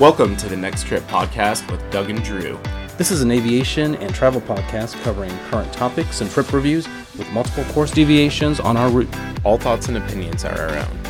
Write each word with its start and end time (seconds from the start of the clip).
Welcome 0.00 0.34
to 0.38 0.48
the 0.48 0.56
Next 0.56 0.86
Trip 0.86 1.02
podcast 1.08 1.70
with 1.70 1.90
Doug 1.90 2.08
and 2.08 2.24
Drew. 2.24 2.58
This 2.96 3.10
is 3.10 3.20
an 3.20 3.30
aviation 3.30 3.96
and 3.96 4.14
travel 4.14 4.40
podcast 4.40 4.98
covering 5.02 5.30
current 5.50 5.70
topics 5.74 6.22
and 6.22 6.30
trip 6.30 6.50
reviews 6.54 6.88
with 7.18 7.30
multiple 7.32 7.64
course 7.74 7.90
deviations 7.90 8.60
on 8.60 8.78
our 8.78 8.88
route. 8.88 9.14
All 9.44 9.58
thoughts 9.58 9.88
and 9.88 9.98
opinions 9.98 10.42
are 10.46 10.58
our 10.58 10.78
own. 10.78 11.02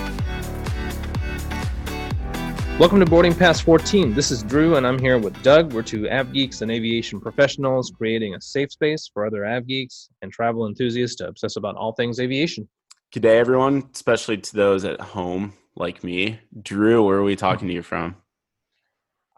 Welcome 2.81 2.99
to 2.99 3.07
Boarding 3.07 3.33
Pass 3.33 3.61
14. 3.61 4.13
This 4.13 4.33
is 4.33 4.43
Drew, 4.43 4.75
and 4.75 4.85
I'm 4.85 4.99
here 4.99 5.19
with 5.19 5.41
Doug. 5.45 5.73
We're 5.73 5.83
two 5.83 6.11
av 6.11 6.33
geeks 6.33 6.61
and 6.61 6.73
aviation 6.73 7.21
professionals 7.21 7.93
creating 7.97 8.35
a 8.35 8.41
safe 8.41 8.73
space 8.73 9.09
for 9.15 9.25
other 9.25 9.47
av 9.47 9.69
geeks 9.69 10.09
and 10.23 10.33
travel 10.33 10.67
enthusiasts 10.67 11.15
to 11.19 11.29
obsess 11.29 11.55
about 11.55 11.77
all 11.77 11.93
things 11.93 12.19
aviation. 12.19 12.69
Good 13.13 13.23
day, 13.23 13.39
everyone, 13.39 13.89
especially 13.95 14.39
to 14.39 14.57
those 14.57 14.85
at 14.85 15.01
home 15.01 15.53
like 15.77 16.03
me. 16.03 16.41
Drew, 16.61 17.07
where 17.07 17.19
are 17.19 17.23
we 17.23 17.37
talking 17.37 17.69
to 17.69 17.75
you 17.75 17.83
from? 17.83 18.17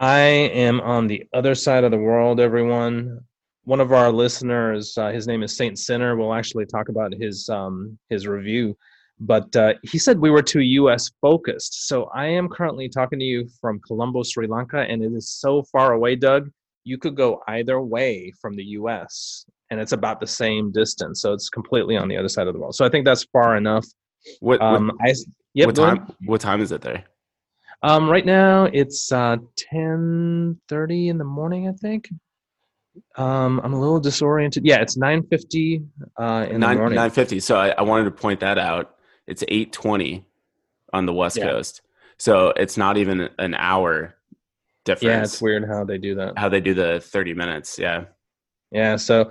I 0.03 0.19
am 0.19 0.81
on 0.81 1.07
the 1.07 1.25
other 1.33 1.55
side 1.55 1.85
of 1.85 1.93
the 1.93 1.97
world, 1.97 2.41
everyone. 2.41 3.21
One 3.63 3.79
of 3.79 3.93
our 3.93 4.11
listeners, 4.11 4.99
uh, 4.99 5.13
his 5.13 5.29
name 5.29 5.45
is 5.45 5.57
Saint 5.57 5.79
Sinner. 5.79 6.17
We'll 6.17 6.35
actually 6.35 6.67
talk 6.67 6.89
about 6.89 7.15
his 7.15 7.49
um, 7.49 7.97
his 8.09 8.27
review, 8.27 8.77
but 9.21 9.55
uh, 9.55 9.75
he 9.85 9.99
said 9.99 10.19
we 10.19 10.33
were 10.33 10.43
too 10.43 10.63
U.S. 10.83 11.09
focused. 11.21 11.87
So 11.87 12.11
I 12.13 12.27
am 12.27 12.49
currently 12.49 12.89
talking 12.89 13.21
to 13.21 13.25
you 13.25 13.49
from 13.61 13.79
Colombo, 13.87 14.25
Sri 14.25 14.49
Lanka, 14.49 14.81
and 14.81 15.05
it 15.05 15.13
is 15.13 15.31
so 15.31 15.63
far 15.71 15.93
away, 15.93 16.17
Doug. 16.17 16.51
You 16.83 16.99
could 16.99 17.15
go 17.15 17.41
either 17.47 17.81
way 17.81 18.33
from 18.41 18.57
the 18.57 18.65
U.S. 18.81 19.47
and 19.71 19.79
it's 19.79 19.93
about 19.93 20.19
the 20.19 20.27
same 20.27 20.73
distance. 20.73 21.21
So 21.21 21.33
it's 21.33 21.49
completely 21.49 21.97
on 21.97 22.09
the 22.09 22.17
other 22.17 22.29
side 22.29 22.49
of 22.49 22.55
the 22.55 22.59
world. 22.59 22.75
So 22.75 22.85
I 22.85 22.89
think 22.89 23.05
that's 23.05 23.23
far 23.33 23.57
enough. 23.57 23.87
What, 24.41 24.61
Um, 24.61 24.89
what, 24.89 25.11
I 25.11 25.15
yep, 25.55 25.67
what 25.67 25.77
time? 25.77 26.13
What 26.25 26.41
time 26.41 26.61
is 26.61 26.73
it 26.73 26.81
there? 26.81 27.05
Um, 27.83 28.09
right 28.09 28.25
now 28.25 28.65
it's 28.65 29.11
uh, 29.11 29.37
ten 29.57 30.59
thirty 30.69 31.09
in 31.09 31.19
the 31.19 31.25
morning, 31.25 31.69
I 31.69 31.73
think. 31.73 32.09
Um, 33.17 33.61
I'm 33.65 33.73
a 33.73 33.81
little 33.81 33.99
disoriented. 34.01 34.65
Yeah, 34.65 34.81
it's 34.81 34.97
nine 34.97 35.23
fifty 35.25 35.83
uh, 36.21 36.47
in 36.49 36.55
the 36.55 36.59
Nine 36.67 36.77
morning. 36.79 36.97
nine 36.97 37.11
fifty. 37.11 37.41
So 37.41 37.57
I, 37.57 37.71
I 37.71 37.83
wanted 37.83 38.05
to 38.05 38.11
point 38.11 38.41
that 38.41 38.59
out. 38.59 38.97
It's 39.27 39.43
eight 39.49 39.73
twenty 39.73 40.25
on 40.93 41.07
the 41.07 41.13
West 41.13 41.37
Yeah. 41.37 41.45
Coast. 41.47 41.81
So 42.19 42.53
it's 42.57 42.77
not 42.77 42.99
even 42.99 43.29
an 43.39 43.55
hour 43.55 44.15
difference. 44.85 45.05
yeah, 45.11 45.23
it's 45.23 45.43
weird 45.43 45.67
how 45.67 45.85
they 45.85 45.99
do 45.99 46.15
that. 46.17 46.39
How 46.39 46.49
they 46.49 46.61
do 46.61 46.75
the 46.75 47.01
thirty 47.01 47.35
minutes. 47.35 47.79
Yeah. 47.79 48.05
Yeah, 48.71 48.97
so 48.97 49.31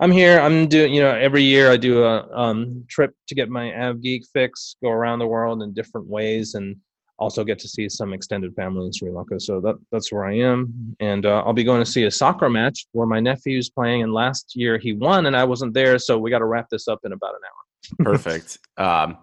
I'm 0.00 0.10
here. 0.12 0.38
I'm 0.38 0.68
doing. 0.68 0.94
You 0.94 1.00
know, 1.02 1.10
every 1.10 1.42
year 1.42 1.70
I 1.70 1.76
do 1.76 2.04
a 2.04 2.28
um, 2.32 2.84
trip 2.88 3.12
to 3.26 3.34
get 3.34 3.48
my 3.48 3.74
Av 3.74 4.00
Geek 4.00 4.24
fix, 4.32 4.76
go 4.82 4.90
around 4.90 5.18
the 5.18 5.26
world 5.26 5.62
in 5.62 5.72
different 5.74 6.06
ways, 6.06 6.54
and 6.54 6.76
also 7.18 7.44
get 7.44 7.58
to 7.60 7.68
see 7.68 7.88
some 7.88 8.12
extended 8.12 8.54
family 8.54 8.86
in 8.86 8.92
Sri 8.92 9.10
Lanka. 9.10 9.40
So 9.40 9.60
that 9.60 9.76
that's 9.90 10.12
where 10.12 10.24
I 10.24 10.38
am, 10.38 10.96
and 11.00 11.26
uh, 11.26 11.42
I'll 11.44 11.52
be 11.52 11.64
going 11.64 11.84
to 11.84 11.90
see 11.90 12.04
a 12.04 12.10
soccer 12.10 12.48
match 12.48 12.86
where 12.92 13.06
my 13.06 13.20
nephew's 13.20 13.70
playing. 13.70 14.02
And 14.02 14.12
last 14.12 14.54
year 14.54 14.78
he 14.78 14.92
won, 14.92 15.26
and 15.26 15.36
I 15.36 15.44
wasn't 15.44 15.74
there, 15.74 15.98
so 15.98 16.18
we 16.18 16.30
got 16.30 16.38
to 16.38 16.46
wrap 16.46 16.68
this 16.70 16.88
up 16.88 17.00
in 17.04 17.12
about 17.12 17.34
an 17.34 17.40
hour. 17.44 18.04
Perfect. 18.12 18.58
um, 18.76 19.18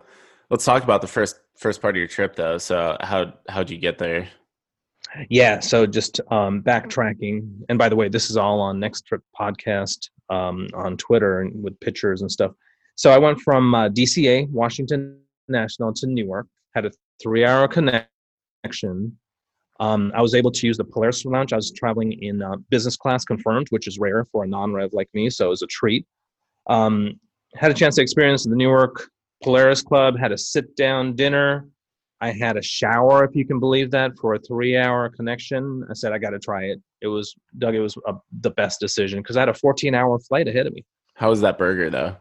let's 0.50 0.66
talk 0.66 0.84
about 0.84 1.02
the 1.02 1.08
first 1.08 1.40
first 1.58 1.82
part 1.82 1.96
of 1.96 1.98
your 1.98 2.08
trip 2.08 2.36
though. 2.36 2.58
So 2.58 2.98
how 3.02 3.34
how'd 3.50 3.70
you 3.70 3.78
get 3.78 3.98
there? 3.98 4.28
Yeah, 5.30 5.60
so 5.62 5.86
just 5.86 6.20
um, 6.32 6.62
backtracking, 6.62 7.48
and 7.70 7.78
by 7.78 7.90
the 7.90 7.96
way, 7.96 8.10
this 8.10 8.30
is 8.30 8.38
all 8.38 8.60
on 8.60 8.80
Next 8.80 9.06
Trip 9.06 9.22
Podcast 9.40 10.10
um, 10.30 10.68
on 10.74 10.98
Twitter 10.98 11.42
and 11.42 11.64
with 11.64 11.80
pictures 11.80 12.22
and 12.22 12.32
stuff. 12.32 12.52
So 12.96 13.12
I 13.12 13.18
went 13.18 13.40
from 13.40 13.74
uh, 13.74 13.90
DCA, 13.90 14.50
Washington 14.50 15.20
National, 15.48 15.94
to 15.94 16.08
Newark. 16.08 16.48
Had 16.74 16.86
a 16.86 16.92
three-hour 17.22 17.68
connection. 17.68 19.18
Um, 19.80 20.12
I 20.16 20.22
was 20.22 20.36
able 20.36 20.52
to 20.52 20.68
use 20.68 20.78
the 20.78 20.84
Polaris 20.84 21.26
Lounge. 21.26 21.52
I 21.52 21.58
was 21.58 21.72
traveling 21.72 22.14
in 22.24 22.42
uh, 22.42 22.56
business 22.70 22.96
class 22.96 23.26
confirmed, 23.26 23.68
which 23.70 23.88
is 23.88 24.00
rare 24.00 24.26
for 24.32 24.44
a 24.44 24.48
non-rev 24.48 24.92
like 24.94 25.10
me, 25.14 25.30
so 25.30 25.48
it 25.48 25.50
was 25.50 25.62
a 25.62 25.68
treat. 25.68 26.06
Um, 26.68 27.20
had 27.56 27.72
a 27.72 27.74
chance 27.74 27.96
to 27.96 28.02
experience 28.02 28.46
the 28.46 28.56
Newark 28.56 29.10
Polaris 29.44 29.82
Club. 29.82 30.18
Had 30.18 30.32
a 30.32 30.38
sit-down 30.38 31.16
dinner. 31.16 31.68
I 32.22 32.32
had 32.32 32.58
a 32.58 32.62
shower, 32.62 33.26
if 33.26 33.36
you 33.36 33.46
can 33.46 33.60
believe 33.60 33.92
that, 33.92 34.18
for 34.20 34.36
a 34.36 34.40
three-hour 34.40 35.10
connection. 35.10 35.86
I 35.90 35.94
said 35.94 36.14
I 36.14 36.18
got 36.18 36.30
to 36.32 36.40
try 36.40 36.64
it. 36.64 36.82
It 37.02 37.08
was 37.08 37.36
Doug. 37.58 37.76
It 37.76 37.82
was 37.82 37.98
uh 38.08 38.14
the 38.42 38.52
best 38.52 38.80
decision 38.80 39.22
because 39.22 39.36
I 39.36 39.42
had 39.42 39.50
a 39.50 39.54
14-hour 39.54 40.20
flight 40.20 40.48
ahead 40.48 40.68
of 40.68 40.74
me. 40.74 40.86
How 41.16 41.30
was 41.30 41.42
that 41.42 41.58
burger 41.58 41.90
though? 41.90 42.16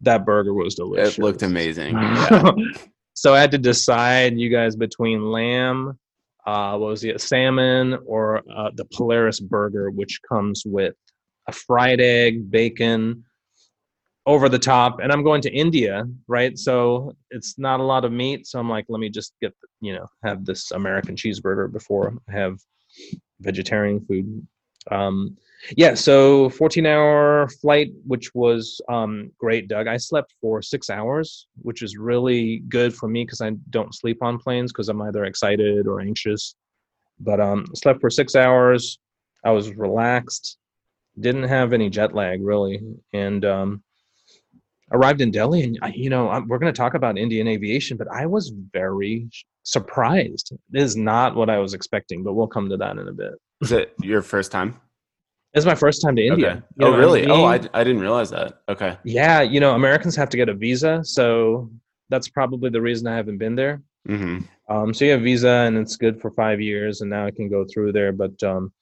That 0.00 0.24
burger 0.26 0.52
was 0.52 0.74
delicious. 0.74 1.18
It 1.18 1.22
looked 1.22 1.42
amazing. 1.42 1.96
Yeah. 2.30 2.52
So 3.22 3.32
I 3.34 3.40
had 3.40 3.52
to 3.52 3.58
decide, 3.58 4.36
you 4.36 4.48
guys, 4.48 4.74
between 4.74 5.30
lamb, 5.30 5.96
uh, 6.44 6.76
what 6.76 6.88
was 6.88 7.04
it, 7.04 7.20
salmon, 7.20 7.96
or 8.04 8.42
uh, 8.52 8.70
the 8.74 8.84
Polaris 8.92 9.38
burger, 9.38 9.92
which 9.92 10.18
comes 10.28 10.64
with 10.66 10.96
a 11.46 11.52
fried 11.52 12.00
egg, 12.00 12.50
bacon, 12.50 13.22
over 14.26 14.48
the 14.48 14.58
top. 14.58 14.98
And 14.98 15.12
I'm 15.12 15.22
going 15.22 15.40
to 15.42 15.52
India, 15.52 16.04
right? 16.26 16.58
So 16.58 17.14
it's 17.30 17.60
not 17.60 17.78
a 17.78 17.84
lot 17.84 18.04
of 18.04 18.10
meat. 18.10 18.48
So 18.48 18.58
I'm 18.58 18.68
like, 18.68 18.86
let 18.88 18.98
me 18.98 19.08
just 19.08 19.34
get, 19.40 19.54
you 19.80 19.92
know, 19.94 20.08
have 20.24 20.44
this 20.44 20.72
American 20.72 21.14
cheeseburger 21.14 21.72
before 21.72 22.12
I 22.28 22.32
have 22.32 22.58
vegetarian 23.38 24.04
food. 24.04 24.44
Um, 24.90 25.36
yeah, 25.76 25.94
so 25.94 26.50
14 26.50 26.86
hour 26.86 27.48
flight, 27.60 27.92
which 28.06 28.34
was 28.34 28.80
um, 28.88 29.30
great, 29.38 29.68
Doug. 29.68 29.86
I 29.86 29.96
slept 29.96 30.34
for 30.40 30.60
six 30.62 30.90
hours, 30.90 31.46
which 31.56 31.82
is 31.82 31.96
really 31.96 32.58
good 32.68 32.94
for 32.94 33.08
me 33.08 33.24
because 33.24 33.40
I 33.40 33.50
don't 33.70 33.94
sleep 33.94 34.22
on 34.22 34.38
planes 34.38 34.72
because 34.72 34.88
I'm 34.88 35.02
either 35.02 35.24
excited 35.24 35.86
or 35.86 36.00
anxious. 36.00 36.54
But 37.20 37.40
um, 37.40 37.66
slept 37.74 38.00
for 38.00 38.10
six 38.10 38.34
hours. 38.34 38.98
I 39.44 39.50
was 39.50 39.74
relaxed, 39.74 40.58
didn't 41.18 41.44
have 41.44 41.72
any 41.72 41.90
jet 41.90 42.14
lag 42.14 42.40
really, 42.42 42.80
and 43.12 43.44
um, 43.44 43.82
arrived 44.92 45.20
in 45.20 45.30
Delhi. 45.30 45.62
And 45.62 45.78
you 45.94 46.10
know, 46.10 46.28
I'm, 46.28 46.48
we're 46.48 46.58
going 46.58 46.72
to 46.72 46.76
talk 46.76 46.94
about 46.94 47.18
Indian 47.18 47.48
aviation, 47.48 47.96
but 47.96 48.08
I 48.08 48.26
was 48.26 48.52
very 48.72 49.28
surprised. 49.62 50.52
This 50.70 50.84
is 50.84 50.96
not 50.96 51.36
what 51.36 51.50
I 51.50 51.58
was 51.58 51.74
expecting, 51.74 52.24
but 52.24 52.34
we'll 52.34 52.48
come 52.48 52.68
to 52.68 52.76
that 52.78 52.98
in 52.98 53.08
a 53.08 53.12
bit. 53.12 53.32
Was 53.60 53.72
it 53.72 53.94
your 54.00 54.22
first 54.22 54.50
time? 54.50 54.80
It's 55.54 55.66
my 55.66 55.74
first 55.74 56.00
time 56.00 56.16
to 56.16 56.26
India. 56.26 56.50
Okay. 56.50 56.62
Oh 56.80 56.90
know, 56.90 56.96
really? 56.96 57.26
Oh, 57.26 57.44
I, 57.44 57.60
I 57.74 57.84
didn't 57.84 58.00
realize 58.00 58.30
that. 58.30 58.62
Okay. 58.68 58.96
Yeah, 59.04 59.42
you 59.42 59.60
know, 59.60 59.74
Americans 59.74 60.16
have 60.16 60.30
to 60.30 60.36
get 60.36 60.48
a 60.48 60.54
visa, 60.54 61.04
so 61.04 61.70
that's 62.08 62.28
probably 62.28 62.70
the 62.70 62.80
reason 62.80 63.06
I 63.06 63.16
haven't 63.16 63.38
been 63.38 63.54
there. 63.54 63.82
hmm 64.06 64.38
Um, 64.68 64.94
so 64.94 65.04
you 65.04 65.10
have 65.12 65.22
visa, 65.22 65.48
and 65.66 65.76
it's 65.76 65.96
good 65.96 66.20
for 66.20 66.30
five 66.30 66.60
years, 66.60 67.02
and 67.02 67.10
now 67.10 67.26
I 67.26 67.30
can 67.30 67.50
go 67.50 67.66
through 67.70 67.92
there. 67.92 68.12
But 68.12 68.42
um, 68.42 68.72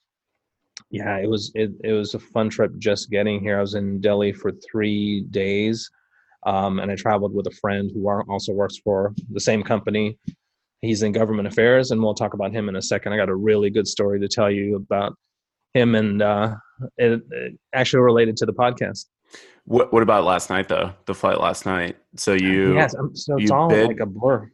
yeah, 0.91 1.17
it 1.19 1.29
was 1.29 1.51
it, 1.55 1.73
it 1.83 1.93
was 1.93 2.15
a 2.15 2.21
fun 2.21 2.49
trip 2.51 2.73
just 2.79 3.11
getting 3.11 3.41
here. 3.41 3.59
I 3.59 3.61
was 3.61 3.75
in 3.75 4.01
Delhi 4.01 4.33
for 4.33 4.53
three 4.53 5.23
days, 5.23 5.91
um, 6.47 6.79
and 6.79 6.91
I 6.91 6.95
traveled 6.95 7.35
with 7.35 7.47
a 7.49 7.57
friend 7.63 7.91
who 7.93 8.09
also 8.09 8.53
works 8.53 8.79
for 8.79 9.13
the 9.33 9.41
same 9.41 9.63
company. 9.63 10.19
He's 10.83 11.03
in 11.03 11.13
government 11.13 11.49
affairs, 11.49 11.91
and 11.91 12.01
we'll 12.01 12.15
talk 12.15 12.35
about 12.35 12.53
him 12.53 12.69
in 12.69 12.77
a 12.77 12.83
second. 12.83 13.13
I 13.13 13.17
got 13.17 13.29
a 13.29 13.35
really 13.35 13.71
good 13.71 13.89
story 13.89 14.21
to 14.21 14.29
tell 14.29 14.51
you 14.51 14.77
about 14.77 15.17
him, 15.75 15.95
and 15.95 16.23
uh, 16.23 16.55
it, 16.97 17.21
it 17.31 17.59
actually 17.75 18.01
related 18.01 18.37
to 18.39 18.47
the 18.47 18.53
podcast. 18.53 19.07
What 19.65 19.93
What 19.93 20.03
about 20.03 20.25
last 20.25 20.51
night 20.51 20.69
though? 20.69 20.93
The 21.07 21.15
flight 21.15 21.41
last 21.41 21.67
night. 21.67 21.97
So 22.17 22.33
you. 22.33 22.75
Yes, 22.75 22.95
I'm, 22.95 23.15
so 23.15 23.37
it's 23.39 23.51
all 23.51 23.69
bid? 23.69 23.87
like 23.87 24.01
a 24.01 24.07
blur. 24.07 24.51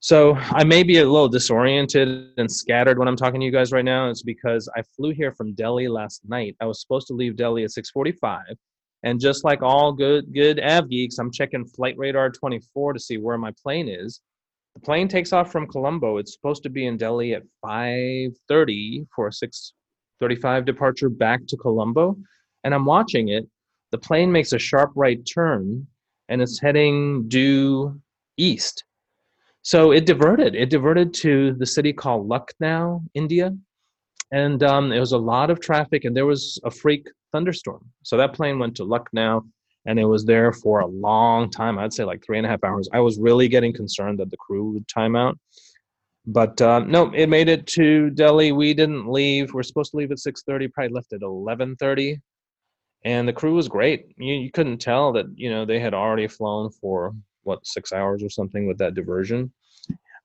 So 0.00 0.34
I 0.34 0.62
may 0.62 0.82
be 0.82 0.98
a 0.98 1.04
little 1.04 1.28
disoriented 1.28 2.28
and 2.36 2.50
scattered 2.50 2.98
when 2.98 3.08
I'm 3.08 3.16
talking 3.16 3.40
to 3.40 3.46
you 3.46 3.50
guys 3.50 3.72
right 3.72 3.84
now. 3.84 4.08
It's 4.10 4.22
because 4.22 4.68
I 4.76 4.82
flew 4.94 5.10
here 5.12 5.32
from 5.32 5.54
Delhi 5.54 5.88
last 5.88 6.20
night. 6.28 6.54
I 6.60 6.66
was 6.66 6.80
supposed 6.80 7.06
to 7.08 7.14
leave 7.14 7.36
Delhi 7.36 7.64
at 7.64 7.70
6:45, 7.70 8.42
and 9.02 9.18
just 9.18 9.42
like 9.44 9.62
all 9.62 9.92
good 9.92 10.32
good 10.34 10.60
av 10.60 10.90
geeks, 10.90 11.18
I'm 11.18 11.32
checking 11.32 11.64
Flight 11.64 11.96
Radar 11.96 12.30
24 12.30 12.92
to 12.92 13.00
see 13.00 13.16
where 13.16 13.38
my 13.38 13.52
plane 13.62 13.88
is. 13.88 14.20
The 14.74 14.80
plane 14.80 15.08
takes 15.08 15.32
off 15.32 15.50
from 15.50 15.66
Colombo. 15.66 16.18
It's 16.18 16.34
supposed 16.34 16.62
to 16.64 16.68
be 16.68 16.86
in 16.86 16.98
Delhi 16.98 17.34
at 17.34 17.42
5:30 17.64 19.06
for 19.14 19.28
a 19.28 19.32
6:35 20.20 20.64
departure 20.64 21.08
back 21.08 21.46
to 21.48 21.56
Colombo, 21.56 22.16
and 22.64 22.74
I'm 22.74 22.84
watching 22.84 23.28
it. 23.28 23.48
The 23.92 23.98
plane 23.98 24.32
makes 24.32 24.52
a 24.52 24.58
sharp 24.58 24.92
right 24.94 25.20
turn 25.32 25.86
and 26.28 26.42
it's 26.42 26.60
heading 26.60 27.28
due 27.28 28.00
east. 28.36 28.84
So 29.62 29.92
it 29.92 30.06
diverted. 30.06 30.54
It 30.54 30.70
diverted 30.70 31.12
to 31.14 31.54
the 31.54 31.66
city 31.66 31.92
called 31.92 32.28
Lucknow, 32.28 33.02
India, 33.14 33.52
and 34.32 34.62
um, 34.62 34.88
there 34.90 35.00
was 35.00 35.12
a 35.12 35.18
lot 35.18 35.50
of 35.50 35.60
traffic, 35.60 36.04
and 36.04 36.16
there 36.16 36.26
was 36.26 36.58
a 36.64 36.70
freak 36.70 37.06
thunderstorm. 37.32 37.84
So 38.02 38.16
that 38.16 38.32
plane 38.32 38.58
went 38.58 38.76
to 38.76 38.84
Lucknow, 38.84 39.44
and 39.86 39.98
it 39.98 40.04
was 40.04 40.24
there 40.24 40.52
for 40.52 40.80
a 40.80 40.86
long 40.86 41.50
time. 41.50 41.78
I'd 41.78 41.92
say 41.92 42.04
like 42.04 42.24
three 42.24 42.38
and 42.38 42.46
a 42.46 42.50
half 42.50 42.62
hours. 42.64 42.88
I 42.92 43.00
was 43.00 43.18
really 43.18 43.48
getting 43.48 43.72
concerned 43.72 44.18
that 44.20 44.30
the 44.30 44.36
crew 44.36 44.70
would 44.72 44.86
time 44.88 45.16
out, 45.16 45.38
but 46.26 46.60
uh, 46.60 46.80
no, 46.80 47.12
it 47.14 47.28
made 47.28 47.48
it 47.48 47.66
to 47.68 48.10
Delhi. 48.10 48.52
We 48.52 48.74
didn't 48.74 49.08
leave. 49.08 49.54
We're 49.54 49.62
supposed 49.62 49.92
to 49.92 49.96
leave 49.96 50.12
at 50.12 50.18
six 50.18 50.42
thirty. 50.42 50.68
Probably 50.68 50.92
left 50.92 51.12
at 51.12 51.22
eleven 51.22 51.76
thirty 51.76 52.20
and 53.06 53.28
the 53.28 53.32
crew 53.32 53.54
was 53.54 53.68
great. 53.68 54.06
You, 54.16 54.34
you 54.34 54.50
couldn't 54.50 54.78
tell 54.78 55.12
that 55.12 55.26
you 55.36 55.48
know 55.48 55.64
they 55.64 55.78
had 55.78 55.94
already 55.94 56.26
flown 56.26 56.70
for 56.70 57.14
what 57.44 57.64
six 57.64 57.92
hours 57.92 58.22
or 58.22 58.28
something 58.28 58.66
with 58.66 58.78
that 58.78 58.94
diversion. 58.94 59.52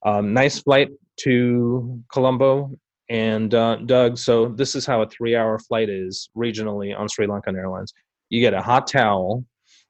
Um, 0.04 0.34
nice 0.34 0.58
flight 0.58 0.88
to 1.20 2.02
Colombo, 2.12 2.76
And 3.08 3.54
uh, 3.54 3.76
Doug, 3.86 4.18
so 4.18 4.48
this 4.48 4.74
is 4.74 4.84
how 4.84 5.02
a 5.02 5.08
three-hour 5.08 5.60
flight 5.60 5.88
is 5.88 6.28
regionally 6.36 6.98
on 6.98 7.08
Sri 7.08 7.28
Lankan 7.28 7.56
Airlines. 7.56 7.92
You 8.28 8.40
get 8.40 8.52
a 8.52 8.60
hot 8.60 8.88
towel, 8.88 9.44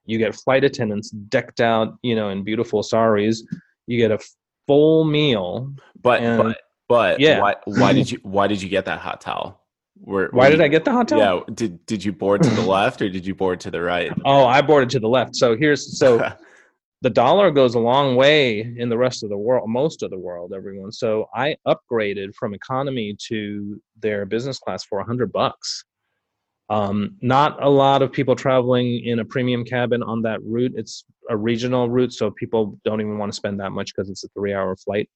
you 0.05 0.19
get 0.19 0.35
flight 0.35 0.65
attendants 0.65 1.11
decked 1.11 1.61
out, 1.61 1.97
you 2.03 2.15
know, 2.15 2.29
in 2.29 2.45
beautiful 2.45 2.83
saris. 2.83 3.43
You 3.87 3.97
get 3.97 4.11
a 4.11 4.19
full 4.67 5.05
meal. 5.05 5.73
But 6.01 6.21
And- 6.23 6.43
but 6.43 6.59
but 6.89 7.21
Yeah. 7.21 7.41
why 7.41 7.57
why 7.67 7.93
did 7.93 8.11
you 8.11 8.19
why 8.23 8.47
did 8.47 8.61
you 8.63 8.69
get 8.69 8.85
that 8.87 8.99
hot 9.01 9.21
towel? 9.21 9.61
Where, 10.05 10.29
Why 10.33 10.51
did 10.51 10.59
you- 10.59 10.65
I 10.65 10.69
get 10.69 10.85
the 10.85 10.91
hot 10.93 11.09
towel? 11.09 11.19
Yeah, 11.49 11.55
did 11.55 11.85
did 11.87 12.05
you 12.05 12.13
board 12.13 12.43
to 12.43 12.51
the 12.51 12.63
left 12.77 13.01
or 13.03 13.09
did 13.09 13.25
you 13.27 13.35
board 13.35 13.61
to 13.61 13.71
the 13.71 13.81
right? 13.81 14.13
Oh, 14.25 14.45
I 14.47 14.61
boarded 14.63 14.91
to 14.91 15.01
the 15.01 15.09
left. 15.09 15.37
So 15.37 15.57
here's 15.57 15.99
so 15.99 16.29
the 17.03 17.11
dollar 17.11 17.51
goes 17.51 17.75
a 17.75 17.79
long 17.81 18.17
way 18.17 18.61
in 18.61 18.89
the 18.89 18.99
rest 18.99 19.23
of 19.23 19.31
the 19.31 19.37
world, 19.39 19.69
most 19.69 20.03
of 20.03 20.11
the 20.11 20.19
world, 20.19 20.53
everyone. 20.55 20.91
So 20.93 21.27
I 21.35 21.57
upgraded 21.67 22.35
from 22.35 22.53
economy 22.55 23.17
to 23.29 23.81
their 24.01 24.27
business 24.27 24.59
class 24.59 24.85
for 24.85 24.99
a 25.01 25.05
hundred 25.05 25.33
bucks. 25.33 25.85
Um, 26.73 27.17
not 27.21 27.63
a 27.63 27.69
lot 27.69 28.01
of 28.03 28.11
people 28.13 28.35
traveling 28.35 29.05
in 29.05 29.19
a 29.19 29.25
premium 29.25 29.63
cabin 29.65 30.03
on 30.03 30.23
that 30.23 30.41
route. 30.43 30.73
It's 30.75 31.05
a 31.29 31.37
regional 31.37 31.91
route, 31.91 32.13
so 32.15 32.31
people 32.31 32.79
don't 32.85 33.01
even 33.01 33.19
want 33.19 33.31
to 33.31 33.37
spend 33.37 33.61
that 33.61 33.71
much 33.73 33.89
because 33.95 34.09
it's 34.09 34.25
a 34.25 34.29
three-hour 34.29 34.77
flight. 34.77 35.09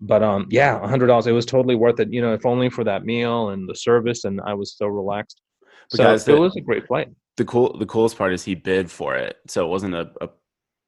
But 0.00 0.22
um, 0.22 0.46
yeah, 0.50 0.82
a 0.82 0.88
hundred 0.88 1.08
dollars. 1.08 1.26
It 1.26 1.32
was 1.32 1.46
totally 1.46 1.74
worth 1.74 2.00
it. 2.00 2.12
You 2.12 2.22
know, 2.22 2.32
if 2.34 2.46
only 2.46 2.70
for 2.70 2.82
that 2.84 3.04
meal 3.04 3.50
and 3.50 3.68
the 3.68 3.74
service, 3.74 4.24
and 4.24 4.40
I 4.40 4.54
was 4.54 4.74
so 4.76 4.86
relaxed. 4.86 5.40
So 5.90 5.98
Because 5.98 6.26
it 6.28 6.32
the- 6.32 6.40
was 6.40 6.56
a 6.56 6.60
great 6.62 6.86
flight. 6.86 7.08
the 7.36 7.44
cool 7.44 7.76
the 7.78 7.86
coolest 7.86 8.16
part 8.16 8.32
is 8.32 8.42
he 8.44 8.54
bid 8.54 8.90
for 8.90 9.16
it, 9.16 9.36
so 9.48 9.64
it 9.66 9.68
wasn't 9.68 9.94
a, 9.94 10.10
a 10.20 10.28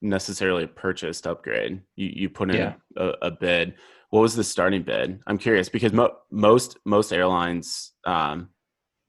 necessarily 0.01 0.65
a 0.65 0.69
purchased 0.69 1.27
upgrade. 1.27 1.83
You 1.97 2.09
you 2.15 2.29
put 2.31 2.51
in 2.51 2.57
Yeah. 2.57 2.75
a, 2.97 3.09
a 3.29 3.31
bid. 3.31 3.75
What 4.11 4.21
was 4.21 4.37
the 4.37 4.45
starting 4.45 4.83
bid? 4.85 5.21
I'm 5.27 5.39
curious 5.39 5.69
because 5.69 5.93
mo- 5.93 6.17
most 6.31 6.79
most 6.85 7.13
airlines 7.13 7.93
um, 8.07 8.49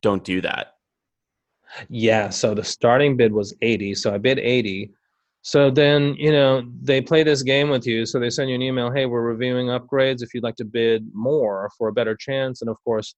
don't 0.01 0.23
do 0.23 0.41
that. 0.41 0.73
Yeah, 1.89 2.29
so 2.29 2.53
the 2.53 2.63
starting 2.63 3.17
bid 3.17 3.31
was 3.31 3.55
80, 3.61 3.95
so 3.95 4.13
I 4.13 4.17
bid 4.17 4.39
80. 4.39 4.91
So 5.41 5.69
then, 5.69 6.15
you 6.15 6.31
know, 6.31 6.63
they 6.81 7.01
play 7.01 7.23
this 7.23 7.43
game 7.43 7.69
with 7.69 7.85
you. 7.85 8.05
So 8.05 8.19
they 8.19 8.29
send 8.29 8.49
you 8.49 8.55
an 8.55 8.61
email, 8.61 8.91
hey, 8.91 9.05
we're 9.05 9.21
reviewing 9.21 9.67
upgrades 9.67 10.21
if 10.21 10.33
you'd 10.33 10.43
like 10.43 10.55
to 10.57 10.65
bid 10.65 11.07
more 11.13 11.69
for 11.77 11.87
a 11.87 11.93
better 11.93 12.15
chance. 12.15 12.61
And 12.61 12.69
of 12.69 12.77
course, 12.83 13.15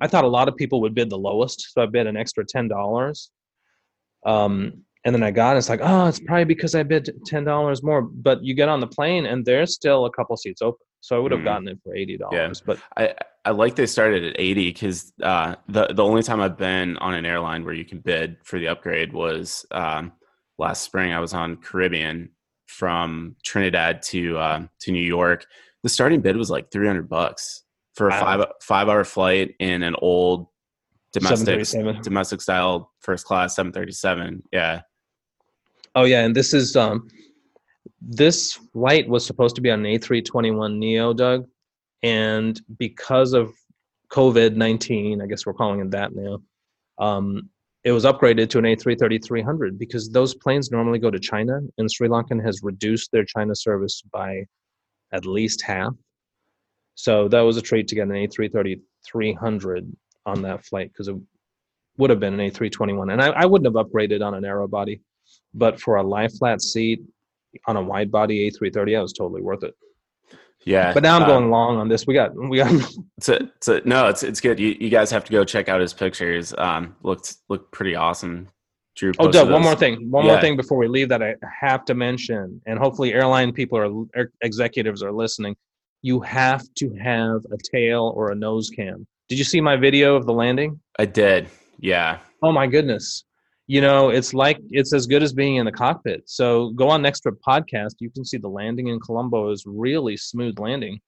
I 0.00 0.06
thought 0.06 0.24
a 0.24 0.28
lot 0.28 0.48
of 0.48 0.56
people 0.56 0.80
would 0.82 0.94
bid 0.94 1.10
the 1.10 1.18
lowest, 1.18 1.72
so 1.72 1.82
I 1.82 1.86
bid 1.86 2.06
an 2.06 2.16
extra 2.16 2.44
$10. 2.44 3.28
Um, 4.24 4.84
and 5.04 5.14
then 5.14 5.22
I 5.22 5.30
got 5.30 5.56
it's 5.56 5.68
like, 5.68 5.80
oh, 5.82 6.06
it's 6.06 6.20
probably 6.20 6.44
because 6.44 6.74
I 6.74 6.82
bid 6.82 7.10
$10 7.30 7.82
more. 7.82 8.02
But 8.02 8.44
you 8.44 8.54
get 8.54 8.68
on 8.68 8.80
the 8.80 8.86
plane 8.86 9.26
and 9.26 9.44
there's 9.44 9.74
still 9.74 10.06
a 10.06 10.10
couple 10.10 10.36
seats 10.36 10.62
open. 10.62 10.86
So 11.00 11.16
I 11.16 11.20
would 11.20 11.32
have 11.32 11.40
Mhm. 11.40 11.44
gotten 11.44 11.68
it 11.68 11.78
for 11.84 11.94
$80. 11.94 12.32
Yeah. 12.32 12.52
But 12.66 12.78
I 12.96 13.14
I 13.44 13.50
like 13.52 13.76
they 13.76 13.86
started 13.86 14.24
at 14.24 14.36
80 14.38 14.70
because 14.70 15.12
uh, 15.22 15.54
the 15.68 15.86
the 15.88 16.04
only 16.04 16.22
time 16.22 16.40
I've 16.40 16.58
been 16.58 16.96
on 16.98 17.14
an 17.14 17.24
airline 17.24 17.64
where 17.64 17.72
you 17.74 17.84
can 17.84 18.00
bid 18.00 18.36
for 18.44 18.58
the 18.58 18.68
upgrade 18.68 19.12
was 19.12 19.64
um, 19.70 20.12
last 20.58 20.82
spring. 20.82 21.12
I 21.12 21.20
was 21.20 21.32
on 21.32 21.56
Caribbean 21.56 22.30
from 22.66 23.36
Trinidad 23.44 24.02
to 24.02 24.36
uh, 24.38 24.66
to 24.80 24.92
New 24.92 25.02
York. 25.02 25.46
The 25.82 25.88
starting 25.88 26.20
bid 26.20 26.36
was 26.36 26.50
like 26.50 26.70
300 26.70 27.08
bucks 27.08 27.62
for 27.94 28.08
a 28.08 28.10
Wow. 28.10 28.20
five 28.20 28.46
five 28.62 28.88
hour 28.88 29.04
flight 29.04 29.54
in 29.60 29.82
an 29.82 29.94
old 30.02 30.48
domestic 31.12 31.66
domestic 32.02 32.42
style 32.42 32.92
first 33.00 33.24
class 33.24 33.54
737. 33.56 34.42
Yeah, 34.52 34.82
Oh 35.94 36.04
yeah, 36.04 36.20
and 36.24 36.36
this 36.36 36.52
is 36.52 36.76
um 36.76 37.08
this 38.00 38.54
flight 38.72 39.08
was 39.08 39.24
supposed 39.24 39.56
to 39.56 39.60
be 39.60 39.70
on 39.70 39.84
an 39.84 39.98
A321 39.98 40.76
Neo, 40.76 41.12
Doug, 41.12 41.46
and 42.02 42.60
because 42.78 43.32
of 43.32 43.52
COVID 44.10 44.56
nineteen, 44.56 45.20
I 45.20 45.26
guess 45.26 45.46
we're 45.46 45.54
calling 45.54 45.80
it 45.80 45.90
that 45.90 46.14
now. 46.14 46.38
Um, 46.98 47.50
it 47.84 47.92
was 47.92 48.04
upgraded 48.04 48.50
to 48.50 48.58
an 48.58 48.64
A330 48.64 49.24
300 49.24 49.78
because 49.78 50.10
those 50.10 50.34
planes 50.34 50.70
normally 50.70 50.98
go 50.98 51.10
to 51.10 51.18
China, 51.18 51.60
and 51.78 51.90
Sri 51.90 52.08
Lankan 52.08 52.44
has 52.44 52.60
reduced 52.62 53.12
their 53.12 53.24
China 53.24 53.54
service 53.54 54.02
by 54.12 54.44
at 55.12 55.26
least 55.26 55.62
half. 55.62 55.94
So 56.94 57.28
that 57.28 57.40
was 57.40 57.56
a 57.56 57.62
treat 57.62 57.88
to 57.88 57.94
get 57.94 58.08
an 58.08 58.14
A330 58.14 58.80
300 59.06 59.96
on 60.26 60.42
that 60.42 60.64
flight 60.64 60.92
because 60.92 61.08
it 61.08 61.16
would 61.96 62.10
have 62.10 62.20
been 62.20 62.38
an 62.38 62.50
A321, 62.50 63.12
and 63.12 63.22
I, 63.22 63.28
I 63.28 63.46
wouldn't 63.46 63.74
have 63.74 63.86
upgraded 63.86 64.24
on 64.24 64.34
an 64.34 64.42
narrow 64.42 64.66
body 64.66 65.00
but 65.54 65.80
for 65.80 65.96
a 65.96 66.02
lie 66.02 66.28
flat 66.28 66.60
seat 66.60 67.00
on 67.66 67.76
a 67.76 67.82
wide 67.82 68.10
body 68.10 68.50
A330, 68.50 68.96
that 68.96 69.02
was 69.02 69.12
totally 69.12 69.42
worth 69.42 69.62
it. 69.64 69.74
yeah. 70.64 70.92
But 70.92 71.02
now 71.02 71.16
I'm 71.16 71.22
uh, 71.22 71.26
going 71.26 71.50
long 71.50 71.76
on 71.78 71.88
this. 71.88 72.06
We 72.06 72.14
got 72.14 72.34
we 72.34 72.58
got 72.58 72.70
It's 73.18 73.28
a, 73.28 73.34
it's 73.56 73.68
a, 73.68 73.80
no, 73.84 74.08
it's 74.08 74.22
it's 74.22 74.40
good. 74.40 74.58
You, 74.60 74.76
you 74.80 74.90
guys 74.90 75.10
have 75.10 75.24
to 75.24 75.32
go 75.32 75.44
check 75.44 75.68
out 75.68 75.80
his 75.80 75.92
pictures. 75.92 76.54
Um, 76.56 76.96
looked 77.02 77.36
looked 77.48 77.72
pretty 77.72 77.94
awesome. 77.96 78.48
Drew. 78.96 79.12
Oh, 79.20 79.30
Doug, 79.30 79.50
one 79.50 79.62
more 79.62 79.76
thing. 79.76 80.10
One 80.10 80.24
Yeah. 80.24 80.32
more 80.32 80.40
thing 80.40 80.56
before 80.56 80.76
we 80.78 80.88
leave 80.88 81.08
that 81.10 81.22
I 81.22 81.34
have 81.60 81.84
to 81.86 81.94
mention, 81.94 82.60
and 82.66 82.78
hopefully 82.78 83.12
airline 83.14 83.52
people 83.52 83.78
or 83.78 84.06
air 84.16 84.30
executives 84.42 85.02
are 85.02 85.12
listening. 85.12 85.54
You 86.02 86.20
have 86.20 86.62
to 86.78 86.92
have 87.02 87.40
a 87.52 87.56
tail 87.72 88.12
or 88.16 88.30
a 88.30 88.34
nose 88.34 88.70
cam. 88.70 89.06
Did 89.28 89.38
you 89.38 89.44
see 89.44 89.60
my 89.60 89.76
video 89.76 90.16
of 90.16 90.26
the 90.26 90.32
landing? 90.32 90.80
I 90.98 91.04
did. 91.06 91.48
Yeah. 91.78 92.18
Oh 92.42 92.50
my 92.52 92.66
goodness. 92.66 93.24
You 93.68 93.82
know, 93.82 94.08
it's 94.08 94.34
like 94.34 94.58
it's 94.70 94.92
as 94.92 95.06
good 95.06 95.22
as 95.22 95.32
being 95.32 95.56
in 95.56 95.66
the 95.66 95.72
cockpit. 95.72 96.22
So 96.24 96.70
go 96.70 96.88
on 96.88 97.02
Next 97.02 97.20
Trip 97.20 97.36
podcast. 97.46 97.96
You 98.00 98.10
can 98.10 98.24
see 98.24 98.38
the 98.38 98.48
landing 98.48 98.88
in 98.88 98.98
Colombo 98.98 99.50
is 99.50 99.62
really 99.66 100.16
smooth 100.16 100.58
landing. 100.58 101.00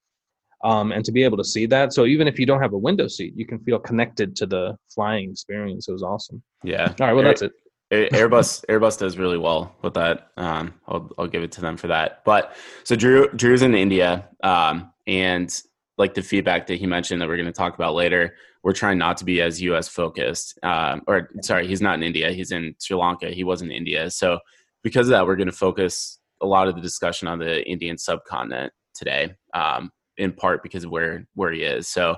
Um, 0.62 0.92
and 0.92 1.02
to 1.06 1.10
be 1.10 1.24
able 1.24 1.38
to 1.38 1.44
see 1.44 1.64
that, 1.66 1.94
so 1.94 2.04
even 2.04 2.28
if 2.28 2.38
you 2.38 2.44
don't 2.44 2.60
have 2.60 2.74
a 2.74 2.78
window 2.78 3.08
seat, 3.08 3.32
you 3.34 3.46
can 3.46 3.58
feel 3.60 3.78
connected 3.78 4.36
to 4.36 4.46
the 4.46 4.76
flying 4.94 5.30
experience. 5.30 5.88
It 5.88 5.92
was 5.92 6.02
awesome. 6.02 6.42
Yeah. 6.62 6.92
All 7.00 7.06
right, 7.06 7.12
well 7.14 7.24
Air- 7.24 7.30
that's 7.30 7.42
it. 7.42 7.52
Airbus 7.90 8.64
Airbus 8.66 8.98
does 8.98 9.18
really 9.18 9.38
well 9.38 9.74
with 9.82 9.94
that. 9.94 10.30
Um, 10.36 10.74
I'll 10.86 11.10
I'll 11.18 11.26
give 11.26 11.42
it 11.42 11.50
to 11.52 11.60
them 11.60 11.76
for 11.76 11.88
that. 11.88 12.22
But 12.24 12.54
so 12.84 12.94
Drew 12.94 13.28
Drew's 13.30 13.62
in 13.62 13.74
India, 13.74 14.28
um, 14.44 14.92
and 15.08 15.50
like 16.00 16.14
the 16.14 16.22
feedback 16.22 16.66
that 16.66 16.80
he 16.80 16.86
mentioned 16.86 17.22
that 17.22 17.28
we're 17.28 17.36
going 17.36 17.46
to 17.46 17.52
talk 17.52 17.76
about 17.76 17.94
later, 17.94 18.34
we're 18.64 18.72
trying 18.72 18.98
not 18.98 19.16
to 19.18 19.24
be 19.24 19.40
as 19.40 19.62
U.S. 19.62 19.86
focused. 19.86 20.58
Um, 20.64 21.02
or 21.06 21.30
sorry, 21.42 21.68
he's 21.68 21.80
not 21.80 21.94
in 21.94 22.02
India. 22.02 22.32
He's 22.32 22.50
in 22.50 22.74
Sri 22.80 22.96
Lanka. 22.96 23.30
He 23.30 23.44
was 23.44 23.62
in 23.62 23.70
India. 23.70 24.10
So 24.10 24.40
because 24.82 25.06
of 25.06 25.12
that, 25.12 25.26
we're 25.26 25.36
going 25.36 25.46
to 25.46 25.52
focus 25.52 26.18
a 26.40 26.46
lot 26.46 26.66
of 26.66 26.74
the 26.74 26.80
discussion 26.80 27.28
on 27.28 27.38
the 27.38 27.64
Indian 27.70 27.96
subcontinent 27.96 28.72
today. 28.94 29.34
Um, 29.54 29.92
in 30.20 30.32
part 30.32 30.62
because 30.62 30.84
of 30.84 30.90
where 30.90 31.26
where 31.34 31.50
he 31.50 31.62
is. 31.62 31.88
So 31.88 32.16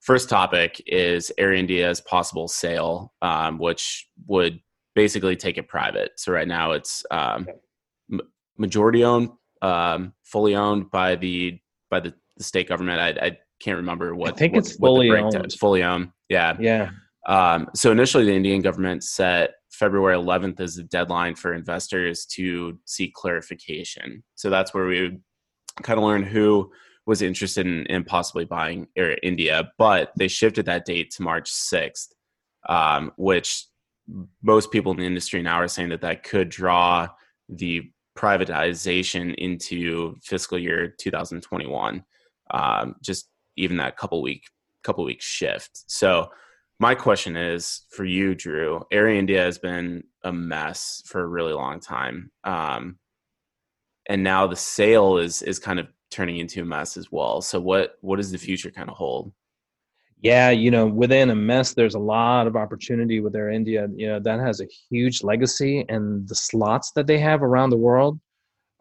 first 0.00 0.28
topic 0.28 0.82
is 0.86 1.30
Air 1.36 1.52
India's 1.52 2.00
possible 2.00 2.48
sale, 2.48 3.12
um, 3.20 3.58
which 3.58 4.08
would 4.26 4.60
basically 4.94 5.36
take 5.36 5.58
it 5.58 5.68
private. 5.68 6.12
So 6.16 6.32
right 6.32 6.48
now 6.48 6.72
it's 6.72 7.04
um, 7.10 7.46
majority 8.56 9.04
owned, 9.04 9.30
um, 9.62 10.14
fully 10.22 10.54
owned 10.54 10.90
by 10.90 11.16
the 11.16 11.60
by 11.90 12.00
the, 12.00 12.14
the 12.40 12.44
state 12.44 12.68
government. 12.68 12.98
I, 12.98 13.26
I 13.26 13.38
can't 13.62 13.76
remember 13.76 14.14
what. 14.14 14.32
I 14.32 14.36
think 14.36 14.54
what- 14.54 14.60
it's 14.66 14.76
fully 14.76 15.10
owned. 15.10 15.52
Fully 15.52 15.82
owned. 15.82 16.10
Yeah. 16.30 16.56
Yeah. 16.58 16.90
Um, 17.28 17.68
so 17.74 17.92
initially, 17.92 18.24
the 18.24 18.34
Indian 18.34 18.62
government 18.62 19.04
set 19.04 19.50
February 19.70 20.16
11th 20.16 20.58
as 20.58 20.76
the 20.76 20.84
deadline 20.84 21.34
for 21.34 21.52
investors 21.52 22.24
to 22.26 22.78
seek 22.86 23.12
clarification. 23.12 24.24
So 24.36 24.48
that's 24.48 24.72
where 24.72 24.86
we 24.86 25.02
would 25.02 25.20
kind 25.82 25.98
of 25.98 26.04
learn 26.04 26.22
who 26.22 26.72
was 27.06 27.20
interested 27.20 27.66
in, 27.66 27.84
in 27.86 28.04
possibly 28.04 28.46
buying 28.46 28.86
Air 28.96 29.18
India, 29.22 29.70
but 29.76 30.12
they 30.16 30.28
shifted 30.28 30.64
that 30.66 30.86
date 30.86 31.10
to 31.12 31.22
March 31.22 31.50
6th, 31.50 32.08
um, 32.68 33.12
which 33.16 33.66
most 34.42 34.70
people 34.70 34.92
in 34.92 34.98
the 34.98 35.04
industry 35.04 35.42
now 35.42 35.56
are 35.56 35.68
saying 35.68 35.90
that 35.90 36.00
that 36.00 36.22
could 36.22 36.48
draw 36.48 37.06
the 37.50 37.82
privatization 38.16 39.34
into 39.36 40.16
fiscal 40.22 40.58
year 40.58 40.94
2021. 40.98 42.02
Um, 42.52 42.96
just 43.02 43.28
even 43.56 43.76
that 43.78 43.96
couple 43.96 44.22
week 44.22 44.44
couple 44.82 45.04
week 45.04 45.20
shift. 45.20 45.84
So 45.86 46.30
my 46.78 46.94
question 46.94 47.36
is 47.36 47.82
for 47.90 48.04
you, 48.04 48.34
Drew. 48.34 48.82
Air 48.90 49.08
India 49.08 49.42
has 49.42 49.58
been 49.58 50.02
a 50.24 50.32
mess 50.32 51.02
for 51.06 51.20
a 51.20 51.26
really 51.26 51.52
long 51.52 51.80
time, 51.80 52.30
um, 52.44 52.98
and 54.08 54.22
now 54.22 54.46
the 54.46 54.56
sale 54.56 55.18
is 55.18 55.42
is 55.42 55.58
kind 55.58 55.78
of 55.78 55.88
turning 56.10 56.38
into 56.38 56.62
a 56.62 56.64
mess 56.64 56.96
as 56.96 57.12
well. 57.12 57.40
So 57.42 57.60
what 57.60 57.96
what 58.00 58.16
does 58.16 58.32
the 58.32 58.38
future 58.38 58.70
kind 58.70 58.88
of 58.88 58.96
hold? 58.96 59.32
Yeah, 60.22 60.50
you 60.50 60.70
know, 60.70 60.86
within 60.86 61.30
a 61.30 61.34
mess, 61.34 61.72
there's 61.72 61.94
a 61.94 61.98
lot 61.98 62.46
of 62.46 62.54
opportunity 62.54 63.20
with 63.20 63.34
Air 63.34 63.50
India. 63.50 63.88
You 63.94 64.08
know, 64.08 64.20
that 64.20 64.40
has 64.40 64.60
a 64.60 64.66
huge 64.90 65.22
legacy, 65.22 65.84
and 65.88 66.28
the 66.28 66.34
slots 66.34 66.92
that 66.92 67.06
they 67.06 67.18
have 67.18 67.42
around 67.42 67.70
the 67.70 67.78
world 67.78 68.18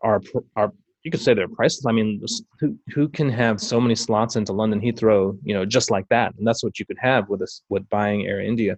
are 0.04 0.22
are 0.56 0.74
you 1.04 1.12
could 1.12 1.22
say 1.22 1.34
they're 1.34 1.48
priceless. 1.48 1.86
I 1.86 1.92
mean, 1.92 2.22
who 2.60 2.78
who 2.90 3.08
can 3.08 3.30
have 3.30 3.62
so 3.62 3.80
many 3.80 3.96
slots 3.96 4.36
into 4.36 4.54
London 4.54 4.82
Heathrow? 4.82 5.38
You 5.44 5.54
know, 5.54 5.66
just 5.66 5.92
like 5.92 6.08
that, 6.10 6.34
and 6.38 6.46
that's 6.46 6.64
what 6.64 6.80
you 6.80 6.86
could 6.86 6.98
have 7.00 7.30
with 7.30 7.42
us 7.42 7.62
with 7.70 7.88
buying 7.90 8.28
Air 8.28 8.42
India. 8.42 8.78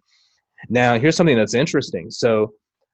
Now, 0.69 0.99
here's 0.99 1.15
something 1.15 1.37
that's 1.37 1.55
interesting. 1.55 2.11
So, 2.11 2.53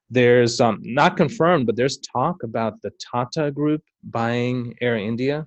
there's 0.10 0.62
um, 0.62 0.80
not 0.82 1.18
confirmed, 1.18 1.66
but 1.66 1.76
there's 1.76 1.98
talk 1.98 2.44
about 2.44 2.82
the 2.82 2.92
Tata 3.12 3.52
Group 3.52 3.84
buying 4.04 4.74
Air 4.82 4.98
India, 4.98 5.46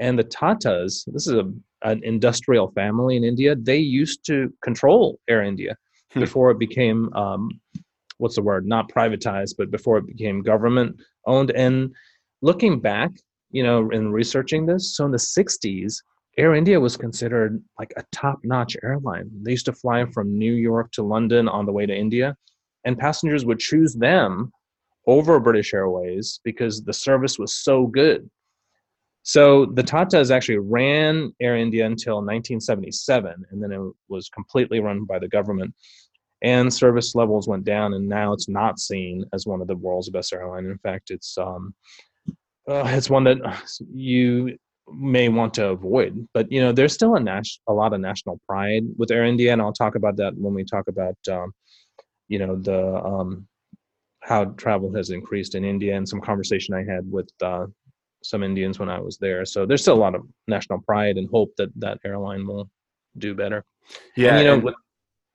And 0.00 0.18
the 0.18 0.24
Tatas, 0.24 1.04
this 1.12 1.26
is 1.26 1.34
a, 1.34 1.50
an 1.82 2.02
industrial 2.02 2.72
family 2.72 3.16
in 3.16 3.24
India, 3.24 3.54
they 3.54 3.78
used 3.78 4.26
to 4.26 4.52
control 4.62 5.20
Air 5.28 5.42
India 5.42 5.76
hmm. 6.12 6.20
before 6.20 6.50
it 6.50 6.58
became, 6.58 7.12
um, 7.14 7.50
what's 8.18 8.34
the 8.34 8.42
word, 8.42 8.66
not 8.66 8.90
privatized, 8.90 9.54
but 9.56 9.70
before 9.70 9.98
it 9.98 10.06
became 10.06 10.42
government 10.42 10.96
owned. 11.26 11.52
And 11.52 11.94
looking 12.42 12.80
back, 12.80 13.10
you 13.50 13.62
know, 13.62 13.90
in 13.90 14.12
researching 14.12 14.66
this, 14.66 14.96
so 14.96 15.04
in 15.06 15.10
the 15.10 15.18
60s, 15.18 16.02
Air 16.38 16.54
India 16.54 16.80
was 16.80 16.96
considered 16.96 17.62
like 17.78 17.92
a 17.96 18.04
top 18.10 18.40
notch 18.42 18.76
airline. 18.82 19.30
They 19.42 19.52
used 19.52 19.66
to 19.66 19.72
fly 19.72 20.04
from 20.06 20.38
New 20.38 20.54
York 20.54 20.90
to 20.92 21.02
London 21.02 21.48
on 21.48 21.66
the 21.66 21.72
way 21.72 21.86
to 21.86 21.94
India, 21.94 22.36
and 22.84 22.98
passengers 22.98 23.44
would 23.44 23.58
choose 23.58 23.94
them 23.94 24.50
over 25.06 25.38
British 25.40 25.74
Airways 25.74 26.40
because 26.44 26.82
the 26.82 26.92
service 26.92 27.38
was 27.38 27.54
so 27.54 27.86
good. 27.86 28.28
So 29.24 29.66
the 29.66 29.82
Tatas 29.82 30.30
actually 30.30 30.58
ran 30.58 31.32
Air 31.40 31.56
India 31.56 31.86
until 31.86 32.16
1977, 32.16 33.44
and 33.50 33.62
then 33.62 33.70
it 33.70 33.80
was 34.08 34.28
completely 34.30 34.80
run 34.80 35.04
by 35.04 35.18
the 35.18 35.28
government. 35.28 35.74
And 36.42 36.74
service 36.74 37.14
levels 37.14 37.46
went 37.46 37.64
down, 37.64 37.94
and 37.94 38.08
now 38.08 38.32
it's 38.32 38.48
not 38.48 38.80
seen 38.80 39.24
as 39.32 39.46
one 39.46 39.60
of 39.60 39.68
the 39.68 39.76
world's 39.76 40.10
best 40.10 40.32
airline. 40.32 40.64
In 40.64 40.78
fact, 40.78 41.10
it's 41.10 41.38
um, 41.38 41.72
uh, 42.68 42.84
it's 42.86 43.10
one 43.10 43.24
that 43.24 43.38
you 43.92 44.56
may 44.92 45.28
want 45.28 45.54
to 45.54 45.68
avoid. 45.68 46.28
But 46.34 46.50
you 46.50 46.60
know, 46.60 46.72
there's 46.72 46.92
still 46.92 47.16
a 47.16 47.20
nas- 47.20 47.60
a 47.66 47.72
lot 47.72 47.92
of 47.92 48.00
national 48.00 48.40
pride 48.48 48.84
with 48.96 49.10
Air 49.10 49.24
India, 49.24 49.52
and 49.52 49.60
I'll 49.60 49.72
talk 49.72 49.94
about 49.94 50.16
that 50.16 50.36
when 50.36 50.54
we 50.54 50.64
talk 50.64 50.88
about 50.88 51.16
um, 51.30 51.52
you 52.28 52.38
know 52.38 52.56
the 52.56 53.02
um, 53.04 53.46
how 54.20 54.44
travel 54.44 54.94
has 54.94 55.10
increased 55.10 55.54
in 55.54 55.64
India 55.64 55.96
and 55.96 56.08
some 56.08 56.20
conversation 56.20 56.74
I 56.74 56.84
had 56.84 57.10
with 57.10 57.28
uh, 57.42 57.66
some 58.22 58.42
Indians 58.42 58.78
when 58.78 58.88
I 58.88 59.00
was 59.00 59.18
there. 59.18 59.44
So 59.44 59.66
there's 59.66 59.82
still 59.82 59.96
a 59.96 60.04
lot 60.06 60.14
of 60.14 60.22
national 60.46 60.80
pride 60.82 61.16
and 61.16 61.28
hope 61.28 61.52
that 61.56 61.70
that 61.80 61.98
airline 62.04 62.46
will 62.46 62.70
do 63.18 63.34
better. 63.34 63.64
Yeah, 64.16 64.36
and, 64.36 64.38
you 64.38 64.44
know, 64.44 64.68
and, 64.68 64.76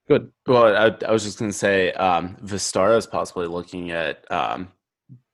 good. 0.08 0.32
Well, 0.46 0.74
I, 0.74 1.06
I 1.06 1.12
was 1.12 1.24
just 1.24 1.38
going 1.38 1.50
to 1.50 1.56
say 1.56 1.92
um, 1.92 2.36
Vistara 2.42 2.96
is 2.96 3.06
possibly 3.06 3.46
looking 3.46 3.90
at 3.90 4.24
um, 4.32 4.68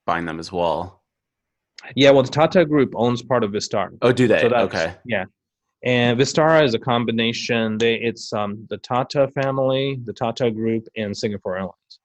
buying 0.04 0.26
them 0.26 0.40
as 0.40 0.50
well. 0.50 1.03
Yeah, 1.94 2.10
well, 2.10 2.22
the 2.22 2.30
Tata 2.30 2.64
Group 2.64 2.92
owns 2.94 3.22
part 3.22 3.44
of 3.44 3.50
Vistara. 3.52 3.96
Oh, 4.02 4.12
do 4.12 4.26
they? 4.26 4.40
So 4.40 4.48
okay. 4.48 4.94
Yeah, 5.04 5.24
and 5.84 6.18
Vistara 6.18 6.64
is 6.64 6.74
a 6.74 6.78
combination. 6.78 7.78
They 7.78 7.96
it's 7.96 8.32
um, 8.32 8.66
the 8.70 8.78
Tata 8.78 9.28
family, 9.28 10.00
the 10.04 10.12
Tata 10.12 10.50
Group, 10.50 10.88
and 10.96 11.16
Singapore 11.16 11.56
Airlines. 11.58 11.98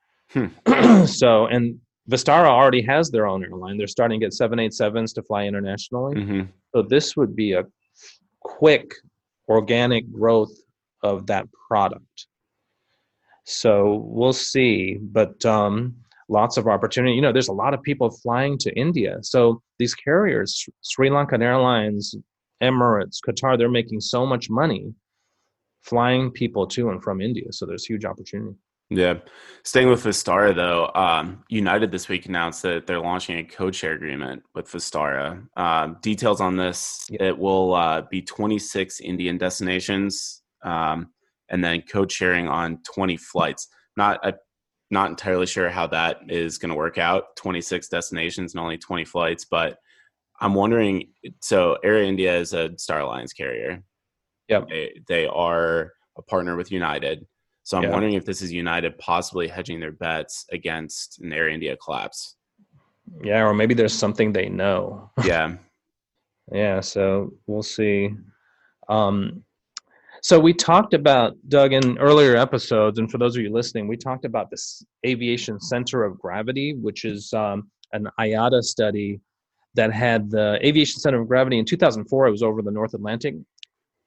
Hmm. 0.66 1.06
so, 1.06 1.48
and 1.48 1.80
Vistara 2.10 2.48
already 2.48 2.82
has 2.82 3.10
their 3.10 3.28
own 3.28 3.44
airline. 3.44 3.78
They're 3.78 3.88
starting 3.88 4.20
to 4.20 4.26
get 4.26 4.34
787s 4.34 5.14
to 5.16 5.24
fly 5.24 5.46
internationally. 5.46 6.16
Mm-hmm. 6.16 6.42
So 6.74 6.82
this 6.82 7.16
would 7.16 7.36
be 7.36 7.54
a 7.54 7.66
quick 8.42 8.94
organic 9.48 10.12
growth 10.12 10.52
of 11.04 11.28
that 11.28 11.48
product. 11.68 12.28
So 13.46 14.04
we'll 14.06 14.34
see, 14.34 14.98
but 15.02 15.44
um, 15.46 15.96
lots 16.30 16.58
of 16.58 16.68
opportunity. 16.68 17.14
You 17.14 17.22
know, 17.22 17.34
there's 17.34 17.50
a 17.50 17.54
lot 17.54 17.74
of 17.74 17.82
people 17.82 18.10
flying 18.10 18.58
to 18.60 18.72
India. 18.74 19.18
So 19.22 19.62
these 19.80 19.96
carriers, 19.96 20.66
Sri 20.82 21.10
Lankan 21.10 21.42
Airlines, 21.42 22.16
Emirates, 22.62 23.18
Qatar, 23.28 23.58
they're 23.58 23.70
making 23.70 24.02
so 24.02 24.26
much 24.26 24.50
money 24.50 24.94
flying 25.82 26.30
people 26.32 26.68
to 26.68 26.90
and 26.90 27.02
from 27.04 27.22
India. 27.22 27.52
So 27.52 27.66
there's 27.66 27.86
huge 27.86 28.06
opportunity. 28.06 28.56
Yeah. 28.90 29.16
Staying 29.64 29.90
with 29.90 30.04
Vistara, 30.04 30.56
though, 30.56 30.90
um, 30.96 31.44
United 31.48 31.92
this 31.92 32.10
week 32.10 32.26
announced 32.26 32.64
that 32.64 32.88
they're 32.88 33.00
launching 33.00 33.38
a 33.38 33.44
code 33.44 33.76
share 33.76 33.94
agreement 33.94 34.42
with 34.56 34.68
Vistara. 34.68 35.48
Uh, 35.56 35.94
details 36.02 36.42
on 36.42 36.58
this 36.58 37.06
yeah. 37.10 37.28
it 37.28 37.38
will 37.38 37.76
uh, 37.76 38.02
be 38.10 38.22
26 38.22 39.00
Indian 39.02 39.38
destinations 39.38 40.42
um, 40.64 41.12
and 41.50 41.64
then 41.64 41.82
code 41.82 42.12
sharing 42.12 42.48
on 42.48 42.80
20 42.94 43.16
flights. 43.18 43.68
Not, 43.96 44.20
I'm 44.24 44.34
not 44.90 45.10
entirely 45.10 45.46
sure 45.46 45.70
how 45.70 45.88
that 45.88 46.22
is 46.30 46.58
going 46.58 46.70
to 46.70 46.76
work 46.76 46.98
out 46.98 47.36
26 47.36 47.88
destinations 47.90 48.54
and 48.54 48.62
only 48.62 48.78
20 48.78 49.06
flights, 49.06 49.46
but 49.46 49.78
I'm 50.42 50.54
wondering 50.54 51.10
so 51.42 51.78
Air 51.84 52.02
India 52.02 52.36
is 52.38 52.54
a 52.54 52.78
Star 52.78 53.02
Alliance 53.02 53.34
carrier. 53.34 53.84
Yeah. 54.48 54.62
They, 54.68 55.02
they 55.08 55.28
are 55.28 55.94
a 56.18 56.22
partner 56.22 56.56
with 56.56 56.72
United 56.72 57.26
so 57.70 57.78
I'm 57.78 57.84
yeah. 57.84 57.92
wondering 57.92 58.16
if 58.16 58.26
this 58.26 58.42
is 58.42 58.52
United 58.52 58.98
possibly 58.98 59.48
hedging 59.48 59.80
their 59.80 59.92
bets 59.92 60.44
against 60.52 61.20
an 61.20 61.32
Air 61.32 61.50
India 61.50 61.78
collapse. 61.78 62.36
Yeah, 63.24 63.44
or 63.46 63.54
maybe 63.54 63.76
there's 63.76 63.94
something 63.94 64.34
they 64.34 64.50
know. 64.50 65.12
Yeah. 65.24 65.56
yeah, 66.52 66.80
so 66.80 67.32
we'll 67.46 67.62
see. 67.62 68.16
Um, 68.88 69.44
so 70.22 70.40
we 70.40 70.54
talked 70.54 70.94
about 70.94 71.36
Doug 71.48 71.74
in 71.74 71.98
earlier 71.98 72.36
episodes, 72.36 73.00
and 73.00 73.10
for 73.10 73.18
those 73.18 73.36
of 73.36 73.44
you 73.44 73.52
listening, 73.52 73.88
we 73.88 73.98
talked 73.98 74.26
about 74.26 74.50
this 74.50 74.84
aviation 75.06 75.60
center 75.60 76.04
of 76.04 76.20
gravity, 76.20 76.76
which 76.76 77.06
is 77.06 77.32
um, 77.34 77.70
an 77.94 78.08
IATA 78.20 78.62
study 78.64 79.20
that 79.76 79.94
had 79.94 80.30
the 80.30 80.60
aviation 80.66 81.00
center 81.00 81.22
of 81.22 81.28
gravity 81.28 81.60
in 81.60 81.66
2004. 81.66 82.28
It 82.28 82.32
was 82.32 82.44
over 82.44 82.62
the 82.62 82.72
North 82.72 82.94
Atlantic, 82.94 83.36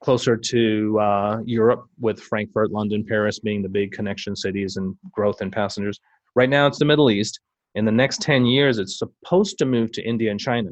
closer 0.02 0.36
to 0.36 1.00
uh, 1.00 1.38
Europe, 1.44 1.84
with 2.00 2.20
Frankfurt, 2.20 2.72
London, 2.72 3.04
Paris 3.06 3.38
being 3.38 3.62
the 3.62 3.68
big 3.68 3.92
connection 3.92 4.36
cities 4.36 4.76
and 4.76 4.96
growth 5.12 5.40
in 5.40 5.50
passengers. 5.50 5.98
Right 6.34 6.50
now, 6.50 6.66
it's 6.66 6.78
the 6.78 6.84
Middle 6.84 7.10
East. 7.10 7.40
In 7.74 7.84
the 7.84 7.92
next 7.92 8.20
10 8.20 8.44
years, 8.44 8.78
it's 8.78 8.98
supposed 8.98 9.56
to 9.58 9.64
move 9.64 9.92
to 9.92 10.02
India 10.02 10.30
and 10.30 10.38
China. 10.38 10.70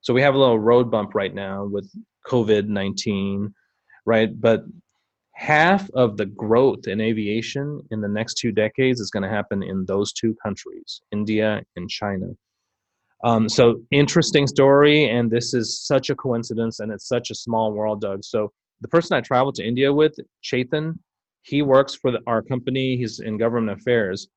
So 0.00 0.14
we 0.14 0.22
have 0.22 0.34
a 0.34 0.38
little 0.38 0.60
road 0.60 0.90
bump 0.90 1.14
right 1.14 1.34
now 1.34 1.64
with 1.64 1.90
COVID 2.26 2.68
19, 2.68 3.52
right? 4.06 4.40
But 4.40 4.64
half 5.34 5.90
of 5.90 6.16
the 6.16 6.26
growth 6.26 6.86
in 6.86 7.00
aviation 7.00 7.80
in 7.90 8.00
the 8.00 8.08
next 8.08 8.34
two 8.34 8.52
decades 8.52 9.00
is 9.00 9.10
going 9.10 9.22
to 9.22 9.28
happen 9.28 9.62
in 9.62 9.84
those 9.84 10.12
two 10.12 10.34
countries, 10.42 11.02
India 11.12 11.62
and 11.76 11.90
China. 11.90 12.28
Um, 13.24 13.48
so 13.48 13.80
interesting 13.90 14.46
story, 14.46 15.10
and 15.10 15.30
this 15.30 15.52
is 15.52 15.80
such 15.86 16.10
a 16.10 16.14
coincidence, 16.14 16.80
and 16.80 16.92
it's 16.92 17.08
such 17.08 17.30
a 17.30 17.34
small 17.34 17.72
world, 17.72 18.00
Doug. 18.00 18.24
So 18.24 18.52
the 18.80 18.88
person 18.88 19.16
I 19.16 19.20
traveled 19.20 19.54
to 19.56 19.66
India 19.66 19.92
with, 19.92 20.16
Chetan, 20.42 20.98
he 21.42 21.62
works 21.62 21.94
for 21.94 22.10
the, 22.10 22.20
our 22.26 22.42
company. 22.42 22.96
He's 22.96 23.20
in 23.20 23.38
government 23.38 23.80
affairs. 23.80 24.28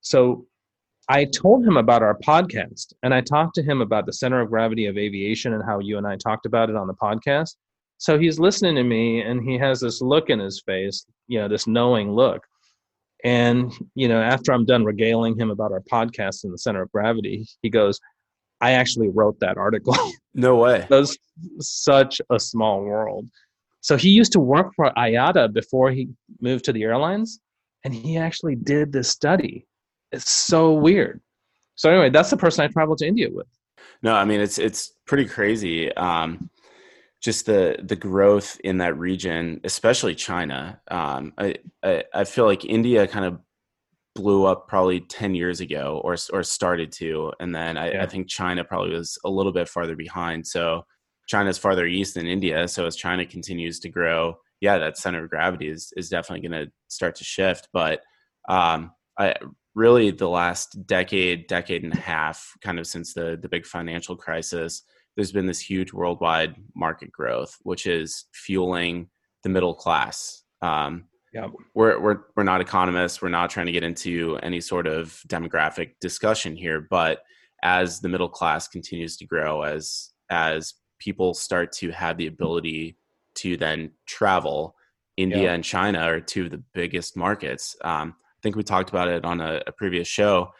So 0.00 0.46
I 1.08 1.26
told 1.26 1.66
him 1.66 1.76
about 1.76 2.02
our 2.02 2.18
podcast 2.18 2.94
and 3.02 3.12
I 3.12 3.20
talked 3.20 3.54
to 3.56 3.62
him 3.62 3.82
about 3.82 4.06
the 4.06 4.12
center 4.12 4.40
of 4.40 4.48
gravity 4.48 4.86
of 4.86 4.96
aviation 4.96 5.52
and 5.52 5.62
how 5.62 5.78
you 5.78 5.98
and 5.98 6.06
I 6.06 6.16
talked 6.16 6.46
about 6.46 6.70
it 6.70 6.76
on 6.76 6.86
the 6.86 6.94
podcast. 6.94 7.56
So 7.98 8.18
he's 8.18 8.38
listening 8.38 8.74
to 8.76 8.82
me 8.82 9.22
and 9.22 9.42
he 9.42 9.56
has 9.58 9.80
this 9.80 10.00
look 10.00 10.30
in 10.30 10.38
his 10.38 10.62
face, 10.64 11.06
you 11.28 11.38
know, 11.38 11.48
this 11.48 11.66
knowing 11.66 12.12
look. 12.12 12.42
And, 13.24 13.72
you 13.94 14.08
know, 14.08 14.20
after 14.20 14.52
I'm 14.52 14.66
done 14.66 14.84
regaling 14.84 15.38
him 15.38 15.50
about 15.50 15.72
our 15.72 15.82
podcast 15.90 16.44
and 16.44 16.52
the 16.52 16.58
center 16.58 16.82
of 16.82 16.92
gravity, 16.92 17.46
he 17.62 17.70
goes, 17.70 17.98
I 18.60 18.72
actually 18.72 19.08
wrote 19.08 19.38
that 19.40 19.56
article. 19.56 19.96
No 20.36 20.56
way. 20.56 20.84
That's 20.90 21.16
such 21.60 22.20
a 22.28 22.40
small 22.40 22.82
world. 22.82 23.28
So 23.82 23.96
he 23.96 24.08
used 24.08 24.32
to 24.32 24.40
work 24.40 24.72
for 24.74 24.90
IATA 24.96 25.52
before 25.52 25.92
he 25.92 26.08
moved 26.40 26.64
to 26.64 26.72
the 26.72 26.82
airlines, 26.82 27.38
and 27.84 27.94
he 27.94 28.16
actually 28.16 28.56
did 28.56 28.90
this 28.90 29.08
study. 29.08 29.64
It's 30.10 30.28
so 30.28 30.72
weird. 30.72 31.20
So 31.76 31.88
anyway, 31.88 32.10
that's 32.10 32.30
the 32.30 32.36
person 32.36 32.64
I 32.64 32.66
traveled 32.66 32.98
to 32.98 33.06
India 33.06 33.28
with. 33.30 33.46
No, 34.02 34.14
I 34.14 34.24
mean 34.24 34.40
it's 34.40 34.58
it's 34.58 34.92
pretty 35.06 35.26
crazy. 35.26 35.94
Um, 35.94 36.50
just 37.24 37.46
the 37.46 37.76
the 37.82 37.96
growth 37.96 38.60
in 38.62 38.78
that 38.78 38.98
region, 38.98 39.60
especially 39.64 40.14
China. 40.14 40.80
Um, 40.90 41.32
I, 41.38 41.56
I 41.82 42.04
I 42.14 42.24
feel 42.24 42.44
like 42.44 42.64
India 42.64 43.08
kind 43.08 43.24
of 43.24 43.38
blew 44.14 44.44
up 44.44 44.68
probably 44.68 45.00
10 45.00 45.34
years 45.34 45.60
ago 45.60 46.00
or 46.04 46.16
or 46.32 46.44
started 46.44 46.92
to 46.92 47.32
and 47.40 47.52
then 47.52 47.76
I, 47.76 47.90
yeah. 47.90 48.02
I, 48.04 48.06
think 48.06 48.28
china 48.28 48.62
probably 48.62 48.94
was 48.94 49.18
a 49.24 49.28
little 49.28 49.50
bit 49.50 49.68
farther 49.68 49.96
behind 49.96 50.46
so 50.46 50.84
China's 51.26 51.58
farther 51.58 51.86
east 51.86 52.14
than 52.14 52.26
India. 52.26 52.68
So 52.68 52.86
as 52.86 52.96
China 52.96 53.24
continues 53.24 53.78
to 53.80 53.88
grow, 53.88 54.36
yeah, 54.60 54.78
that 54.78 54.98
center 54.98 55.24
of 55.24 55.30
gravity 55.30 55.68
is 55.68 55.92
is 55.96 56.08
definitely 56.08 56.48
going 56.48 56.66
to 56.66 56.72
start 56.88 57.14
to 57.16 57.24
shift. 57.24 57.68
But 57.72 58.00
um, 58.48 58.92
I 59.18 59.34
really 59.74 60.10
the 60.10 60.28
last 60.28 60.86
decade, 60.86 61.46
decade 61.46 61.82
and 61.82 61.94
a 61.94 62.00
half, 62.00 62.52
kind 62.62 62.78
of 62.78 62.86
since 62.86 63.14
the 63.14 63.38
the 63.40 63.48
big 63.48 63.66
financial 63.66 64.16
crisis, 64.16 64.82
there's 65.16 65.32
been 65.32 65.46
this 65.46 65.60
huge 65.60 65.92
worldwide 65.92 66.56
market 66.74 67.12
growth, 67.12 67.56
which 67.62 67.86
is 67.86 68.24
fueling 68.32 69.08
the 69.42 69.48
middle 69.48 69.74
class. 69.74 70.42
Um, 70.62 71.04
yeah, 71.32 71.48
we're 71.74 72.00
we're 72.00 72.18
we're 72.36 72.44
not 72.44 72.60
economists. 72.60 73.20
We're 73.20 73.28
not 73.28 73.50
trying 73.50 73.66
to 73.66 73.72
get 73.72 73.82
into 73.82 74.38
any 74.42 74.60
sort 74.60 74.86
of 74.86 75.20
demographic 75.26 75.92
discussion 76.00 76.56
here, 76.56 76.80
but 76.80 77.22
as 77.62 78.00
the 78.00 78.08
middle 78.08 78.28
class 78.28 78.68
continues 78.68 79.16
to 79.16 79.26
grow, 79.26 79.62
as 79.62 80.10
as 80.30 80.74
people 81.00 81.34
start 81.34 81.72
to 81.72 81.90
have 81.90 82.16
the 82.16 82.28
ability 82.28 82.96
to 83.36 83.56
then 83.56 83.90
travel. 84.06 84.76
India 85.16 85.44
yeah. 85.44 85.52
and 85.52 85.62
China 85.62 86.00
are 86.00 86.20
two 86.20 86.44
of 86.44 86.50
the 86.50 86.62
biggest 86.72 87.16
markets. 87.16 87.76
Um, 87.84 88.14
I 88.18 88.40
think 88.42 88.56
we 88.56 88.62
talked 88.62 88.90
about 88.90 89.08
it 89.08 89.24
on 89.24 89.40
a, 89.40 89.62
a 89.66 89.72
previous 89.72 90.08
show. 90.08 90.50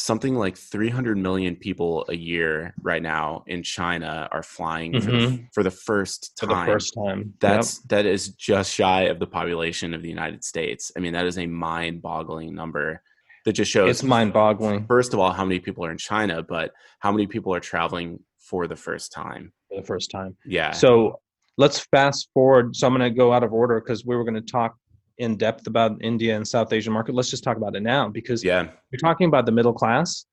Something 0.00 0.36
like 0.36 0.56
300 0.56 1.18
million 1.18 1.56
people 1.56 2.06
a 2.08 2.14
year 2.14 2.72
right 2.82 3.02
now 3.02 3.42
in 3.48 3.64
China 3.64 4.28
are 4.30 4.44
flying 4.44 4.92
for, 5.00 5.10
the, 5.10 5.18
Mhm. 5.18 5.48
for 5.52 5.64
the 5.64 5.72
first 5.72 6.38
For 6.38 6.46
time. 6.46 6.66
the 6.66 6.72
first 6.72 6.94
time. 6.94 7.34
That's 7.40 7.80
that 7.88 8.06
is 8.06 8.28
just 8.28 8.72
shy 8.72 9.02
of 9.02 9.18
the 9.18 9.26
population 9.26 9.94
of 9.94 10.02
the 10.02 10.08
United 10.08 10.44
States. 10.44 10.92
I 10.96 11.00
mean, 11.00 11.14
that 11.14 11.26
is 11.26 11.36
a 11.36 11.46
mind-boggling 11.48 12.54
number. 12.54 13.02
That 13.44 13.54
just 13.54 13.72
shows 13.72 13.90
It's 13.90 14.02
mind 14.04 14.32
boggling 14.32 14.86
first 14.86 15.14
of 15.14 15.18
all 15.20 15.32
how 15.32 15.44
many 15.44 15.58
people 15.58 15.84
are 15.84 15.90
in 15.90 15.98
China, 15.98 16.44
but 16.44 16.72
how 17.00 17.10
many 17.10 17.26
people 17.26 17.52
are 17.52 17.60
traveling 17.60 18.20
for 18.38 18.68
the 18.68 18.76
first 18.76 19.10
time. 19.12 19.52
for 19.68 19.80
the 19.80 19.86
first 19.86 20.10
time. 20.12 20.36
Yeah. 20.46 20.70
So 20.70 21.20
let's 21.58 21.80
fast 21.90 22.30
forward. 22.32 22.74
So 22.76 22.86
I'm 22.86 22.94
going 22.96 23.10
to 23.12 23.14
go 23.14 23.32
out 23.32 23.42
of 23.42 23.52
order 23.52 23.80
because 23.80 24.06
we 24.06 24.14
were 24.16 24.22
going 24.24 24.34
to 24.36 24.40
talk 24.58 24.76
in 25.18 25.36
depth 25.36 25.66
about 25.66 25.92
India 26.00 26.36
and 26.36 26.46
South 26.46 26.72
Asian 26.72 26.92
market. 26.92 27.14
Let's 27.14 27.30
just 27.30 27.44
talk 27.44 27.56
about 27.56 27.74
it 27.74 27.82
now 27.82 28.08
because 28.08 28.42
yeah. 28.42 28.68
you're 28.90 29.00
talking 29.00 29.26
about 29.26 29.46
the 29.46 29.52
middle 29.52 29.72
class. 29.72 30.26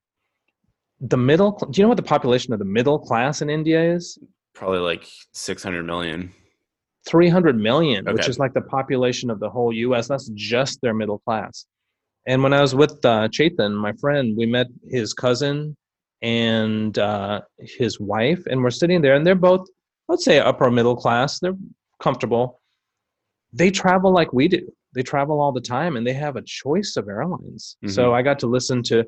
The 1.01 1.17
middle, 1.17 1.51
do 1.51 1.79
you 1.79 1.83
know 1.83 1.89
what 1.89 1.97
the 1.97 2.03
population 2.03 2.53
of 2.53 2.59
the 2.59 2.65
middle 2.65 2.99
class 2.99 3.41
in 3.41 3.49
India 3.49 3.93
is? 3.93 4.17
Probably 4.53 4.79
like 4.79 5.05
600 5.33 5.83
million. 5.83 6.31
300 7.07 7.57
million, 7.57 8.05
which 8.05 8.27
is 8.27 8.39
like 8.39 8.53
the 8.53 8.61
population 8.61 9.29
of 9.29 9.39
the 9.39 9.49
whole 9.49 9.73
US. 9.73 10.07
That's 10.07 10.29
just 10.29 10.81
their 10.81 10.93
middle 10.93 11.19
class. 11.19 11.65
And 12.27 12.41
when 12.41 12.53
I 12.53 12.61
was 12.61 12.73
with 12.73 12.93
uh, 13.05 13.27
Chetan, 13.27 13.75
my 13.75 13.93
friend, 13.93 14.35
we 14.35 14.45
met 14.47 14.67
his 14.89 15.13
cousin 15.13 15.75
and 16.21 16.97
uh, 16.97 17.41
his 17.59 17.99
wife, 17.99 18.43
and 18.47 18.63
we're 18.63 18.71
sitting 18.71 19.01
there, 19.01 19.13
and 19.13 19.27
they're 19.27 19.35
both, 19.35 19.67
let's 20.07 20.25
say, 20.25 20.39
upper 20.39 20.71
middle 20.71 20.95
class. 20.95 21.39
They're 21.39 21.57
comfortable. 22.01 22.61
They 23.55 23.71
travel 23.71 24.11
like 24.11 24.31
we 24.33 24.47
do. 24.47 24.61
They 24.93 25.03
travel 25.03 25.41
all 25.41 25.51
the 25.51 25.61
time, 25.61 25.95
and 25.97 26.05
they 26.05 26.13
have 26.13 26.35
a 26.35 26.41
choice 26.41 26.95
of 26.97 27.07
airlines. 27.07 27.77
So 27.87 28.11
Mhm. 28.11 28.13
I 28.13 28.21
got 28.21 28.39
to 28.39 28.47
listen 28.47 28.83
to 28.91 29.05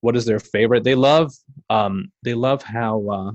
what 0.00 0.16
is 0.16 0.24
their 0.24 0.38
favorite. 0.38 0.84
They 0.84 0.94
love, 0.94 1.32
um, 1.70 2.10
they 2.22 2.34
love 2.34 2.62
how 2.62 2.94
uh, 3.08 3.32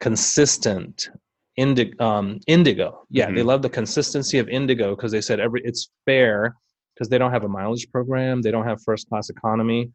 consistent 0.00 1.10
indigo 1.56 1.92
um 2.04 2.40
indigo 2.48 2.88
yeah 3.10 3.30
they 3.30 3.42
Mhm. 3.42 3.46
love 3.46 3.62
the 3.62 3.68
consistency 3.80 4.38
of 4.38 4.48
indigo 4.48 4.96
because 4.96 5.12
they 5.12 5.20
said 5.20 5.38
every 5.38 5.60
it's 5.64 5.90
fair 6.06 6.56
because 6.92 7.08
they 7.10 7.18
don't 7.18 7.30
have 7.30 7.44
a 7.44 7.48
mileage 7.48 7.86
program 7.92 8.42
they 8.42 8.50
don't 8.50 8.66
have 8.66 8.82
first 8.82 9.08
class 9.08 9.28
economy 9.30 9.92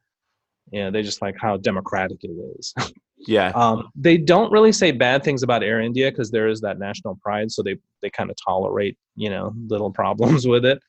yeah 0.71 0.89
they 0.91 1.01
just 1.01 1.21
like 1.21 1.35
how 1.45 1.57
democratic 1.57 2.19
it 2.23 2.29
is 2.57 2.73
Yeah. 3.27 3.49
um 3.55 3.89
they 3.95 4.17
don't 4.17 4.51
really 4.51 4.71
say 4.71 4.91
bad 4.91 5.23
things 5.23 5.43
about 5.43 5.61
air 5.63 5.79
india 5.81 6.09
because 6.11 6.31
there 6.31 6.47
is 6.47 6.61
that 6.61 6.79
national 6.79 7.15
pride 7.21 7.51
so 7.51 7.61
they 7.61 7.75
they 8.01 8.09
kind 8.09 8.29
of 8.29 8.35
tolerate 8.43 8.97
you 9.15 9.29
know 9.29 9.53
little 9.67 9.91
problems 10.01 10.47
with 10.47 10.65
it 10.65 10.79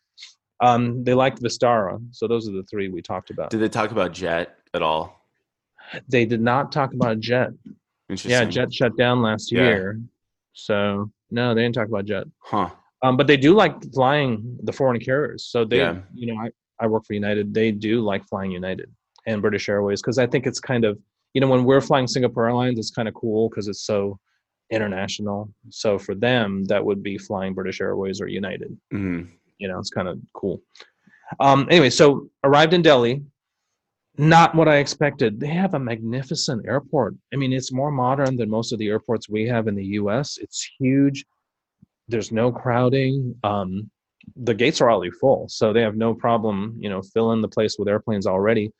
um 0.60 1.02
they 1.04 1.14
liked 1.14 1.42
vistara 1.42 1.98
so 2.12 2.26
those 2.28 2.48
are 2.48 2.52
the 2.52 2.62
three 2.70 2.88
we 2.88 3.02
talked 3.02 3.30
about 3.30 3.50
Did 3.50 3.60
they 3.60 3.68
talk 3.68 3.90
about 3.90 4.12
Jet 4.12 4.56
at 4.74 4.82
all? 4.82 5.26
they 6.08 6.24
did 6.26 6.40
not 6.40 6.70
talk 6.72 6.92
about 6.94 7.18
jet 7.20 7.50
Interesting. 8.08 8.30
yeah 8.30 8.44
jet 8.44 8.72
shut 8.72 8.96
down 8.96 9.22
last 9.22 9.50
Yeah. 9.52 9.62
year 9.64 10.00
so 10.52 11.10
no 11.30 11.54
they 11.54 11.62
didn't 11.62 11.74
talk 11.74 11.88
about 11.88 12.04
jet 12.04 12.24
Huh. 12.40 12.70
Um, 13.04 13.16
but 13.16 13.28
they 13.28 13.36
do 13.36 13.54
like 13.54 13.74
flying 13.94 14.58
the 14.64 14.72
foreign 14.72 14.98
carriers. 14.98 15.44
So 15.44 15.64
they, 15.64 15.76
Yeah. 15.78 15.98
you 16.12 16.26
know, 16.34 16.36
I, 16.44 16.48
I 16.80 16.88
work 16.88 17.04
for 17.06 17.12
United. 17.12 17.54
They 17.54 17.70
do 17.70 18.00
like 18.00 18.26
flying 18.26 18.50
United 18.50 18.90
and 19.24 19.40
British 19.40 19.68
Airways 19.68 20.02
because 20.02 20.18
I 20.18 20.26
think 20.26 20.48
it's 20.48 20.58
kind 20.58 20.84
of, 20.84 20.98
you 21.34 21.40
know, 21.40 21.48
when 21.48 21.64
we're 21.64 21.80
flying 21.80 22.06
Singapore 22.06 22.46
Airlines, 22.46 22.78
it's 22.78 22.90
kind 22.90 23.08
of 23.08 23.14
cool 23.14 23.48
because 23.48 23.68
it's 23.68 23.84
so 23.84 24.18
international. 24.70 25.50
So 25.70 25.98
for 25.98 26.14
them, 26.14 26.64
that 26.64 26.84
would 26.84 27.02
be 27.02 27.18
flying 27.18 27.54
British 27.54 27.80
Airways 27.80 28.20
or 28.20 28.28
United. 28.28 28.76
hmm 28.90 29.22
You 29.58 29.68
know, 29.68 29.78
it's 29.78 29.90
kind 29.90 30.08
of 30.08 30.18
cool. 30.34 30.62
Um, 31.40 31.66
anyway, 31.70 31.90
so 31.90 32.28
arrived 32.44 32.74
in 32.74 32.82
Delhi. 32.82 33.22
Not 34.16 34.54
what 34.54 34.68
I 34.68 34.78
expected. 34.78 35.38
They 35.38 35.48
have 35.48 35.74
a 35.74 35.78
magnificent 35.78 36.66
airport. 36.66 37.14
I 37.32 37.36
mean, 37.36 37.52
it's 37.52 37.72
more 37.72 37.92
modern 37.92 38.36
than 38.36 38.50
most 38.50 38.72
of 38.72 38.78
the 38.78 38.88
airports 38.88 39.28
we 39.28 39.46
have 39.46 39.68
in 39.68 39.76
the 39.76 39.84
U.S. 40.00 40.38
It's 40.40 40.68
huge. 40.78 41.24
There's 42.08 42.32
no 42.32 42.50
crowding. 42.50 43.36
Um, 43.44 43.90
the 44.34 44.54
gates 44.54 44.80
are 44.80 44.90
already 44.90 45.12
full, 45.12 45.48
so 45.48 45.72
they 45.72 45.82
have 45.82 45.96
no 45.96 46.14
problem, 46.14 46.76
you 46.80 46.90
know, 46.90 47.00
filling 47.00 47.40
the 47.40 47.48
place 47.48 47.76
with 47.78 47.88
airplanes 47.88 48.26
already. 48.26 48.72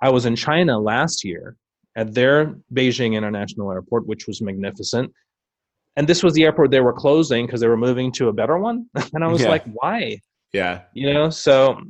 I 0.00 0.08
was 0.08 0.24
in 0.24 0.34
China 0.34 0.78
last 0.78 1.24
year 1.24 1.56
at 1.96 2.14
their 2.14 2.54
Beijing 2.72 3.14
International 3.14 3.70
Airport, 3.72 4.06
which 4.06 4.26
was 4.26 4.40
magnificent. 4.40 5.12
And 5.96 6.06
this 6.08 6.22
was 6.22 6.34
the 6.34 6.44
airport 6.44 6.70
they 6.70 6.80
were 6.80 6.92
closing 6.92 7.46
because 7.46 7.60
they 7.60 7.68
were 7.68 7.76
moving 7.76 8.12
to 8.12 8.28
a 8.28 8.32
better 8.32 8.58
one. 8.58 8.86
And 9.14 9.24
I 9.24 9.28
was 9.28 9.42
Yeah. 9.42 9.48
like, 9.48 9.64
why? 9.72 10.18
Yeah. 10.52 10.82
you 10.94 11.12
know 11.12 11.30
so 11.30 11.80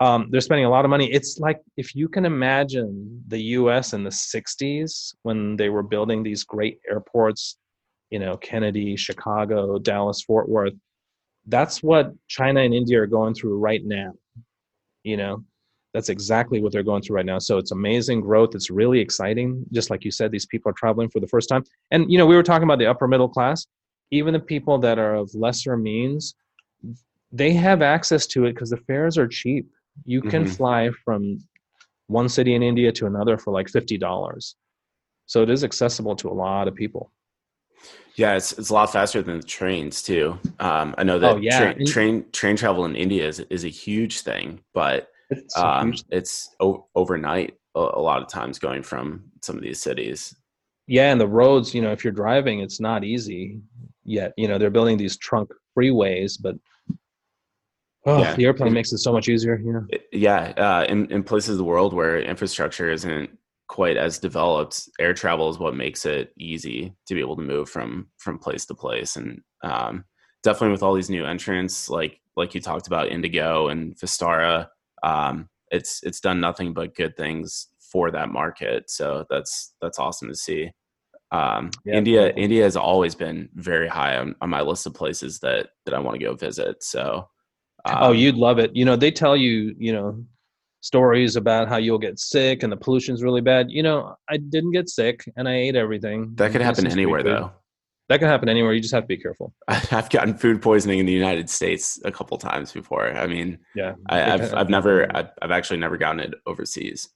um, 0.00 0.28
they're 0.30 0.42
spending 0.42 0.66
a 0.66 0.70
lot 0.70 0.84
of 0.84 0.90
money 0.90 1.10
it's 1.10 1.38
like 1.38 1.58
if 1.78 1.94
you 1.94 2.06
can 2.06 2.26
imagine 2.26 3.22
the 3.28 3.38
us 3.40 3.94
in 3.94 4.04
the 4.04 4.10
60s 4.10 5.14
when 5.22 5.56
they 5.56 5.70
were 5.70 5.82
building 5.82 6.22
these 6.22 6.44
great 6.44 6.80
airports 6.90 7.56
you 8.10 8.18
know 8.18 8.36
kennedy 8.36 8.94
chicago 8.96 9.78
dallas 9.78 10.20
fort 10.22 10.48
worth 10.50 10.74
that's 11.46 11.82
what 11.82 12.12
china 12.28 12.60
and 12.60 12.74
india 12.74 13.00
are 13.00 13.06
going 13.06 13.32
through 13.32 13.56
right 13.58 13.84
now 13.86 14.12
you 15.02 15.16
know 15.16 15.42
that's 15.94 16.08
exactly 16.10 16.60
what 16.60 16.72
they're 16.72 16.82
going 16.82 17.00
through 17.00 17.16
right 17.16 17.24
now 17.24 17.38
so 17.38 17.56
it's 17.56 17.70
amazing 17.70 18.20
growth 18.20 18.54
it's 18.54 18.68
really 18.70 19.00
exciting 19.00 19.64
just 19.72 19.88
like 19.88 20.04
you 20.04 20.10
said 20.10 20.30
these 20.30 20.44
people 20.46 20.68
are 20.70 20.74
traveling 20.74 21.08
for 21.08 21.20
the 21.20 21.26
first 21.28 21.48
time 21.48 21.62
and 21.92 22.10
you 22.10 22.18
know 22.18 22.26
we 22.26 22.34
were 22.36 22.42
talking 22.42 22.64
about 22.64 22.78
the 22.78 22.86
upper 22.86 23.06
middle 23.08 23.28
class 23.28 23.66
even 24.10 24.34
the 24.34 24.40
people 24.40 24.76
that 24.78 24.98
are 24.98 25.14
of 25.14 25.30
lesser 25.34 25.76
means 25.76 26.34
they 27.32 27.52
have 27.52 27.82
access 27.82 28.26
to 28.28 28.44
it 28.44 28.52
because 28.52 28.70
the 28.70 28.76
fares 28.76 29.18
are 29.18 29.26
cheap. 29.26 29.68
You 30.04 30.22
can 30.22 30.44
Mhm. 30.44 30.56
fly 30.56 30.90
from 31.04 31.38
one 32.06 32.28
city 32.28 32.54
in 32.54 32.62
India 32.62 32.92
to 32.92 33.06
another 33.06 33.36
for 33.38 33.52
like 33.52 33.68
fifty 33.68 33.98
dollars, 33.98 34.54
so 35.26 35.42
it 35.42 35.50
is 35.50 35.64
accessible 35.64 36.14
to 36.16 36.28
a 36.28 36.32
lot 36.32 36.68
of 36.68 36.74
people. 36.76 37.10
Yeah, 38.14 38.36
it's 38.36 38.52
it's 38.52 38.70
a 38.70 38.74
lot 38.74 38.92
faster 38.92 39.20
than 39.22 39.38
the 39.40 39.46
trains 39.46 40.02
too. 40.02 40.38
Um, 40.60 40.94
I 40.96 41.02
know 41.02 41.18
that 41.18 41.36
Oh, 41.36 41.40
yeah. 41.40 41.72
train, 41.72 41.86
train 41.86 42.30
train 42.30 42.56
travel 42.56 42.84
in 42.84 42.94
India 42.94 43.26
is 43.26 43.40
is 43.50 43.64
a 43.64 43.68
huge 43.68 44.20
thing, 44.20 44.60
but 44.72 45.10
It's 45.30 45.56
a 45.56 45.66
um, 45.66 45.94
it's 46.10 46.54
o- 46.60 46.86
overnight 46.94 47.54
a, 47.74 47.80
a 47.80 48.00
lot 48.00 48.22
of 48.22 48.28
times 48.28 48.58
going 48.58 48.82
from 48.82 49.24
some 49.42 49.56
of 49.56 49.62
these 49.62 49.80
cities. 49.80 50.34
yeah, 50.86 51.10
and 51.12 51.20
the 51.20 51.26
roads, 51.28 51.74
you 51.74 51.80
know, 51.82 51.92
if 51.92 52.04
you're 52.04 52.12
driving, 52.12 52.60
it's 52.60 52.80
not 52.80 53.04
easy 53.04 53.60
yet. 54.04 54.32
You 54.36 54.48
know, 54.48 54.58
they're 54.58 54.70
building 54.70 54.96
these 54.98 55.16
trunk 55.16 55.50
freeways, 55.76 56.38
but 56.40 56.56
oh, 58.06 58.20
Yeah. 58.20 58.34
the 58.36 58.44
airplane 58.44 58.72
makes 58.72 58.92
it 58.92 58.98
so 58.98 59.12
much 59.12 59.28
easier. 59.28 59.56
You 59.58 59.72
know, 59.72 59.86
It- 59.88 60.06
yeah, 60.12 60.52
uh, 60.56 60.84
in 60.88 61.10
in 61.10 61.22
places 61.24 61.50
of 61.50 61.56
the 61.58 61.64
world 61.64 61.92
where 61.94 62.20
infrastructure 62.20 62.90
isn't 62.90 63.30
quite 63.68 63.96
as 63.96 64.18
developed, 64.18 64.88
air 65.00 65.14
travel 65.14 65.48
is 65.48 65.58
what 65.58 65.74
makes 65.74 66.04
it 66.06 66.32
easy 66.38 66.94
to 67.06 67.14
be 67.14 67.20
able 67.20 67.36
to 67.36 67.42
move 67.42 67.68
from 67.68 68.08
from 68.18 68.38
place 68.38 68.66
to 68.66 68.74
place, 68.74 69.16
and 69.16 69.40
um, 69.62 70.04
definitely 70.42 70.72
with 70.72 70.82
all 70.82 70.94
these 70.94 71.10
new 71.10 71.24
entrants, 71.24 71.88
like 71.88 72.20
like 72.36 72.54
you 72.54 72.60
talked 72.60 72.86
about 72.86 73.08
Indigo 73.08 73.68
and 73.68 73.96
Vistara, 73.98 74.68
um, 75.04 75.48
it's 75.70 76.02
it's 76.02 76.20
done 76.20 76.40
nothing 76.40 76.72
but 76.72 76.96
good 76.96 77.16
things 77.16 77.68
for 77.92 78.10
that 78.10 78.30
market. 78.30 78.90
So 78.90 79.24
that's 79.30 79.74
that's 79.80 79.98
awesome 79.98 80.28
to 80.28 80.34
see. 80.34 80.70
Um, 81.30 81.70
Yeah, 81.84 81.96
India 81.96 82.22
totally. 82.22 82.42
India 82.42 82.64
has 82.64 82.76
always 82.76 83.14
been 83.14 83.48
very 83.54 83.88
high 83.88 84.16
on, 84.16 84.34
on 84.40 84.50
my 84.50 84.62
list 84.62 84.86
of 84.86 84.94
places 84.94 85.38
that 85.40 85.68
that 85.84 85.94
I 85.94 86.00
want 86.00 86.18
to 86.18 86.24
go 86.24 86.34
visit. 86.34 86.82
So. 86.82 87.28
oh, 87.86 88.10
um, 88.10 88.16
you'd 88.16 88.36
love 88.36 88.58
it. 88.58 88.74
You 88.74 88.84
know, 88.84 88.96
they 88.96 89.10
tell 89.10 89.36
you, 89.36 89.74
you 89.78 89.92
know, 89.92 90.24
stories 90.80 91.36
about 91.36 91.68
how 91.68 91.76
you'll 91.76 91.98
get 91.98 92.18
sick 92.18 92.62
and 92.62 92.72
the 92.72 92.76
pollution's 92.76 93.22
really 93.22 93.40
bad. 93.40 93.70
You 93.70 93.82
know, 93.82 94.14
I 94.28 94.38
didn't 94.38 94.72
get 94.72 94.88
sick 94.88 95.24
and 95.36 95.48
I 95.48 95.54
ate 95.54 95.76
everything. 95.76 96.34
That 96.36 96.52
could 96.52 96.62
happen 96.62 96.86
anywhere, 96.86 97.22
though. 97.22 97.52
That 98.10 98.18
can 98.18 98.28
happen 98.28 98.48
anywhere. 98.50 98.74
You 98.74 98.80
just 98.80 98.92
have 98.92 99.04
to 99.04 99.08
be 99.08 99.16
careful. 99.16 99.54
I've 99.68 100.10
gotten 100.10 100.34
food 100.34 100.60
poisoning 100.60 100.98
in 100.98 101.06
the 101.06 101.12
United 101.12 101.48
States 101.48 101.98
a 102.04 102.12
couple 102.12 102.36
times 102.36 102.70
before. 102.70 103.08
I 103.16 103.26
mean, 103.26 103.58
Yeah. 103.74 103.94
I, 104.10 104.32
I've, 104.32 104.54
I've 104.54 104.68
never. 104.68 105.14
I've, 105.16 105.30
I've 105.40 105.50
actually 105.50 105.78
never 105.78 105.96
gotten 105.96 106.20
it 106.20 106.34
overseas, 106.46 107.08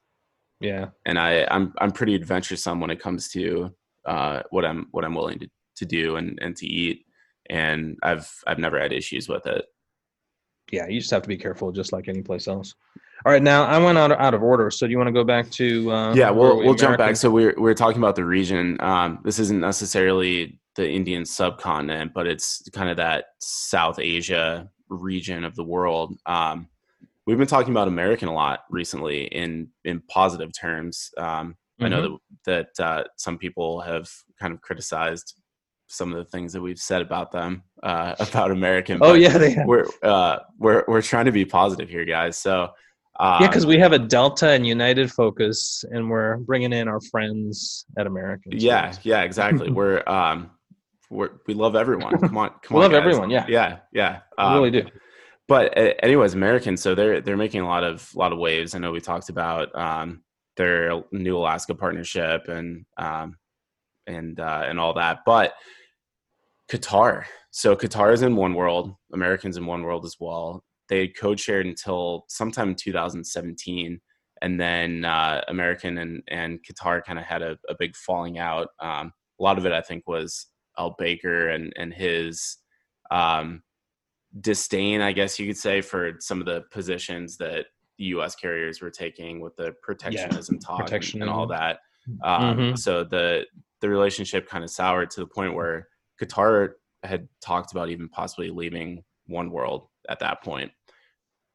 Yeah. 0.61 0.87
and 1.05 1.18
I 1.18 1.46
I'm 1.51 1.74
I'm 1.79 1.90
pretty 1.92 2.14
adventuresome 2.14 2.81
when 2.81 2.90
it 2.90 3.01
comes 3.01 3.29
to 3.31 3.74
uh, 4.07 4.42
what 4.51 4.64
I'm 4.64 4.87
what 4.92 5.05
I'm 5.05 5.14
willing 5.14 5.38
to, 5.40 5.48
to 5.77 5.85
do 5.85 6.16
and, 6.16 6.38
and 6.40 6.57
to 6.57 6.66
eat, 6.66 7.05
and 7.51 7.98
I've 8.03 8.31
I've 8.46 8.59
never 8.59 8.81
had 8.81 8.92
issues 8.92 9.29
with 9.29 9.46
it. 9.46 9.66
Yeah. 10.72 10.87
You 10.88 11.01
just 11.01 11.11
have 11.11 11.22
to 11.22 11.29
be 11.29 11.37
careful, 11.37 11.70
just 11.72 11.92
like 11.92 12.09
any 12.09 12.22
place 12.22 12.48
else. 12.48 12.74
All 13.27 13.33
right. 13.33 13.42
Now 13.42 13.64
I 13.64 13.79
went 13.79 13.98
out, 13.98 14.12
out 14.12 14.33
of 14.33 14.42
order. 14.42 14.70
So 14.70 14.87
do 14.87 14.90
you 14.92 14.96
want 14.98 15.09
to 15.09 15.12
go 15.12 15.24
back 15.24 15.51
to? 15.51 15.90
Uh, 15.90 16.14
yeah, 16.14 16.31
we'll 16.31 16.59
we- 16.59 16.64
we'll 16.64 16.74
jump 16.74 16.96
back. 16.96 17.16
So 17.16 17.31
we're 17.31 17.55
we're 17.59 17.74
talking 17.74 17.98
about 17.98 18.16
the 18.16 18.24
region. 18.24 18.81
Um, 18.81 19.18
this 19.24 19.38
isn't 19.38 19.61
necessarily 19.61 20.59
the 20.79 20.88
Indian 20.88 21.25
subcontinent, 21.27 22.14
but 22.14 22.27
it's 22.27 22.62
kind 22.73 22.88
of 22.88 22.97
that 22.99 23.27
South 23.41 23.99
Asia 23.99 24.69
region 24.88 25.45
of 25.45 25.55
the 25.57 25.64
world. 25.64 26.14
Um, 26.25 26.69
we've 27.27 27.37
been 27.37 27.49
talking 27.49 27.73
about 27.73 27.88
American 27.88 28.29
a 28.29 28.33
lot 28.33 28.61
recently 28.71 29.25
in 29.27 29.69
in 29.85 30.01
positive 30.09 30.51
terms. 30.59 31.11
Um, 31.19 31.57
I 31.81 31.88
know 31.88 32.03
Mhm. 32.09 32.19
that 32.47 32.67
that 32.77 32.85
uh, 32.88 33.05
some 33.17 33.38
people 33.38 33.81
have 33.81 34.09
kind 34.41 34.53
of 34.55 34.61
criticized 34.62 35.35
some 35.88 36.12
of 36.12 36.19
the 36.19 36.25
things 36.31 36.53
that 36.53 36.61
we've 36.61 36.79
said 36.79 37.03
about 37.03 37.33
them 37.33 37.62
uh, 37.83 38.14
about 38.21 38.51
American. 38.53 38.99
Oh 39.03 39.14
yeah, 39.14 39.37
they 39.37 39.51
have. 39.51 39.67
we're 39.67 39.87
uh, 40.03 40.38
we're 40.59 40.85
we're 40.87 41.03
trying 41.03 41.27
to 41.27 41.33
be 41.33 41.45
positive 41.45 41.88
here, 41.88 42.05
guys. 42.05 42.38
So 42.38 42.69
Um, 43.21 43.43
yeah, 43.43 43.49
because 43.49 43.67
we 43.67 43.79
have 43.85 43.93
a 43.93 43.99
Delta 43.99 44.49
and 44.51 44.64
United 44.64 45.11
focus, 45.11 45.85
and 45.93 46.09
we're 46.09 46.37
bringing 46.51 46.73
in 46.73 46.87
our 46.87 47.01
friends 47.11 47.85
at 47.99 48.07
American. 48.07 48.53
yeah, 48.55 48.95
yeah, 49.03 49.23
exactly. 49.23 49.71
we're 49.79 50.03
um, 50.07 50.51
we're 51.11 51.31
we 51.47 51.55
love 51.55 51.77
everyone. 51.77 52.18
Come 52.21 52.37
on, 52.37 52.51
come 52.62 52.77
We 52.77 52.77
on, 52.77 52.83
love 52.83 52.92
guys. 52.92 52.99
everyone, 53.01 53.31
yeah. 53.31 53.47
yeah, 53.49 53.79
yeah. 53.92 54.21
we 54.37 54.44
Um, 54.44 54.55
really 54.55 54.71
do. 54.71 54.83
but 55.47 55.77
uh, 55.79 55.94
anyways, 56.03 56.35
Americans. 56.35 56.83
So 56.83 56.94
they're 56.94 57.21
they're 57.21 57.37
making 57.37 57.61
a 57.62 57.66
lot 57.66 57.85
of 57.85 58.14
lot 58.14 58.33
of 58.33 58.38
waves. 58.38 58.75
I 58.75 58.79
know 58.79 58.92
we 58.92 59.01
talked 59.01 59.29
about 59.31 59.75
um, 59.79 60.23
their 60.57 61.03
new 61.12 61.37
Alaska 61.37 61.75
partnership 61.75 62.49
and 62.49 62.85
um, 62.97 63.37
and 64.07 64.38
uh, 64.40 64.64
and 64.66 64.79
all 64.81 64.94
that, 64.94 65.21
but 65.27 65.55
Qatar. 66.71 67.25
So 67.51 67.75
Qatar 67.75 68.12
is 68.12 68.23
in 68.23 68.37
one 68.37 68.55
world. 68.55 68.94
Americans 69.12 69.57
in 69.57 69.66
one 69.66 69.83
world 69.83 70.05
as 70.05 70.16
well. 70.21 70.62
They 70.88 71.01
had 71.01 71.16
co-shared 71.16 71.66
until 71.66 72.25
sometime 72.29 72.71
in 72.71 72.75
2017, 72.75 74.01
and 74.42 74.61
then 74.61 75.05
uh, 75.05 75.42
American 75.49 75.99
and 75.99 76.23
and 76.29 76.61
Qatar 76.64 77.03
kind 77.05 77.18
of 77.18 77.25
had 77.25 77.42
a, 77.42 77.59
a 77.68 77.75
big 77.79 77.97
falling 77.97 78.38
out. 78.38 78.68
Um, 78.81 79.12
a 79.40 79.42
lot 79.42 79.59
of 79.59 79.66
it, 79.66 79.73
I 79.73 79.81
think, 79.81 80.07
was 80.07 80.47
Al 80.79 80.95
Baker 80.99 81.49
and 81.49 81.73
and 81.77 81.93
his 81.93 82.57
um, 83.11 83.62
disdain, 84.41 85.01
I 85.01 85.12
guess 85.12 85.38
you 85.38 85.47
could 85.47 85.57
say, 85.57 85.81
for 85.81 86.12
some 86.21 86.41
of 86.41 86.47
the 86.47 86.62
positions 86.71 87.37
that 87.38 87.67
the 87.99 88.05
U.S. 88.07 88.35
carriers 88.37 88.81
were 88.81 88.91
taking 88.91 89.41
with 89.41 89.57
the 89.57 89.75
protectionism 89.83 90.59
talk 90.59 90.81
and- 90.81 90.88
and 91.23 91.31
all 91.31 91.47
that. 91.49 91.81
Um, 92.23 92.57
Mhm. 92.57 92.79
So 92.79 93.05
the 93.05 93.47
the 93.81 93.88
relationship 93.88 94.49
kind 94.49 94.64
of 94.64 94.71
soured 94.71 95.09
to 95.11 95.21
the 95.21 95.27
point 95.27 95.55
where 95.55 95.88
Qatar 96.21 96.71
had 97.05 97.29
talked 97.41 97.71
about 97.73 97.91
even 97.91 98.09
possibly 98.09 98.51
leaving 98.51 99.05
One 99.27 99.51
World 99.51 99.88
at 100.09 100.19
that 100.21 100.43
point. 100.43 100.73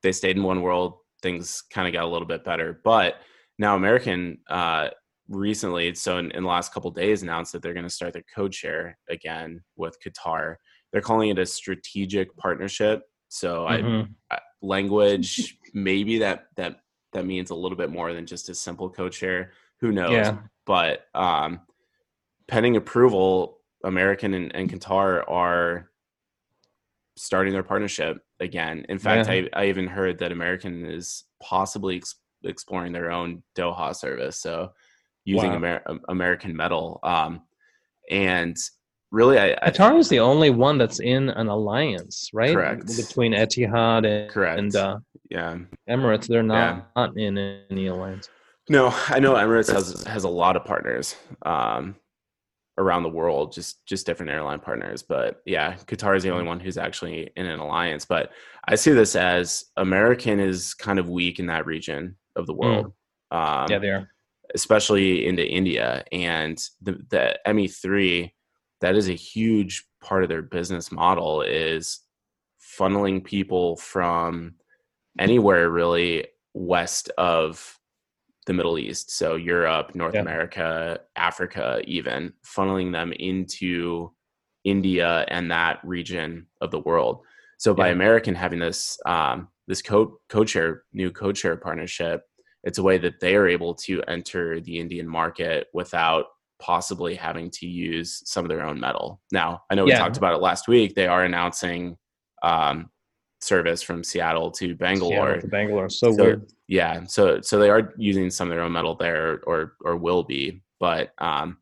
They 0.04 0.12
stayed 0.14 0.38
in 0.38 0.44
One 0.44 0.62
World. 0.62 1.00
Things 1.22 1.62
kind 1.70 1.86
of 1.88 1.94
got 1.94 2.06
a 2.06 2.08
little 2.08 2.28
bit 2.28 2.44
better, 2.46 2.80
but 2.84 3.16
now 3.60 3.76
American 3.76 4.40
uh, 4.50 4.90
recently, 5.30 5.94
so 5.96 6.18
in, 6.18 6.32
in 6.32 6.44
the 6.44 6.50
last 6.50 6.74
couple 6.74 6.92
days, 6.92 7.24
announced 7.24 7.52
that 7.54 7.62
they're 7.62 7.74
going 7.74 7.84
to 7.86 7.90
start 7.90 8.14
their 8.14 8.26
code 8.36 8.54
share 8.54 8.98
again 9.10 9.62
with 9.76 9.98
Qatar. 10.04 10.56
They're 10.92 11.02
calling 11.02 11.30
it 11.30 11.40
a 11.40 11.46
strategic 11.46 12.36
partnership. 12.38 13.04
So 13.30 13.66
I 13.66 13.78
Mhm. 13.82 14.14
uh, 14.32 14.38
language 14.62 15.58
maybe 15.74 16.20
that 16.20 16.46
that 16.56 16.78
that 17.12 17.26
means 17.26 17.50
a 17.50 17.56
little 17.56 17.78
bit 17.78 17.90
more 17.90 18.14
than 18.14 18.26
just 18.26 18.48
a 18.50 18.56
simple 18.56 18.90
code 18.90 19.14
share 19.14 19.52
who 19.82 19.92
knows 19.92 20.12
Yeah. 20.14 20.38
but 20.66 21.06
um 21.14 21.60
pending 22.48 22.78
approval 22.78 23.60
american 23.84 24.34
and, 24.34 24.56
and 24.56 24.72
qatar 24.72 25.30
are 25.30 25.90
starting 27.18 27.52
their 27.52 27.62
partnership 27.64 28.24
again 28.40 28.86
in 28.88 28.98
fact 29.00 29.28
Yeah. 29.28 29.48
I, 29.54 29.64
I 29.64 29.66
even 29.68 29.88
heard 29.88 30.18
that 30.20 30.32
american 30.32 30.86
is 30.86 31.26
possibly 31.42 31.98
ex- 31.98 32.16
exploring 32.46 32.94
their 32.94 33.12
own 33.12 33.44
doha 33.56 33.94
service 33.94 34.40
so 34.40 34.72
using 35.26 35.50
Wow. 35.52 35.56
Amer- 35.58 35.82
um, 35.88 36.02
american 36.10 36.56
metal 36.56 37.00
um 37.04 37.42
and 38.10 38.58
really 39.12 39.38
i, 39.40 39.56
I 39.62 39.70
Qatar 39.72 39.98
is 40.00 40.10
the 40.10 40.20
only 40.20 40.50
one 40.50 40.78
that's 40.78 41.00
in 41.00 41.30
an 41.30 41.48
alliance, 41.48 42.30
right? 42.34 42.54
Correct. 42.54 42.88
Between 42.98 43.34
Etihad 43.34 44.06
and, 44.08 44.30
Correct. 44.32 44.60
and 44.60 44.76
uh, 44.76 44.98
yeah 45.30 45.58
Emirates, 45.90 46.28
they're 46.28 46.44
not, 46.44 46.56
Yeah. 46.56 46.82
not 46.96 47.18
in 47.18 47.38
any 47.70 47.88
alliance. 47.88 48.28
No, 48.70 48.94
I 49.10 49.20
know 49.20 49.34
Emirates 49.34 49.72
has 49.72 50.04
has 50.06 50.24
a 50.24 50.30
lot 50.30 50.56
of 50.56 50.64
partners 50.66 51.16
um, 51.46 51.96
around 52.78 53.04
the 53.04 53.10
world, 53.10 53.52
just 53.52 53.86
just 53.86 54.06
different 54.06 54.32
airline 54.32 54.60
partners. 54.60 55.04
But 55.04 55.42
yeah, 55.46 55.76
Qatar 55.86 56.16
is 56.16 56.24
the 56.24 56.32
only 56.32 56.46
one 56.46 56.60
who's 56.60 56.78
actually 56.78 57.30
in 57.36 57.46
an 57.46 57.60
alliance. 57.60 58.06
But 58.06 58.32
I 58.68 58.76
see 58.76 58.92
this 58.94 59.16
as 59.16 59.66
American 59.78 60.40
is 60.40 60.74
kind 60.74 60.98
of 60.98 61.10
weak 61.10 61.40
in 61.40 61.46
that 61.48 61.66
region 61.66 62.16
of 62.36 62.48
the 62.48 62.54
world, 62.54 62.94
um, 63.32 63.68
yeah, 63.70 63.80
they 63.80 63.90
are. 63.90 64.10
Especially 64.56 65.26
into 65.26 65.48
India 65.48 66.04
and 66.12 66.58
the 66.82 67.00
the 67.10 67.40
ME 67.54 67.68
three. 67.68 68.34
That 68.82 68.96
is 68.96 69.08
a 69.08 69.14
huge 69.14 69.86
part 70.02 70.24
of 70.24 70.30
their 70.30 70.42
business 70.42 70.92
model 70.92 71.42
is 71.42 72.02
funneling 72.78 73.24
people 73.24 73.78
from 73.78 74.56
anywhere 75.20 75.70
really 75.70 76.28
west 76.54 77.10
of 77.18 77.80
the 78.46 78.54
Middle 78.54 78.78
East, 78.78 79.12
so 79.12 79.36
Europe, 79.36 79.96
North 79.96 80.16
Yeah. 80.16 80.22
America, 80.22 81.00
Africa, 81.16 81.82
even 81.86 82.34
funneling 82.46 82.92
them 82.92 83.14
into 83.14 84.12
India 84.66 85.26
and 85.30 85.50
that 85.52 85.80
region 85.84 86.48
of 86.62 86.72
the 86.72 86.80
world. 86.80 87.22
So 87.58 87.74
by 87.74 87.88
Yeah. 87.88 87.94
American 87.94 88.36
having 88.36 88.60
this 88.60 88.98
um, 89.06 89.48
this 89.68 89.82
co 89.82 90.20
code 90.28 90.50
share 90.50 90.84
new 90.92 91.10
code 91.10 91.38
share 91.38 91.56
partnership, 91.56 92.24
it's 92.64 92.78
a 92.78 92.84
way 92.84 92.98
that 92.98 93.20
they 93.20 93.36
are 93.36 93.48
able 93.48 93.74
to 93.76 94.02
enter 94.08 94.60
the 94.62 94.80
Indian 94.80 95.08
market 95.08 95.68
without 95.74 96.26
possibly 96.60 97.14
having 97.16 97.50
to 97.52 97.68
use 97.68 98.22
some 98.26 98.46
of 98.46 98.50
their 98.50 98.64
own 98.64 98.80
metal. 98.80 99.22
Now, 99.32 99.64
I 99.70 99.76
know 99.76 99.84
we 99.86 99.92
Yeah. 99.92 100.00
talked 100.00 100.18
about 100.18 100.34
it 100.34 100.42
last 100.42 100.68
week. 100.68 100.96
They 100.96 101.08
are 101.08 101.24
announcing 101.24 101.98
um, 102.42 102.90
service 103.42 103.82
from 103.82 104.04
Seattle 104.04 104.52
to 104.52 104.76
Bangalore. 104.76 105.28
Seattle 105.28 105.42
to 105.42 105.48
Bangalore. 105.48 105.90
So, 105.90 106.12
So- 106.14 106.24
weird. 106.24 106.52
Yeah, 106.68 107.04
so 107.06 107.42
so 107.42 107.60
they 107.60 107.70
are 107.70 107.94
using 107.98 108.30
some 108.30 108.48
of 108.50 108.56
their 108.56 108.64
own 108.64 108.72
metal 108.72 108.96
there, 108.96 109.42
or 109.46 109.74
or 109.82 109.98
will 109.98 110.24
be. 110.24 110.62
But 110.80 111.12
um, 111.20 111.58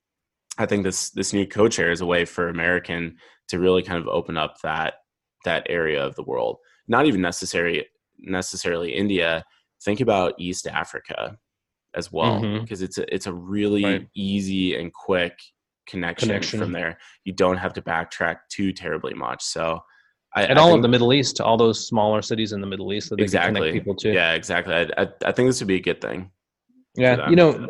I 0.59 0.65
think 0.67 0.83
this 0.83 1.09
this 1.09 1.33
new 1.33 1.45
code 1.47 1.73
share 1.73 1.91
is 1.91 2.01
a 2.01 2.05
way 2.05 2.23
for 2.25 2.49
American 2.49 3.17
to 3.49 3.59
really 3.59 3.81
kind 3.81 3.99
of 3.99 4.07
open 4.07 4.37
up 4.37 4.61
that 4.61 4.95
that 5.43 5.65
area 5.69 6.05
of 6.05 6.15
the 6.15 6.23
world. 6.23 6.57
Not 6.87 7.07
even 7.07 7.21
necessary 7.21 7.87
necessarily 8.19 8.93
India. 8.93 9.43
Think 9.83 9.99
about 10.01 10.33
East 10.39 10.67
Africa 10.67 11.37
as 11.95 12.11
well, 12.11 12.41
mm-hmm. 12.41 12.63
because 12.63 12.81
it's 12.81 12.97
a 12.97 13.13
it's 13.13 13.27
a 13.27 13.33
really 13.33 13.83
Right. 13.83 14.07
easy 14.15 14.75
and 14.75 14.93
quick 14.93 15.37
connection, 15.87 16.29
Connection. 16.29 16.59
from 16.59 16.71
there. 16.71 16.97
You 17.25 17.33
don't 17.33 17.57
have 17.57 17.73
to 17.73 17.81
backtrack 17.81 18.37
too 18.49 18.71
terribly 18.73 19.13
much. 19.13 19.43
So. 19.43 19.79
I, 20.33 20.43
And 20.43 20.57
I 20.57 20.61
all 20.61 20.69
think- 20.69 20.77
of 20.77 20.81
the 20.83 20.87
Middle 20.87 21.11
East, 21.11 21.41
all 21.41 21.57
those 21.57 21.85
smaller 21.85 22.21
cities 22.21 22.53
in 22.53 22.61
the 22.61 22.67
Middle 22.67 22.93
East 22.93 23.09
that 23.09 23.17
they 23.17 23.23
can 23.23 23.25
exactly 23.25 23.59
connect 23.59 23.73
people 23.73 23.95
to. 23.95 24.13
yeah 24.13 24.31
exactly 24.31 24.73
I, 24.73 24.83
I, 24.97 25.07
I 25.25 25.31
think 25.33 25.49
this 25.49 25.59
would 25.59 25.67
be 25.67 25.75
a 25.75 25.81
good 25.81 25.99
thing 25.99 26.31
Yeah, 26.95 27.29
you 27.29 27.35
know, 27.35 27.67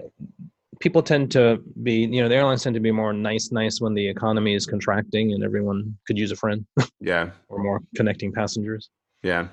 people 0.80 1.02
tend 1.02 1.32
to 1.32 1.60
be, 1.82 2.02
you 2.02 2.21
know, 2.21 2.30
the 2.30 2.36
airlines 2.36 2.62
tend 2.63 2.76
to 2.76 2.80
be 2.80 2.91
more 2.91 3.13
nice, 3.13 3.52
nice 3.52 3.82
when 3.82 3.95
the 3.95 4.08
economy 4.08 4.54
is 4.54 4.67
contracting 4.67 5.34
and 5.34 5.43
everyone 5.43 5.97
could 6.06 6.19
use 6.19 6.32
a 6.32 6.36
friend 6.36 6.63
yeah 7.00 7.32
or 7.50 7.63
more 7.63 7.80
connecting 7.95 8.32
passengers. 8.32 8.91
yeah 9.24 9.47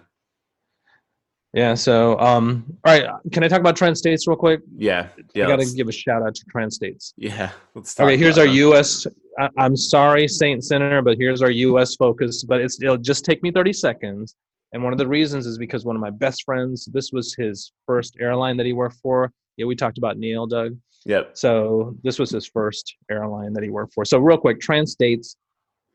Yeah. 1.54 1.74
So, 1.74 2.18
um, 2.20 2.64
all 2.84 2.92
right, 2.92 3.08
can 3.32 3.42
I 3.42 3.48
talk 3.48 3.60
about 3.60 3.74
Trans 3.76 3.98
States 3.98 4.26
real 4.26 4.36
quick? 4.36 4.60
yeah 4.76 5.08
yeah 5.34 5.46
I 5.46 5.48
got 5.48 5.60
to 5.60 5.74
give 5.74 5.88
a 5.88 5.92
shout 5.92 6.22
out 6.22 6.34
to 6.34 6.44
Trans 6.50 6.74
States. 6.76 7.14
yeah 7.16 7.50
let's 7.74 7.94
talk 7.94 8.04
Okay, 8.06 8.16
here's 8.16 8.38
our 8.38 8.46
them. 8.46 8.54
U.S. 8.56 9.06
I, 9.38 9.48
I'm 9.56 9.76
sorry, 9.76 10.28
Saint 10.28 10.64
Senator, 10.64 11.00
but 11.02 11.16
here's 11.16 11.42
our 11.42 11.50
U.S. 11.50 11.94
focus. 11.96 12.44
But 12.44 12.60
it's 12.60 12.80
it'll 12.82 12.96
just 12.98 13.24
take 13.24 13.42
me 13.42 13.50
30 13.50 13.72
seconds. 13.72 14.34
And 14.72 14.82
one 14.84 14.92
of 14.92 14.98
the 14.98 15.06
reasons 15.08 15.46
is 15.46 15.56
because 15.56 15.86
one 15.86 15.96
of 15.96 16.02
my 16.02 16.10
best 16.10 16.44
friends, 16.44 16.84
this 16.92 17.10
was 17.12 17.34
his 17.34 17.72
first 17.86 18.16
airline 18.20 18.56
that 18.58 18.66
he 18.66 18.74
worked 18.74 18.96
for. 19.02 19.32
Yeah, 19.56 19.64
we 19.64 19.74
talked 19.74 19.96
about 19.96 20.18
Neil, 20.18 20.46
Doug. 20.46 20.76
yep 21.06 21.30
So 21.34 21.96
this 22.04 22.18
was 22.18 22.30
his 22.30 22.46
first 22.46 22.94
airline 23.10 23.54
that 23.54 23.62
he 23.62 23.70
worked 23.70 23.94
for. 23.94 24.04
So 24.04 24.18
real 24.18 24.36
quick, 24.36 24.60
Trans 24.60 24.92
States 24.92 25.36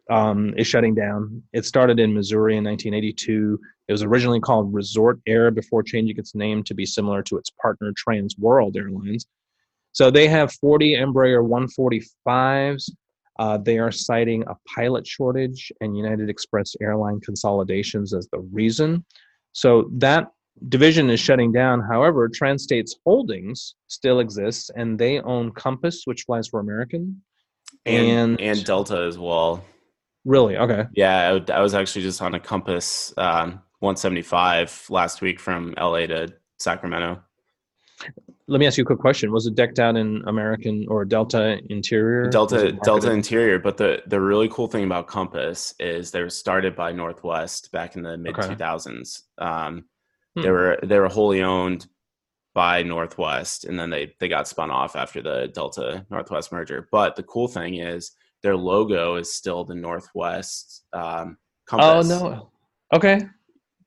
um, 0.10 0.54
is 0.58 0.68
shutting 0.68 0.96
down. 0.96 1.42
It 1.54 1.66
started 1.66 2.00
in 2.00 2.14
Missouri 2.14 2.58
in 2.58 2.64
1982. 2.64 3.60
It 3.88 3.92
was 3.92 4.04
originally 4.04 4.40
called 4.40 4.74
Resort 4.74 5.20
Air 5.28 5.52
before 5.52 5.84
changing 5.84 6.18
its 6.18 6.36
name 6.36 6.64
to 6.64 6.74
be 6.74 6.86
similar 6.86 7.22
to 7.24 7.38
its 7.38 7.50
partner 7.62 7.94
Trans 7.96 8.38
World 8.38 8.76
Airlines. 8.78 9.26
So 9.92 10.10
they 10.10 10.28
have 10.28 10.52
40 10.54 10.96
Embraer 10.96 11.48
145s. 11.48 12.90
Uh, 13.40 13.58
they 13.58 13.80
are 13.80 13.92
citing 13.92 14.44
a 14.48 14.56
pilot 14.76 15.08
shortage 15.08 15.72
and 15.82 15.98
United 15.98 16.30
Express 16.30 16.76
airline 16.82 17.20
consolidations 17.20 18.14
as 18.14 18.28
the 18.32 18.40
reason. 18.40 19.04
So 19.54 19.90
that 19.94 20.32
division 20.70 21.10
is 21.10 21.20
shutting 21.20 21.52
down. 21.52 21.82
However, 21.82 22.30
Trans 22.30 22.64
States 22.64 22.96
holdings 23.06 23.76
still 23.88 24.20
exists, 24.20 24.70
and 24.76 25.00
they 25.00 25.20
own 25.22 25.52
Compass, 25.52 26.04
which 26.06 26.24
flies 26.24 26.48
for 26.48 26.60
American. 26.60 27.22
and 27.86 28.40
And, 28.40 28.42
and 28.42 28.66
delta 28.66 28.98
as 28.98 29.18
well 29.18 29.64
really, 30.26 30.58
okay, 30.58 30.86
yeah 30.94 31.40
I, 31.50 31.52
I 31.54 31.62
was 31.62 31.74
actually 31.74 32.04
just 32.04 32.22
on 32.22 32.36
a 32.36 32.40
compass 32.40 33.14
um 33.18 33.62
175 33.80 34.86
last 34.90 35.22
week 35.22 35.40
from 35.40 35.74
la 35.78 35.98
to 36.06 36.34
sacramento. 36.60 37.22
Let 38.48 38.60
me 38.60 38.68
ask 38.68 38.78
you 38.78 38.84
a 38.84 38.86
quick 38.86 39.00
question: 39.00 39.32
Was 39.32 39.46
it 39.46 39.56
decked 39.56 39.80
out 39.80 39.96
in 39.96 40.22
American 40.28 40.86
or 40.90 41.06
Delta 41.06 41.60
interior? 41.70 42.30
Delta 42.30 42.72
delta 42.84 43.12
interior 43.12 43.60
but 43.60 43.78
the 43.78 44.02
the 44.08 44.20
really 44.20 44.50
cool 44.50 44.68
thing 44.68 44.84
about 44.84 45.08
compass 45.08 45.74
is 45.80 46.12
they 46.12 46.22
were 46.22 46.30
started 46.30 46.76
by 46.76 46.92
northwest 46.92 47.72
back 47.72 47.96
in 47.96 48.04
the 48.04 48.18
mid 48.18 48.36
2000s 48.36 49.22
um 49.38 49.86
they 50.36 50.42
Hmm. 50.42 50.48
were 50.48 50.80
they 50.84 51.00
were 51.00 51.10
wholly 51.10 51.44
owned 51.44 51.86
by 52.56 52.84
Northwest, 52.84 53.66
and 53.66 53.80
then 53.80 53.90
they 53.90 54.14
they 54.20 54.28
got 54.28 54.48
spun 54.48 54.72
off 54.72 54.96
after 54.96 55.22
the 55.22 55.48
Delta 55.54 56.06
Northwest 56.10 56.52
merger. 56.52 56.88
But 56.92 57.16
the 57.16 57.24
cool 57.24 57.48
thing 57.48 57.76
is 57.76 58.12
their 58.44 58.56
logo 58.56 59.16
is 59.16 59.34
still 59.34 59.64
the 59.64 59.74
Northwest 59.76 60.84
um, 60.94 61.38
Oh 61.72 62.02
no, 62.02 62.50
okay, 62.94 63.22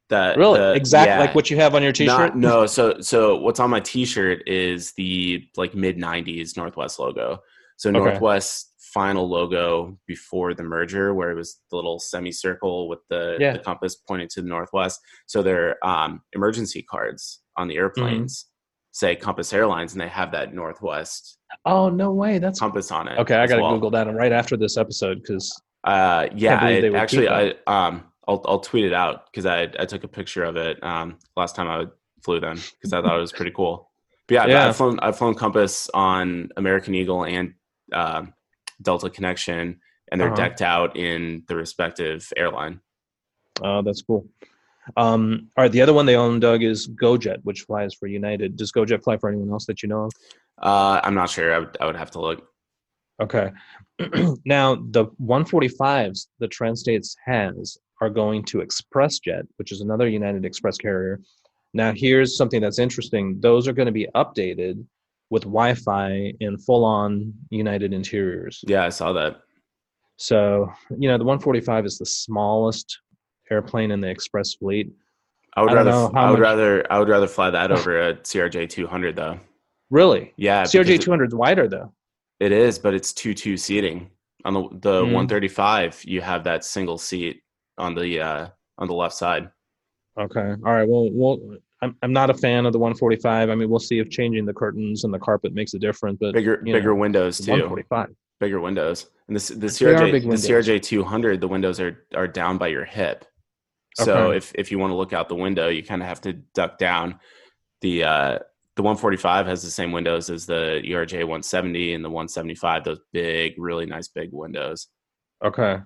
That 0.08 0.38
Really? 0.38 0.58
the- 0.58 0.72
exactly 0.74 1.10
yeah. 1.12 1.20
like 1.20 1.34
what 1.34 1.50
you 1.50 1.56
have 1.58 1.74
on 1.74 1.82
your 1.82 1.92
t-shirt? 1.92 2.34
Not- 2.34 2.36
no, 2.36 2.66
so 2.66 3.00
so 3.00 3.36
what's 3.36 3.60
on 3.60 3.70
my 3.70 3.80
T-shirt 3.80 4.42
is 4.48 4.92
the 4.96 5.44
like 5.56 5.74
mid 5.74 5.98
'90s 5.98 6.56
Northwest 6.56 6.98
logo. 6.98 7.38
So 7.76 7.90
Okay. 7.90 7.98
Northwest 7.98 8.72
final 8.94 9.28
logo 9.28 9.98
before 10.06 10.54
the 10.54 10.62
merger, 10.62 11.12
where 11.12 11.30
it 11.30 11.34
was 11.34 11.60
the 11.70 11.76
little 11.76 11.98
semicircle 11.98 12.88
with 12.88 13.00
the, 13.10 13.36
Yeah. 13.38 13.52
the 13.52 13.58
compass 13.58 13.94
pointing 13.96 14.28
to 14.28 14.40
the 14.40 14.48
northwest. 14.48 15.00
So 15.26 15.42
their 15.42 15.76
um, 15.86 16.22
emergency 16.32 16.82
cards 16.82 17.42
on 17.58 17.68
the 17.68 17.76
airplanes 17.76 18.44
Mm-hmm. 18.44 18.52
Say 18.96 19.14
Compass 19.14 19.52
Airlines, 19.52 19.92
and 19.92 20.00
they 20.00 20.08
have 20.08 20.30
that 20.32 20.54
Northwest 20.54 21.38
Oh 21.66 21.88
no 21.90 22.12
way. 22.12 22.38
That's 22.38 22.58
compass 22.58 22.90
on 22.90 23.08
it. 23.08 23.18
okay. 23.18 23.36
I 23.36 23.46
gotta 23.46 23.60
well. 23.62 23.74
Google 23.74 23.90
that 23.90 24.12
right 24.12 24.32
after 24.32 24.56
this 24.56 24.76
episode 24.78 25.20
because 25.22 25.46
Uh, 25.84 26.26
yeah, 26.34 26.58
believe 26.60 26.84
I, 26.84 26.88
would 26.90 26.98
actually, 26.98 27.28
I 27.28 27.54
um, 27.66 28.04
I'll 28.26 28.42
I'll 28.46 28.58
tweet 28.60 28.84
it 28.84 28.92
out 28.94 29.26
because 29.26 29.44
I 29.46 29.62
I 29.78 29.84
took 29.84 30.02
a 30.04 30.08
picture 30.08 30.44
of 30.44 30.56
it 30.56 30.82
um 30.82 31.18
last 31.36 31.54
time 31.54 31.68
I 31.68 31.84
flew 32.24 32.40
them 32.40 32.56
because 32.72 32.92
I 32.92 33.02
thought 33.02 33.16
it 33.16 33.20
was 33.20 33.32
pretty 33.32 33.52
cool. 33.52 33.90
But 34.26 34.34
yeah, 34.34 34.46
Yeah. 34.46 34.68
I've 34.68 34.76
flown 34.76 34.98
I've 35.00 35.16
flown 35.18 35.34
Compass 35.34 35.88
on 35.94 36.48
American 36.56 36.94
Eagle 36.94 37.24
and 37.24 37.54
um 37.92 38.32
Delta 38.82 39.08
Connection, 39.10 39.78
and 40.10 40.20
they're 40.20 40.28
Uh-huh. 40.28 40.36
decked 40.36 40.62
out 40.62 40.96
in 40.96 41.44
the 41.48 41.54
respective 41.54 42.32
airline. 42.36 42.80
oh, 43.62 43.82
that's 43.82 44.02
cool. 44.02 44.26
Um, 44.96 45.48
all 45.56 45.64
right, 45.64 45.72
the 45.72 45.82
other 45.82 45.92
one 45.92 46.06
they 46.06 46.16
own, 46.16 46.40
Doug, 46.40 46.62
is 46.62 46.88
GoJet, 46.88 47.38
which 47.42 47.62
flies 47.62 47.94
for 47.94 48.06
United. 48.06 48.56
Does 48.56 48.72
GoJet 48.72 49.02
fly 49.02 49.16
for 49.16 49.28
anyone 49.28 49.50
else 49.50 49.66
that 49.66 49.82
you 49.82 49.88
know 49.88 50.04
of? 50.04 50.12
Uh, 50.62 51.00
I'm 51.02 51.14
not 51.14 51.30
sure. 51.30 51.52
I 51.52 51.58
would, 51.58 51.76
I 51.80 51.86
would 51.86 51.96
have 51.96 52.10
to 52.12 52.20
look. 52.20 52.48
Okay. 53.20 53.50
now 54.44 54.76
the 54.90 55.06
145s 55.22 56.26
the 56.38 56.48
Trans 56.48 56.80
States 56.80 57.16
has 57.24 57.78
are 58.00 58.10
going 58.10 58.44
to 58.44 58.58
ExpressJet, 58.58 59.46
which 59.56 59.72
is 59.72 59.80
another 59.80 60.08
United 60.08 60.44
Express 60.44 60.76
carrier. 60.76 61.20
Now 61.72 61.92
here's 61.94 62.36
something 62.36 62.60
that's 62.60 62.78
interesting. 62.78 63.40
Those 63.40 63.66
are 63.66 63.72
going 63.72 63.86
to 63.86 63.92
be 63.92 64.08
updated 64.14 64.84
with 65.30 65.42
Wi-Fi 65.42 66.32
and 66.40 66.62
full-on 66.62 67.34
United 67.50 67.92
interiors. 67.92 68.62
Yeah, 68.66 68.84
I 68.84 68.90
saw 68.90 69.12
that. 69.14 69.40
So 70.18 70.70
you 70.90 71.08
know 71.08 71.18
the 71.18 71.24
145 71.24 71.86
is 71.86 71.98
the 71.98 72.06
smallest 72.06 73.00
airplane 73.50 73.90
in 73.90 74.00
the 74.00 74.08
Express 74.08 74.54
fleet. 74.54 74.92
I 75.54 75.62
would 75.62 75.70
I 75.70 75.74
rather 75.74 75.90
I 75.90 76.30
would 76.30 76.38
much- 76.38 76.38
rather 76.40 76.92
I 76.92 76.98
would 76.98 77.08
rather 77.08 77.26
fly 77.26 77.50
that 77.50 77.70
over 77.72 78.00
a 78.08 78.14
CRJ 78.14 78.68
200 78.68 79.16
though. 79.16 79.40
Really, 79.90 80.32
Yeah, 80.36 80.64
CRJ 80.64 80.84
because 80.86 81.04
200 81.04 81.28
is 81.28 81.34
wider 81.34 81.68
though. 81.68 81.92
It 82.40 82.52
is, 82.52 82.78
but 82.78 82.92
it's 82.94 83.12
two 83.12 83.32
two 83.34 83.56
seating. 83.56 84.10
On 84.44 84.52
the 84.54 84.68
the 84.80 85.02
Mm. 85.02 85.12
135, 85.12 86.04
you 86.04 86.20
have 86.20 86.44
that 86.44 86.64
single 86.64 86.98
seat 86.98 87.42
on 87.78 87.94
the 87.94 88.20
uh 88.20 88.48
on 88.78 88.88
the 88.88 88.94
left 88.94 89.14
side. 89.14 89.50
Okay. 90.18 90.40
All 90.64 90.72
right. 90.72 90.86
Well, 90.88 91.08
we'll. 91.12 91.56
I'm, 91.82 91.94
I'm 92.02 92.12
not 92.12 92.30
a 92.30 92.34
fan 92.34 92.64
of 92.64 92.72
the 92.72 92.78
145. 92.78 93.50
I 93.50 93.54
mean, 93.54 93.68
we'll 93.68 93.78
see 93.78 93.98
if 93.98 94.08
changing 94.08 94.46
the 94.46 94.54
curtains 94.54 95.04
and 95.04 95.12
the 95.12 95.18
carpet 95.18 95.52
makes 95.52 95.74
a 95.74 95.78
difference. 95.78 96.16
But 96.18 96.32
Bigger 96.32 96.56
bigger 96.58 96.94
know, 96.94 97.00
windows 97.00 97.38
too. 97.38 97.52
145. 97.52 98.08
Bigger 98.40 98.60
windows. 98.60 99.10
And 99.28 99.36
this 99.36 99.48
the 99.48 99.66
CRJ 99.66 100.12
the. 100.22 100.36
CRJ 100.36 100.82
200, 100.82 101.40
the 101.40 101.48
windows 101.48 101.78
are 101.80 102.04
are 102.14 102.26
down 102.28 102.56
by 102.58 102.68
your 102.68 102.84
hip. 102.84 103.24
So 103.98 104.26
Okay. 104.28 104.36
if 104.36 104.52
if 104.54 104.70
you 104.70 104.78
want 104.78 104.90
to 104.90 104.94
look 104.94 105.12
out 105.14 105.28
the 105.28 105.34
window, 105.34 105.68
you 105.68 105.82
kind 105.82 106.02
of 106.02 106.08
have 106.08 106.20
to 106.22 106.34
duck 106.54 106.76
down. 106.78 107.18
The 107.80 108.04
uh 108.04 108.38
the 108.74 108.82
145 108.82 109.46
has 109.46 109.62
the 109.62 109.70
same 109.70 109.90
windows 109.90 110.28
as 110.28 110.44
the 110.44 110.82
ERJ 110.84 111.20
170 111.20 111.94
and 111.94 112.04
the 112.04 112.10
175. 112.10 112.84
Those 112.84 113.00
big, 113.10 113.54
really 113.56 113.86
nice 113.86 114.08
big 114.08 114.28
windows. 114.32 114.88
Okay. 115.42 115.78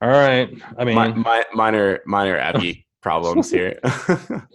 All 0.00 0.08
right. 0.08 0.50
I 0.78 0.84
mean, 0.84 0.96
Mi- 0.96 1.22
mi- 1.22 1.44
minor 1.54 2.00
minor 2.06 2.38
Abby 2.48 2.86
problems 3.02 3.50
here. 3.50 3.78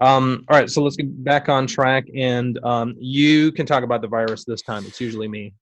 um, 0.00 0.44
all 0.48 0.56
right. 0.58 0.70
So 0.70 0.80
let's 0.82 0.94
get 0.96 1.24
back 1.24 1.48
on 1.48 1.66
track, 1.66 2.04
and 2.14 2.58
um, 2.64 2.94
you 2.98 3.50
can 3.50 3.66
talk 3.66 3.82
about 3.82 4.00
the 4.00 4.08
virus 4.08 4.44
this 4.44 4.62
time. 4.62 4.84
It's 4.86 5.00
usually 5.00 5.26
me. 5.28 5.54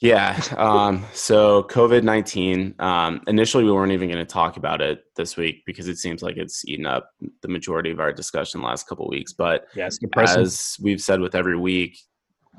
Yeah. 0.00 0.38
Um, 0.56 1.04
so 1.12 1.62
COVID 1.64 2.02
19, 2.02 2.74
um, 2.78 3.22
initially, 3.26 3.64
we 3.64 3.72
weren't 3.72 3.92
even 3.92 4.10
going 4.10 4.24
to 4.24 4.30
talk 4.30 4.56
about 4.56 4.82
it 4.82 5.04
this 5.16 5.36
week 5.36 5.62
because 5.64 5.88
it 5.88 5.96
seems 5.96 6.22
like 6.22 6.36
it's 6.36 6.66
eaten 6.68 6.86
up 6.86 7.10
the 7.40 7.48
majority 7.48 7.90
of 7.90 8.00
our 8.00 8.12
discussion 8.12 8.60
last 8.60 8.86
couple 8.86 9.06
of 9.06 9.10
weeks. 9.10 9.32
But 9.32 9.64
Yeah, 9.74 9.88
as 10.26 10.76
we've 10.82 11.00
said 11.00 11.20
with 11.20 11.34
every 11.34 11.58
week, 11.58 11.98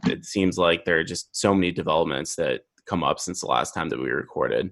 it 0.08 0.26
seems 0.26 0.58
like 0.58 0.86
there 0.86 0.98
are 1.00 1.04
just 1.04 1.36
so 1.36 1.54
many 1.54 1.72
developments 1.72 2.36
that 2.36 2.62
come 2.88 3.04
up 3.04 3.20
since 3.20 3.42
the 3.42 3.48
last 3.48 3.74
time 3.74 3.90
that 3.90 4.00
we 4.00 4.10
recorded. 4.10 4.72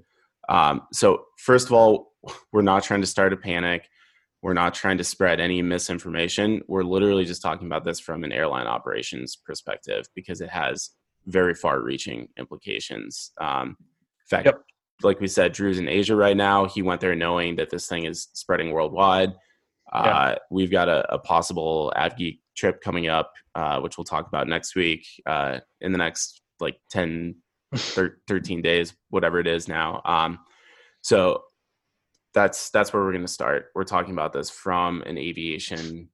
Um, 0.50 0.82
so, 0.92 1.26
first 1.38 1.68
of 1.68 1.74
all, 1.74 2.14
we're 2.52 2.62
not 2.62 2.84
trying 2.84 3.02
to 3.02 3.08
start 3.08 3.34
a 3.34 3.38
panic. 3.38 3.88
We're 4.42 4.54
not 4.54 4.74
trying 4.74 4.98
to 5.00 5.04
spread 5.04 5.40
any 5.40 5.62
misinformation. 5.62 6.62
We're 6.68 6.84
literally 6.84 7.26
just 7.26 7.42
talking 7.42 7.68
about 7.68 7.84
this 7.84 8.00
from 8.00 8.24
an 8.24 8.32
airline 8.32 8.68
operations 8.68 9.36
perspective 9.36 10.06
because 10.16 10.42
it 10.42 10.50
has 10.50 10.92
very 11.26 11.54
far 11.54 11.82
reaching 11.82 12.28
implications. 12.38 13.32
Um, 13.40 13.70
in 13.80 14.28
fact, 14.30 14.46
Yep. 14.46 14.62
like 15.04 15.20
we 15.20 15.28
said, 15.28 15.54
Drew's 15.54 15.80
in 15.80 15.88
Asia 15.88 16.16
right 16.16 16.38
now. 16.38 16.66
He 16.66 16.82
went 16.82 17.02
there 17.02 17.16
knowing 17.16 17.56
that 17.58 17.70
this 17.70 17.88
thing 17.88 18.06
is 18.06 18.28
spreading 18.34 18.72
worldwide. 18.72 19.34
Uh, 19.92 20.36
We've 20.50 20.72
got 20.72 20.90
a, 20.90 21.14
a 21.14 21.20
possible 21.20 21.94
AvGeek 21.96 22.40
trip 22.56 22.82
coming 22.82 23.08
up, 23.08 23.34
uh, 23.54 23.80
which 23.82 23.98
we'll 23.98 24.06
talk 24.06 24.28
about 24.28 24.48
next 24.48 24.76
week 24.76 25.06
uh, 25.26 25.60
in 25.82 25.92
the 25.92 25.98
next 25.98 26.42
like 26.60 26.80
10, 26.90 27.36
thir- 27.76 28.18
13 28.28 28.62
days, 28.62 28.94
whatever 29.10 29.40
it 29.40 29.48
is 29.48 29.68
now. 29.68 30.02
Um, 30.06 30.40
so 31.02 31.44
that's 32.34 32.70
that's 32.72 32.92
where 32.92 33.04
we're 33.04 33.12
going 33.14 33.26
to 33.26 33.32
start. 33.32 33.68
We're 33.76 33.84
talking 33.86 34.12
about 34.14 34.34
this 34.34 34.50
from 34.50 35.02
an 35.04 35.18
aviation 35.18 36.10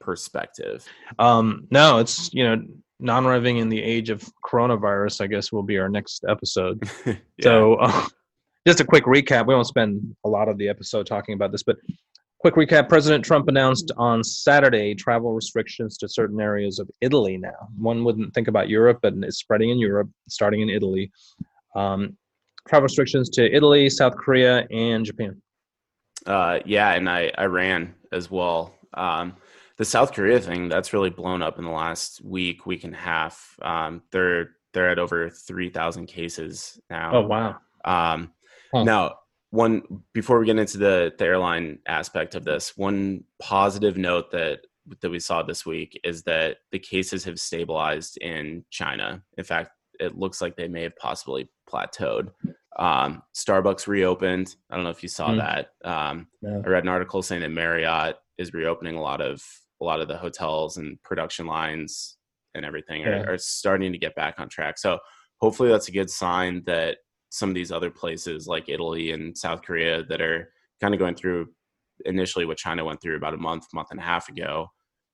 perspective. 0.00 0.86
Um, 1.18 1.66
no, 1.70 1.98
it's 1.98 2.32
you 2.32 2.44
know 2.44 2.62
non-revving 3.00 3.60
in 3.60 3.68
the 3.68 3.82
age 3.82 4.10
of 4.10 4.22
coronavirus. 4.44 5.20
I 5.20 5.26
guess 5.26 5.52
will 5.52 5.62
be 5.62 5.78
our 5.78 5.88
next 5.88 6.24
episode. 6.28 6.82
Yeah. 7.36 7.42
So, 7.42 7.74
uh, 7.74 8.06
just 8.66 8.80
a 8.80 8.84
quick 8.84 9.04
recap. 9.04 9.46
We 9.46 9.54
won't 9.54 9.66
spend 9.66 10.14
a 10.24 10.28
lot 10.28 10.48
of 10.48 10.56
the 10.56 10.68
episode 10.68 11.04
talking 11.04 11.34
about 11.34 11.50
this, 11.50 11.64
but 11.64 11.76
quick 12.38 12.54
recap. 12.54 12.88
President 12.88 13.24
Trump 13.24 13.48
announced 13.48 13.90
on 13.96 14.22
Saturday 14.22 14.94
travel 14.94 15.32
restrictions 15.32 15.96
to 15.98 16.08
certain 16.08 16.40
areas 16.40 16.78
of 16.78 16.88
Italy 17.00 17.36
now. 17.38 17.68
One 17.76 18.04
wouldn't 18.04 18.34
think 18.34 18.48
about 18.48 18.68
Europe, 18.68 19.00
but 19.02 19.14
it's 19.22 19.38
spreading 19.38 19.70
in 19.70 19.78
Europe, 19.78 20.08
starting 20.28 20.60
in 20.60 20.68
Italy. 20.68 21.10
Um, 21.74 22.16
travel 22.68 22.84
restrictions 22.84 23.30
to 23.30 23.52
Italy, 23.52 23.90
South 23.90 24.14
Korea, 24.16 24.66
and 24.70 25.04
Japan. 25.04 25.40
Uh, 26.26 26.60
yeah, 26.64 26.92
and 26.92 27.08
I 27.08 27.32
Iran 27.38 27.94
as 28.12 28.30
well. 28.30 28.74
Um, 28.94 29.34
the 29.76 29.84
South 29.84 30.12
Korea 30.12 30.40
thing 30.40 30.68
that's 30.68 30.92
really 30.92 31.10
blown 31.10 31.42
up 31.42 31.58
in 31.58 31.64
the 31.64 31.70
last 31.70 32.24
week, 32.24 32.64
week 32.66 32.84
and 32.84 32.94
a 32.94 32.98
half. 32.98 33.56
Um, 33.62 34.02
they're 34.12 34.50
they're 34.72 34.90
at 34.90 34.98
over 34.98 35.30
three 35.30 35.70
thousand 35.70 36.06
cases 36.06 36.80
now. 36.90 37.14
Oh, 37.14 37.22
wow. 37.26 37.56
Um, 37.84 38.32
Huh. 38.72 38.82
Now, 38.82 39.14
one 39.50 39.82
before 40.14 40.40
we 40.40 40.46
get 40.46 40.58
into 40.58 40.78
the 40.78 41.12
the 41.16 41.24
airline 41.24 41.78
aspect 41.86 42.34
of 42.34 42.44
this, 42.44 42.76
one 42.76 43.22
positive 43.40 43.96
note 43.96 44.32
that 44.32 44.60
that 45.00 45.10
we 45.10 45.20
saw 45.20 45.42
this 45.42 45.64
week 45.64 45.98
is 46.02 46.24
that 46.24 46.56
the 46.72 46.78
cases 46.78 47.22
have 47.24 47.38
stabilized 47.38 48.18
in 48.18 48.64
China. 48.70 49.22
In 49.38 49.44
fact, 49.44 49.70
it 50.00 50.18
looks 50.18 50.42
like 50.42 50.56
they 50.56 50.66
may 50.68 50.82
have 50.82 50.96
possibly 50.96 51.48
plateaued. 51.70 52.30
Um, 52.76 53.22
Starbucks 53.34 53.86
reopened. 53.86 54.56
I 54.70 54.74
don't 54.74 54.84
know 54.84 54.90
if 54.90 55.02
you 55.04 55.08
saw 55.08 55.30
Hmm. 55.30 55.38
that. 55.38 55.68
Um, 55.84 56.26
No. 56.42 56.62
I 56.64 56.68
read 56.68 56.82
an 56.82 56.88
article 56.88 57.22
saying 57.22 57.42
that 57.42 57.50
Marriott 57.50 58.16
is 58.38 58.52
reopening 58.52 58.96
a 58.96 59.00
lot 59.00 59.20
of 59.20 59.40
a 59.80 59.84
lot 59.84 60.00
of 60.00 60.08
the 60.08 60.16
hotels 60.16 60.76
and 60.76 61.00
production 61.02 61.46
lines 61.46 62.16
and 62.54 62.64
everything 62.64 63.02
Yeah. 63.02 63.22
are, 63.22 63.34
are 63.34 63.38
starting 63.38 63.92
to 63.92 63.98
get 63.98 64.14
back 64.14 64.38
on 64.38 64.48
track. 64.48 64.78
So 64.78 64.98
hopefully 65.40 65.68
that's 65.68 65.88
a 65.88 65.92
good 65.92 66.10
sign 66.10 66.62
that 66.66 66.98
some 67.30 67.48
of 67.48 67.54
these 67.54 67.72
other 67.72 67.90
places 67.90 68.46
like 68.46 68.68
Italy 68.68 69.10
and 69.10 69.36
South 69.36 69.62
Korea 69.62 70.04
that 70.04 70.20
are 70.20 70.50
kind 70.80 70.94
of 70.94 71.00
going 71.00 71.16
through 71.16 71.48
initially 72.04 72.44
what 72.44 72.56
China 72.58 72.84
went 72.84 73.00
through 73.00 73.16
about 73.16 73.34
a 73.34 73.38
month, 73.38 73.66
month 73.74 73.88
and 73.90 74.00
a 74.00 74.02
half 74.04 74.28
ago. 74.28 74.68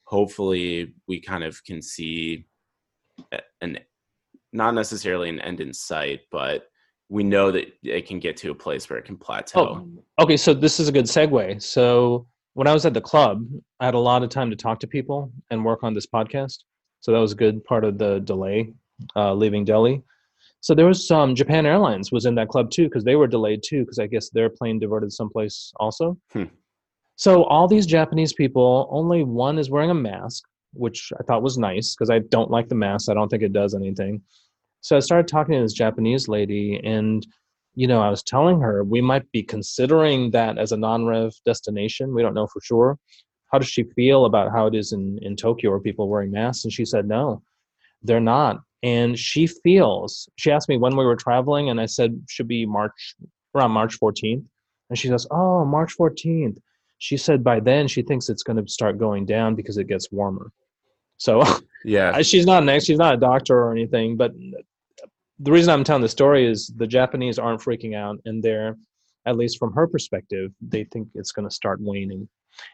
Hopefully 0.05 0.95
we 1.09 1.21
kind 1.21 1.45
of 1.45 1.63
can 1.65 1.81
see 1.81 2.47
an 3.61 3.79
not 4.53 4.75
necessarily 4.75 5.29
an 5.29 5.41
end 5.41 5.61
in 5.61 5.73
sight, 5.73 6.21
but 6.33 6.65
we 7.09 7.23
know 7.23 7.53
that 7.53 7.73
it 7.83 8.07
can 8.07 8.19
get 8.19 8.37
to 8.39 8.51
a 8.51 8.55
place 8.55 8.89
where 8.91 8.99
it 8.99 9.05
can 9.05 9.17
plateau. 9.17 9.87
Oh, 10.19 10.25
okay. 10.25 10.37
So 10.37 10.55
this 10.55 10.81
is 10.81 10.89
a 10.89 10.93
good 10.93 11.05
segue. 11.05 11.63
So 11.63 12.27
when 12.55 12.67
I 12.67 12.73
was 12.73 12.87
at 12.87 12.95
the 12.95 13.01
club, 13.01 13.47
I 13.79 13.85
had 13.87 13.95
a 13.95 13.99
lot 13.99 14.23
of 14.23 14.29
time 14.29 14.51
to 14.51 14.57
talk 14.57 14.81
to 14.81 14.87
people 14.87 15.33
and 15.51 15.65
work 15.65 15.83
on 15.83 15.95
this 15.95 16.07
podcast. 16.07 16.59
So 17.01 17.13
that 17.13 17.19
was 17.19 17.33
a 17.33 17.37
good 17.37 17.65
part 17.65 17.85
of 17.85 17.99
the 17.99 18.21
delay 18.21 18.73
uh, 19.17 19.35
leaving 19.35 19.65
Delhi. 19.65 20.03
So 20.61 20.75
there 20.75 20.87
was 20.87 21.07
some 21.07 21.35
Japan 21.35 21.65
Airlines 21.65 22.13
was 22.13 22.27
in 22.27 22.35
that 22.35 22.49
club 22.49 22.71
too 22.71 22.85
because 22.85 23.05
they 23.05 23.17
were 23.17 23.27
delayed 23.27 23.63
too 23.63 23.81
because 23.81 23.99
I 23.99 24.07
guess 24.07 24.29
their 24.31 24.51
plane 24.51 24.79
diverted 24.79 25.13
someplace 25.13 25.73
also. 25.77 26.19
Hmm. 26.33 26.45
So 27.17 27.45
all 27.45 27.67
these 27.67 27.87
Japanese 27.87 28.33
people, 28.33 28.89
only 28.91 29.25
one 29.25 29.59
is 29.59 29.71
wearing 29.71 29.91
a 29.91 29.95
mask, 29.95 30.45
which 30.73 31.13
I 31.19 31.23
thought 31.23 31.43
was 31.43 31.59
nice 31.59 31.95
because 31.95 32.11
I 32.11 32.21
don't 32.21 32.51
like 32.51 32.69
the 32.69 32.75
mask. 32.75 33.11
I 33.11 33.15
don't 33.15 33.29
think 33.29 33.43
it 33.43 33.53
does 33.53 33.75
anything. 33.75 34.23
So 34.83 34.97
I 34.97 35.01
started 35.01 35.29
talking 35.29 35.55
to 35.55 35.61
this 35.61 35.75
Japanese 35.75 36.29
lady, 36.29 36.81
and 36.83 37.27
you 37.81 37.87
know, 37.87 38.03
I 38.03 38.11
was 38.11 38.23
telling 38.23 38.61
her 38.61 38.85
we 38.85 39.01
might 39.01 39.33
be 39.33 39.43
considering 39.43 40.33
that 40.33 40.59
as 40.59 40.73
a 40.73 40.77
non-rev 40.77 41.33
destination. 41.47 42.13
We 42.15 42.21
don't 42.21 42.35
know 42.35 42.47
for 42.47 42.61
sure. 42.61 42.99
How 43.51 43.57
does 43.57 43.71
she 43.71 43.85
feel 43.85 44.27
about 44.27 44.53
how 44.53 44.67
it 44.67 44.75
is 44.75 44.93
in 44.93 45.19
in 45.23 45.35
Tokyo? 45.35 45.73
Are 45.73 45.81
people 45.81 46.07
wearing 46.07 46.31
masks? 46.31 46.65
And 46.65 46.73
she 46.73 46.85
said 46.85 47.09
no, 47.09 47.43
they're 48.03 48.21
not. 48.21 48.61
And 48.83 49.19
she 49.19 49.47
feels. 49.47 50.29
She 50.37 50.51
asked 50.51 50.69
me 50.69 50.77
when 50.77 50.95
we 50.95 51.07
were 51.07 51.17
traveling, 51.17 51.71
and 51.71 51.81
I 51.81 51.87
said 51.87 52.23
should 52.29 52.49
be 52.49 52.67
March 52.67 53.17
around 53.55 53.71
March 53.71 53.99
14th. 53.99 54.45
And 54.91 54.99
she 54.99 55.09
goes, 55.09 55.27
"Oh, 55.31 55.65
March 55.65 55.97
14th." 55.97 56.59
She 56.99 57.17
said 57.17 57.43
by 57.43 57.61
then 57.61 57.89
she 57.89 58.03
thinks 58.03 58.29
it's 58.29 58.43
going 58.43 58.63
to 58.63 58.71
start 58.71 58.99
going 58.99 59.25
down 59.25 59.55
because 59.55 59.79
it 59.79 59.89
gets 59.89 60.13
warmer. 60.13 60.53
So 61.17 61.43
Yeah. 61.87 62.21
she's 62.31 62.45
not 62.45 62.63
an 62.63 62.81
she's 62.81 62.99
not 62.99 63.15
a 63.15 63.25
doctor 63.31 63.57
or 63.57 63.73
anything, 63.73 64.19
but 64.19 64.33
the 65.41 65.51
reason 65.53 65.73
I'm 65.73 65.85
telling 65.85 66.03
the 66.03 66.09
story 66.09 66.47
is 66.47 66.73
the 66.77 66.87
Japanese 66.87 67.39
aren't 67.39 67.61
freaking 67.61 67.95
out, 67.97 68.19
and 68.25 68.43
they're, 68.43 68.77
at 69.27 69.37
least 69.37 69.59
from 69.59 69.73
her 69.73 69.87
perspective, 69.87 70.53
they 70.61 70.85
think 70.85 71.09
it's 71.15 71.33
going 71.33 71.49
to 71.49 71.55
start 71.55 71.81
waning. 71.81 72.29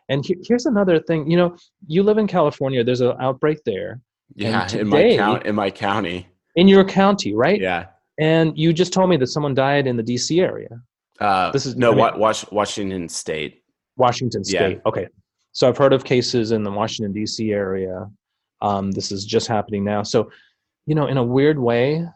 And 0.09 0.24
he- 0.24 0.38
here's 0.46 0.66
another 0.66 0.98
thing, 1.00 1.31
you 1.31 1.37
know, 1.37 1.57
you 1.87 2.02
live 2.02 2.18
in 2.18 2.26
California. 2.26 2.83
There's 2.83 3.00
an 3.02 3.14
outbreak 3.20 3.59
there 3.64 4.00
Yeah. 4.35 4.62
And 4.64 4.74
in 4.74 4.88
my 4.88 5.02
today- 5.02 5.16
count 5.16 5.46
in 5.46 5.55
my 5.55 5.70
county. 5.70 6.29
in 6.57 6.66
your 6.68 6.85
county, 6.85 7.35
right? 7.35 7.61
Yeah. 7.61 7.87
And 8.18 8.57
you 8.59 8.72
just 8.72 8.92
told 8.92 9.11
me 9.11 9.16
that 9.18 9.26
someone 9.29 9.55
died 9.55 9.87
in 9.87 9.96
the 9.96 10.02
D.C. 10.02 10.40
area, 10.40 10.81
Uh, 11.20 11.50
This 11.50 11.64
is- 11.66 11.76
no 11.76 11.88
I 11.88 11.90
mean- 11.92 11.98
Wa- 12.00 12.16
Wash, 12.18 12.50
Washington 12.50 13.09
State. 13.09 13.62
Washington 13.96 14.42
Yeah. 14.46 14.59
State. 14.59 14.81
Okay, 14.87 15.07
so 15.52 15.66
I've 15.68 15.79
heard 15.79 15.92
of 15.94 16.05
cases 16.05 16.52
in 16.52 16.62
the 16.62 16.70
Washington 16.70 17.12
D.C. 17.12 17.52
area. 17.52 18.11
Um, 18.61 18.90
this 18.90 19.11
is 19.12 19.24
just 19.24 19.46
happening 19.46 19.83
now. 19.85 20.02
So, 20.02 20.31
you 20.87 20.94
know, 20.94 21.07
in 21.07 21.16
a 21.16 21.24
weird 21.24 21.59
way, 21.59 22.07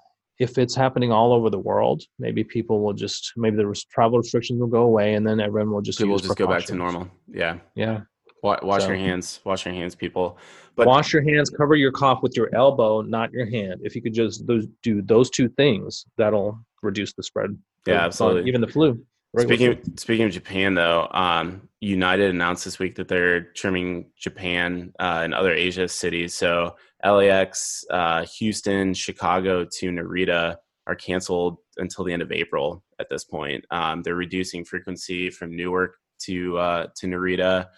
if 0.40 0.56
it's 0.56 0.74
happening 0.74 1.12
all 1.12 1.32
over 1.34 1.50
the 1.50 1.58
world, 1.58 2.02
maybe 2.18 2.42
people 2.42 2.80
will 2.82 2.94
just 2.94 3.32
maybe 3.36 3.56
the 3.56 3.84
travel 3.92 4.18
restrictions 4.18 4.58
will 4.58 4.66
go 4.68 4.82
away, 4.82 5.14
and 5.14 5.24
then 5.24 5.38
everyone 5.38 5.70
will 5.70 5.82
just 5.82 5.98
People 5.98 6.12
will 6.12 6.18
just 6.18 6.36
go 6.36 6.46
back 6.48 6.64
to 6.64 6.74
normal. 6.74 7.08
Yeah. 7.28 7.58
Yeah. 7.74 8.00
Wa- 8.42 8.58
wash 8.62 8.82
So- 8.82 8.88
your 8.88 8.96
hands. 8.96 9.40
Wash 9.44 9.66
your 9.66 9.74
hands, 9.74 9.94
people. 9.94 10.38
But 10.76 10.86
Wash 10.86 11.12
your 11.12 11.22
hands. 11.22 11.50
Cover 11.50 11.76
your 11.76 11.92
cough 11.92 12.22
with 12.22 12.34
your 12.36 12.48
elbow, 12.54 13.02
not 13.02 13.32
your 13.32 13.44
hand. 13.44 13.82
If 13.84 13.94
you 13.94 14.00
could 14.00 14.14
just 14.14 14.46
those 14.46 14.66
do 14.82 15.02
those 15.02 15.28
two 15.28 15.48
things, 15.50 16.06
that'll 16.16 16.58
reduce 16.82 17.12
the 17.12 17.22
spread. 17.22 17.50
Yeah, 17.86 18.04
absolutely. 18.06 18.48
Even 18.48 18.62
the 18.62 18.66
flu. 18.68 19.04
Speaking 19.38 19.68
of, 19.68 19.78
speaking 19.96 20.26
of 20.26 20.32
Japan, 20.32 20.74
though, 20.74 21.06
um, 21.12 21.68
United 21.80 22.30
announced 22.30 22.64
this 22.64 22.80
week 22.80 22.96
that 22.96 23.06
they're 23.06 23.42
trimming 23.52 24.10
Japan 24.18 24.92
uh, 24.98 25.20
and 25.22 25.32
other 25.32 25.52
Asia 25.52 25.86
cities. 25.86 26.34
So 26.34 26.74
LAX, 27.04 27.84
uh, 27.90 28.26
Houston, 28.38 28.92
Chicago 28.92 29.64
to 29.64 29.90
Narita 29.90 30.56
are 30.88 30.94
canceled 30.96 31.58
until 31.76 32.04
the 32.04 32.12
end 32.12 32.22
of 32.22 32.32
April. 32.32 32.82
At 32.98 33.08
this 33.08 33.22
point, 33.22 33.64
um, 33.70 34.02
they're 34.02 34.16
reducing 34.16 34.64
frequency 34.64 35.30
from 35.30 35.54
Newark 35.54 35.96
to 36.22 36.58
uh, 36.58 36.86
to 36.96 37.06
Narita. 37.06 37.68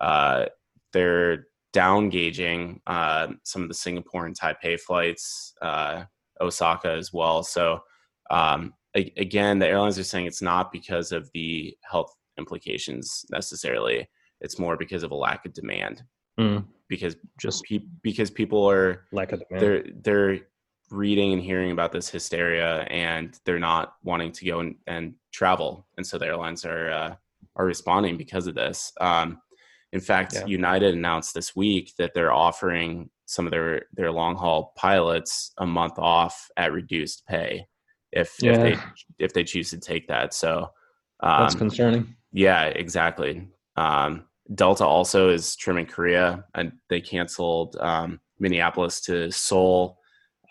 Uh, 0.00 0.46
they're 0.94 1.46
down 1.74 2.08
gauging 2.08 2.80
uh, 2.86 3.28
some 3.44 3.62
of 3.62 3.68
the 3.68 3.74
Singapore 3.74 4.26
and 4.26 4.38
Taipei 4.38 4.80
flights, 4.80 5.54
uh, 5.60 6.04
Osaka 6.40 6.90
as 6.90 7.12
well. 7.12 7.42
So 7.42 7.80
um, 8.30 8.72
a- 8.96 9.12
again, 9.16 9.58
the 9.58 9.66
airlines 9.68 9.98
are 9.98 10.04
saying 10.04 10.26
it's 10.26 10.42
not 10.42 10.72
because 10.72 11.12
of 11.12 11.30
the 11.32 11.76
health 11.82 12.14
implications 12.38 13.24
necessarily. 13.30 14.08
It's 14.40 14.58
more 14.58 14.76
because 14.76 15.02
of 15.02 15.10
a 15.10 15.14
lack 15.16 15.46
of 15.46 15.52
demand. 15.52 16.02
Mm, 16.38 16.66
Because 16.88 17.16
just 17.38 17.62
pe- 17.64 17.86
because 18.02 18.30
people 18.30 18.68
are 18.68 19.04
lack 19.12 19.32
of 19.32 19.42
demand. 19.48 19.62
they're 19.62 19.84
they're 20.02 20.40
reading 20.90 21.32
and 21.32 21.42
hearing 21.42 21.70
about 21.70 21.92
this 21.92 22.08
hysteria 22.10 22.80
and 22.90 23.38
they're 23.44 23.58
not 23.58 23.94
wanting 24.02 24.30
to 24.32 24.44
go 24.44 24.60
and, 24.60 24.74
and 24.86 25.14
travel, 25.32 25.86
and 25.96 26.06
so 26.06 26.18
the 26.18 26.26
airlines 26.26 26.64
are 26.64 26.90
uh, 26.90 27.14
are 27.56 27.64
responding 27.66 28.16
because 28.16 28.46
of 28.46 28.54
this. 28.54 28.92
Um, 29.00 29.40
in 29.92 30.00
fact, 30.00 30.32
Yeah. 30.34 30.46
United 30.46 30.94
announced 30.94 31.34
this 31.34 31.54
week 31.54 31.92
that 31.98 32.12
they're 32.14 32.32
offering 32.32 33.10
some 33.26 33.46
of 33.46 33.50
their 33.50 33.82
their 33.92 34.10
long 34.10 34.34
haul 34.36 34.72
pilots 34.76 35.52
a 35.58 35.66
month 35.66 35.98
off 35.98 36.48
at 36.56 36.72
reduced 36.72 37.26
pay 37.26 37.66
if 38.12 38.36
if 38.42 38.56
they 38.60 38.76
if 39.18 39.32
they 39.32 39.44
choose 39.44 39.70
to 39.70 39.78
take 39.78 40.08
that. 40.08 40.34
So 40.34 40.70
That's 41.20 41.54
um, 41.54 41.58
concerning. 41.58 42.16
yeah, 42.32 42.66
exactly. 42.66 43.48
Um, 43.76 44.26
Delta 44.54 44.84
also 44.84 45.30
is 45.30 45.56
trimming 45.56 45.86
Korea, 45.86 46.44
and 46.54 46.72
they 46.88 47.00
canceled 47.00 47.76
um, 47.80 48.20
Minneapolis 48.38 49.00
to 49.02 49.30
Seoul, 49.30 49.98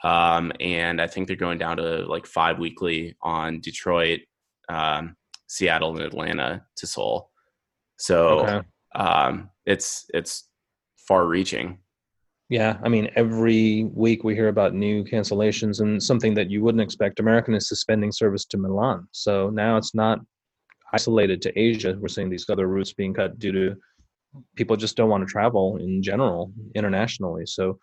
um, 0.04 0.52
and 0.60 1.02
I 1.02 1.08
think 1.08 1.28
they're 1.28 1.36
going 1.36 1.58
down 1.60 1.78
to 1.78 2.06
like 2.08 2.26
five 2.26 2.58
weekly 2.58 3.15
on 3.21 3.60
Detroit, 3.60 4.21
um, 4.69 5.15
Seattle, 5.47 5.95
and 5.95 6.06
Atlanta 6.06 6.65
to 6.78 6.88
Seoul. 6.88 7.30
So 7.97 8.39
Okay. 8.39 8.67
um, 8.95 9.50
it's 9.65 10.06
it's 10.13 10.47
far-reaching. 11.08 11.78
Yeah, 12.52 12.78
I 12.84 12.90
mean, 12.90 13.10
every 13.16 13.86
week 13.94 14.26
we 14.26 14.36
hear 14.36 14.50
about 14.50 14.74
new 14.74 15.06
cancellations, 15.06 15.80
and 15.80 16.04
something 16.04 16.34
that 16.34 16.52
you 16.52 16.62
wouldn't 16.62 16.82
expect. 16.82 17.22
American 17.22 17.54
is 17.54 17.70
suspending 17.70 18.12
service 18.12 18.44
to 18.48 18.58
Milan, 18.58 19.08
so 19.14 19.50
now 19.52 19.78
it's 19.78 19.96
not 19.96 20.20
isolated 20.92 21.42
to 21.44 21.58
Asia. 21.58 21.96
We're 21.98 22.10
seeing 22.10 22.30
these 22.30 22.50
other 22.50 22.68
routes 22.68 22.92
being 22.92 23.14
cut 23.14 23.40
due 23.40 23.54
to 23.54 23.76
people 24.58 24.76
just 24.76 24.98
don't 24.98 25.08
want 25.10 25.26
to 25.26 25.32
travel 25.32 25.78
in 25.78 26.04
general 26.04 26.52
internationally. 26.76 27.46
So 27.46 27.80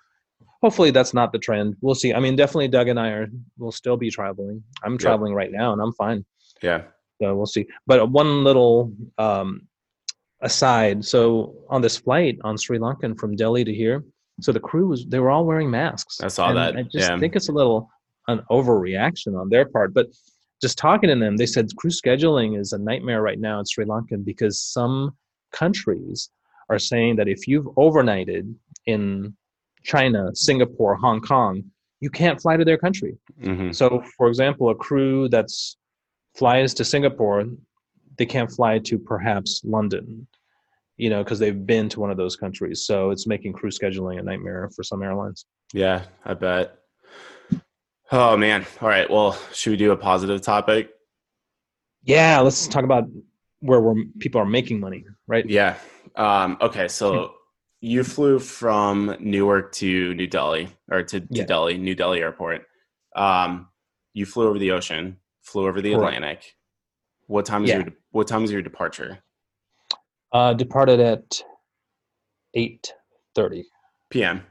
hopefully 0.60 0.90
that's 0.90 1.14
not 1.14 1.32
the 1.32 1.38
trend. 1.38 1.76
We'll 1.80 1.94
see. 1.94 2.12
I 2.12 2.20
mean, 2.20 2.36
definitely 2.36 2.68
Doug 2.68 2.88
and 2.88 3.00
I 3.00 3.08
are 3.12 3.28
will 3.56 3.72
still 3.72 3.96
be 3.96 4.10
traveling. 4.10 4.62
I'm 4.84 4.92
Yep. 4.92 5.00
traveling 5.00 5.32
right 5.32 5.50
now, 5.50 5.72
and 5.72 5.80
I'm 5.80 5.94
fine. 5.94 6.26
Yeah, 6.62 6.82
So 7.22 7.34
we'll 7.34 7.46
see. 7.46 7.66
But 7.86 8.10
one 8.10 8.44
little 8.44 8.92
um, 9.16 9.62
aside. 10.42 11.06
So 11.06 11.54
on 11.70 11.80
this 11.80 11.96
flight 11.96 12.36
on 12.44 12.58
Sri 12.58 12.78
Lankan 12.78 13.18
from 13.18 13.34
Delhi 13.34 13.64
to 13.64 13.72
here, 13.72 14.04
so 14.40 14.52
the 14.52 14.60
crew 14.60 14.86
was 14.88 15.04
they 15.06 15.18
were 15.18 15.30
all 15.30 15.44
wearing 15.44 15.70
masks. 15.70 16.20
I 16.20 16.28
saw 16.28 16.48
And 16.48 16.56
that, 16.56 16.76
I 16.76 16.82
just 16.82 17.08
yeah. 17.10 17.18
think 17.18 17.36
it's 17.36 17.48
a 17.48 17.52
little 17.52 17.90
an 18.28 18.42
overreaction 18.50 19.38
on 19.40 19.48
their 19.48 19.66
part. 19.66 19.94
But 19.94 20.08
just 20.60 20.76
talking 20.78 21.08
to 21.08 21.16
them, 21.16 21.36
they 21.36 21.46
said 21.46 21.74
crew 21.76 21.90
scheduling 21.90 22.58
is 22.58 22.72
a 22.72 22.78
nightmare 22.78 23.22
right 23.22 23.38
now 23.38 23.58
in 23.60 23.66
Sri 23.66 23.84
Lankan 23.84 24.24
because 24.24 24.60
some 24.60 25.16
countries 25.52 26.30
are 26.68 26.78
saying 26.78 27.16
that 27.16 27.28
if 27.28 27.48
you've 27.48 27.66
overnighted 27.76 28.54
in 28.86 29.34
China, 29.82 30.30
Singapore, 30.34 30.94
Hong 30.96 31.20
Kong, 31.20 31.64
you 32.00 32.10
can't 32.10 32.40
fly 32.40 32.56
to 32.56 32.64
their 32.64 32.78
country. 32.78 33.16
hmm 33.42 33.70
So, 33.72 34.02
for 34.16 34.28
example, 34.28 34.70
a 34.70 34.74
crew 34.74 35.28
that's 35.28 35.76
flies 36.36 36.74
to 36.74 36.84
Singapore, 36.84 37.44
they 38.18 38.26
can't 38.26 38.50
fly 38.50 38.78
to 38.80 38.98
perhaps 38.98 39.62
London, 39.64 40.26
you 40.98 41.08
know, 41.08 41.24
because 41.24 41.38
they've 41.38 41.64
been 41.66 41.88
to 41.90 42.00
one 42.00 42.10
of 42.10 42.16
those 42.16 42.36
countries. 42.36 42.84
So 42.84 43.10
it's 43.10 43.26
making 43.26 43.54
crew 43.54 43.70
scheduling 43.70 44.18
a 44.18 44.22
nightmare 44.22 44.68
for 44.76 44.82
some 44.82 45.02
airlines. 45.02 45.46
yeah, 45.72 46.04
I 46.24 46.34
bet. 46.34 46.74
Oh 48.12 48.36
man! 48.36 48.66
All 48.80 48.88
right. 48.88 49.08
Well, 49.08 49.38
should 49.52 49.70
we 49.70 49.76
do 49.76 49.92
a 49.92 49.96
positive 49.96 50.40
topic? 50.42 50.90
Yeah, 52.04 52.40
let's 52.40 52.66
talk 52.66 52.84
about 52.84 53.04
where 53.60 53.80
we're, 53.80 54.04
people 54.18 54.40
are 54.40 54.46
making 54.46 54.80
money, 54.80 55.04
right? 55.26 55.44
Yeah. 55.48 55.76
Um, 56.16 56.56
okay. 56.60 56.88
So 56.88 57.34
you 57.80 58.02
flew 58.04 58.38
from 58.38 59.14
Newark 59.20 59.72
to 59.72 60.14
New 60.14 60.26
Delhi 60.26 60.68
or 60.90 61.02
to, 61.02 61.20
to 61.20 61.26
Yeah. 61.30 61.44
Delhi, 61.44 61.76
New 61.76 61.94
Delhi 61.94 62.20
airport. 62.20 62.62
Um, 63.14 63.68
you 64.14 64.24
flew 64.26 64.48
over 64.48 64.58
the 64.58 64.70
ocean, 64.72 65.18
flew 65.42 65.66
over 65.68 65.80
the 65.82 65.92
Correct. 65.92 66.14
Atlantic. 66.16 66.54
What 67.26 67.44
time 67.44 67.64
is 67.64 67.70
Yeah. 67.70 67.78
your 67.80 67.86
what 68.10 68.26
time 68.26 68.42
is 68.44 68.50
your 68.52 68.62
departure? 68.62 69.18
Uh, 70.32 70.52
departed 70.52 71.00
at 71.00 71.42
eight 72.54 72.92
thirty 73.34 73.64
PM. 74.10 74.44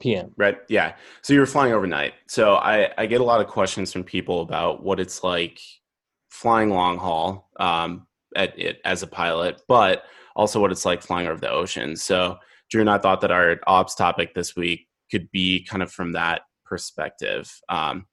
p.m. 0.00 0.32
Right. 0.36 0.58
Yeah. 0.68 0.94
So 1.22 1.32
you 1.32 1.40
were 1.40 1.46
flying 1.46 1.72
overnight. 1.72 2.14
So 2.28 2.54
I, 2.54 2.90
I 2.96 3.06
get 3.06 3.20
a 3.20 3.24
lot 3.24 3.40
of 3.40 3.46
questions 3.48 3.92
from 3.92 4.04
people 4.04 4.42
about 4.42 4.82
what 4.82 5.00
it's 5.00 5.24
like 5.24 5.60
flying 6.30 6.70
long 6.70 6.98
haul 6.98 7.50
um, 7.58 8.06
at 8.36 8.56
it 8.58 8.80
as 8.84 9.02
a 9.02 9.06
pilot, 9.06 9.60
but 9.66 10.04
also 10.36 10.60
what 10.60 10.70
it's 10.70 10.84
like 10.84 11.02
flying 11.02 11.26
over 11.26 11.40
the 11.40 11.50
ocean. 11.50 11.96
So 11.96 12.38
Drew 12.70 12.80
and 12.80 12.90
I 12.90 12.98
thought 12.98 13.20
that 13.22 13.32
our 13.32 13.58
ops 13.66 13.94
topic 13.94 14.34
this 14.34 14.54
week 14.54 14.86
could 15.10 15.30
be 15.32 15.64
kind 15.64 15.82
of 15.82 15.90
from 15.90 16.12
that 16.12 16.42
perspective. 16.64 17.50
Um, 17.68 18.06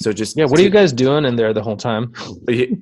so 0.00 0.12
just 0.12 0.36
Yeah, 0.36 0.44
what 0.46 0.58
are 0.58 0.62
you 0.62 0.70
guys 0.70 0.92
doing 0.92 1.24
in 1.24 1.36
there 1.36 1.52
the 1.52 1.62
whole 1.62 1.76
time? 1.76 2.12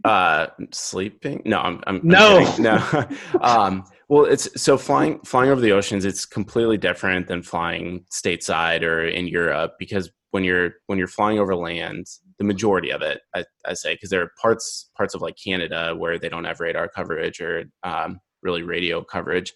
uh 0.04 0.46
sleeping 0.72 1.42
no 1.44 1.58
i'm, 1.58 1.80
I'm 1.86 1.96
I'm 1.96 2.08
No. 2.08 2.54
no 2.58 3.04
um 3.40 3.84
well 4.08 4.24
it's 4.24 4.48
so 4.60 4.76
flying 4.76 5.20
flying 5.20 5.50
over 5.50 5.60
the 5.60 5.72
oceans 5.72 6.04
it's 6.04 6.26
completely 6.26 6.76
different 6.78 7.28
than 7.28 7.42
flying 7.42 8.04
stateside 8.12 8.82
or 8.82 9.04
in 9.06 9.26
europe 9.28 9.74
because 9.78 10.10
when 10.30 10.44
you're 10.44 10.74
when 10.86 10.98
you're 10.98 11.08
flying 11.08 11.38
over 11.38 11.54
land 11.54 12.06
the 12.38 12.44
majority 12.44 12.90
of 12.90 13.02
it 13.02 13.20
i, 13.34 13.44
I 13.66 13.74
say 13.74 13.94
because 13.94 14.10
there 14.10 14.22
are 14.22 14.30
parts 14.40 14.90
parts 14.96 15.14
of 15.14 15.20
like 15.22 15.36
canada 15.42 15.94
where 15.96 16.18
they 16.18 16.28
don't 16.28 16.44
have 16.44 16.60
radar 16.60 16.88
coverage 16.88 17.40
or 17.40 17.64
um, 17.84 18.20
really 18.42 18.62
radio 18.62 19.02
coverage 19.04 19.52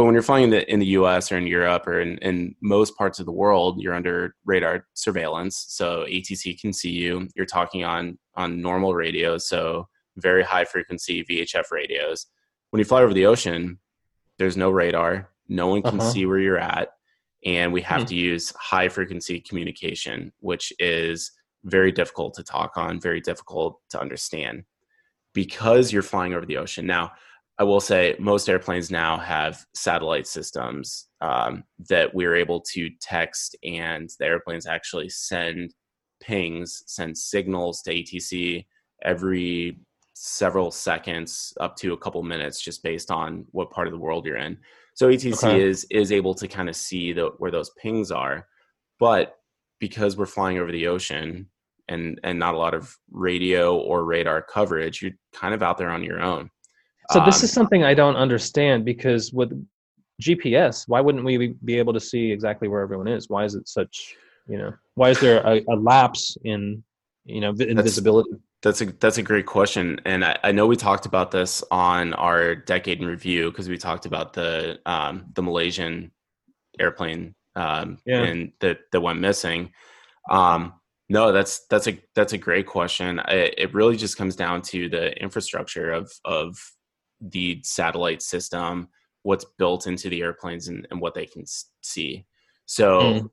but 0.00 0.06
when 0.06 0.14
you're 0.14 0.22
flying 0.22 0.44
in 0.44 0.50
the, 0.50 0.72
in 0.72 0.80
the 0.80 0.86
us 0.86 1.30
or 1.30 1.36
in 1.36 1.46
europe 1.46 1.86
or 1.86 2.00
in, 2.00 2.16
in 2.18 2.54
most 2.62 2.96
parts 2.96 3.18
of 3.20 3.26
the 3.26 3.32
world 3.32 3.78
you're 3.82 3.92
under 3.92 4.34
radar 4.46 4.86
surveillance. 4.94 5.66
So 5.68 6.06
atc 6.08 6.58
can 6.58 6.72
see 6.72 6.88
you. 6.88 7.28
You're 7.36 7.44
talking 7.44 7.84
on 7.84 8.18
on 8.34 8.62
normal 8.62 8.94
radios 8.94 9.46
so 9.46 9.88
very 10.16 10.42
high 10.42 10.64
frequency 10.64 11.22
vhf 11.22 11.70
radios. 11.70 12.26
When 12.70 12.78
you 12.78 12.86
fly 12.86 13.02
over 13.02 13.12
the 13.12 13.26
ocean 13.26 13.78
there's 14.38 14.56
no 14.56 14.70
radar. 14.70 15.28
No 15.48 15.66
one 15.66 15.82
can 15.82 16.00
Uh-huh. 16.00 16.10
see 16.12 16.24
where 16.24 16.38
you're 16.38 16.56
at. 16.78 16.88
And 17.44 17.70
we 17.70 17.82
have 17.82 18.02
Hmm. 18.04 18.06
to 18.06 18.14
use 18.14 18.54
high 18.56 18.88
frequency 18.88 19.38
communication 19.38 20.32
which 20.40 20.72
is 20.78 21.32
very 21.64 21.92
difficult 21.92 22.32
to 22.36 22.42
talk 22.42 22.78
on 22.78 22.98
very 22.98 23.20
difficult 23.20 23.80
to 23.90 24.00
understand 24.00 24.64
because 25.34 25.92
you're 25.92 26.00
flying 26.12 26.32
over 26.32 26.46
the 26.46 26.56
ocean. 26.56 26.86
Now 26.86 27.12
i 27.60 27.62
will 27.62 27.80
say 27.80 28.16
most 28.18 28.48
airplanes 28.48 28.90
now 28.90 29.16
have 29.16 29.64
satellite 29.74 30.26
systems 30.26 31.06
um, 31.20 31.62
that 31.88 32.12
we're 32.12 32.34
able 32.34 32.60
to 32.60 32.90
text 33.00 33.54
and 33.62 34.10
the 34.18 34.24
airplanes 34.24 34.66
actually 34.66 35.08
send 35.08 35.74
pings 36.20 36.82
send 36.86 37.16
signals 37.16 37.82
to 37.82 37.94
atc 37.94 38.66
every 39.02 39.78
several 40.14 40.70
seconds 40.70 41.54
up 41.60 41.76
to 41.76 41.92
a 41.92 41.98
couple 41.98 42.22
minutes 42.22 42.60
just 42.60 42.82
based 42.82 43.10
on 43.10 43.44
what 43.52 43.70
part 43.70 43.86
of 43.86 43.92
the 43.92 43.98
world 43.98 44.26
you're 44.26 44.36
in 44.36 44.58
so 44.94 45.08
atc 45.08 45.32
Okay. 45.32 45.60
is 45.60 45.86
is 45.90 46.12
able 46.12 46.34
to 46.34 46.48
kind 46.48 46.68
of 46.68 46.76
see 46.76 47.12
the, 47.12 47.30
where 47.38 47.50
those 47.50 47.70
pings 47.80 48.10
are 48.10 48.46
but 48.98 49.36
because 49.78 50.16
we're 50.16 50.26
flying 50.26 50.58
over 50.58 50.72
the 50.72 50.86
ocean 50.86 51.48
and 51.88 52.20
and 52.22 52.38
not 52.38 52.54
a 52.54 52.58
lot 52.58 52.74
of 52.74 52.94
radio 53.10 53.76
or 53.78 54.04
radar 54.04 54.42
coverage 54.42 55.00
you're 55.00 55.12
kind 55.32 55.54
of 55.54 55.62
out 55.62 55.78
there 55.78 55.90
on 55.90 56.04
your 56.04 56.20
own 56.20 56.50
So 57.10 57.24
this 57.24 57.40
Um, 57.40 57.44
is 57.44 57.52
something 57.52 57.82
I 57.84 57.94
don't 57.94 58.16
understand 58.16 58.84
because 58.84 59.32
with 59.32 59.50
GPS, 60.22 60.86
why 60.86 61.00
wouldn't 61.00 61.24
we 61.24 61.54
be 61.64 61.78
able 61.78 61.92
to 61.92 62.00
see 62.00 62.30
exactly 62.30 62.68
where 62.68 62.82
everyone 62.82 63.08
is? 63.08 63.28
Why 63.28 63.44
is 63.44 63.54
it 63.54 63.68
such, 63.68 64.14
you 64.46 64.58
know, 64.58 64.72
why 64.94 65.10
is 65.10 65.20
there 65.20 65.40
a, 65.46 65.62
a 65.68 65.76
lapse 65.76 66.36
in, 66.44 66.82
you 67.24 67.40
know, 67.40 67.52
That's- 67.52 67.70
invisibility? 67.76 68.30
That's 68.62 68.82
a 68.82 68.86
that's 68.86 69.16
a 69.16 69.22
great 69.22 69.46
question, 69.46 70.02
and 70.04 70.22
I, 70.22 70.38
I 70.44 70.52
know 70.52 70.66
we 70.66 70.76
talked 70.76 71.06
about 71.06 71.30
this 71.30 71.64
on 71.70 72.12
our 72.12 72.54
decade 72.54 73.00
in 73.00 73.06
review 73.06 73.50
because 73.50 73.70
we 73.70 73.78
talked 73.78 74.04
about 74.04 74.34
the 74.34 74.78
um, 74.84 75.24
the 75.32 75.40
Malaysian 75.42 76.10
airplane 76.78 77.34
um, 77.56 77.96
Yeah. 78.04 78.22
and 78.22 78.52
that 78.60 78.80
that 78.92 79.00
went 79.00 79.18
missing. 79.18 79.72
Um, 80.30 80.74
no, 81.08 81.32
that's 81.32 81.64
that's 81.70 81.88
a 81.88 81.98
that's 82.14 82.34
a 82.34 82.38
great 82.38 82.66
question. 82.66 83.18
I, 83.18 83.50
it 83.56 83.72
really 83.72 83.96
just 83.96 84.18
comes 84.18 84.36
down 84.36 84.60
to 84.72 84.90
the 84.90 85.18
infrastructure 85.18 85.90
of 85.90 86.12
of 86.26 86.58
the 87.20 87.60
satellite 87.62 88.22
system, 88.22 88.88
what's 89.22 89.44
built 89.58 89.86
into 89.86 90.08
the 90.08 90.22
airplanes, 90.22 90.68
and, 90.68 90.86
and 90.90 91.00
what 91.00 91.14
they 91.14 91.26
can 91.26 91.44
see. 91.82 92.24
So 92.66 93.30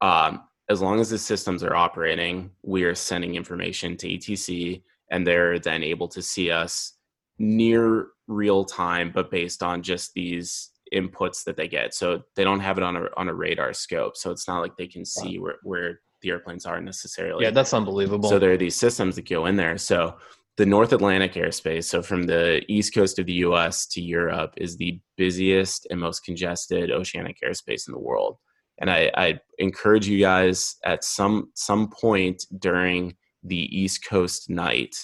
um, 0.00 0.42
as 0.68 0.80
long 0.80 1.00
as 1.00 1.10
the 1.10 1.18
systems 1.18 1.62
are 1.62 1.74
operating, 1.74 2.50
we 2.62 2.84
are 2.84 2.94
sending 2.94 3.34
information 3.34 3.96
to 3.98 4.08
ATC, 4.08 4.82
and 5.10 5.26
they're 5.26 5.58
then 5.58 5.82
able 5.82 6.08
to 6.08 6.22
see 6.22 6.50
us 6.50 6.94
near 7.38 8.08
real 8.28 8.64
time, 8.64 9.10
but 9.12 9.30
based 9.30 9.62
on 9.62 9.82
just 9.82 10.14
these 10.14 10.70
inputs 10.94 11.44
that 11.44 11.56
they 11.56 11.68
get. 11.68 11.94
So 11.94 12.22
they 12.36 12.44
don't 12.44 12.60
have 12.60 12.78
it 12.78 12.84
on 12.84 12.96
a 12.96 13.06
on 13.16 13.28
a 13.28 13.34
radar 13.34 13.72
scope, 13.72 14.16
so 14.16 14.30
it's 14.30 14.46
not 14.46 14.60
like 14.60 14.76
they 14.76 14.86
can 14.86 15.04
see 15.04 15.38
where 15.38 15.56
where 15.62 16.00
the 16.22 16.30
airplanes 16.30 16.66
are 16.66 16.80
necessarily. 16.80 17.44
Yeah, 17.44 17.50
that's 17.50 17.74
unbelievable. 17.74 18.28
So 18.28 18.38
there 18.38 18.52
are 18.52 18.56
these 18.56 18.76
systems 18.76 19.16
that 19.16 19.28
go 19.28 19.46
in 19.46 19.56
there. 19.56 19.78
So 19.78 20.16
the 20.60 20.66
North 20.66 20.92
Atlantic 20.92 21.32
airspace, 21.32 21.84
so 21.84 22.02
from 22.02 22.24
the 22.24 22.62
east 22.68 22.94
coast 22.94 23.18
of 23.18 23.24
the 23.24 23.40
US 23.48 23.86
to 23.86 24.02
Europe, 24.02 24.52
is 24.58 24.76
the 24.76 25.00
busiest 25.16 25.86
and 25.88 25.98
most 25.98 26.22
congested 26.22 26.90
oceanic 26.90 27.38
airspace 27.42 27.88
in 27.88 27.94
the 27.94 27.98
world. 27.98 28.36
And 28.78 28.90
I, 28.90 29.10
I 29.16 29.40
encourage 29.56 30.06
you 30.06 30.20
guys 30.20 30.76
at 30.84 31.02
some 31.02 31.50
some 31.54 31.88
point 31.88 32.44
during 32.58 33.16
the 33.42 33.74
East 33.74 34.06
Coast 34.06 34.50
night 34.50 34.94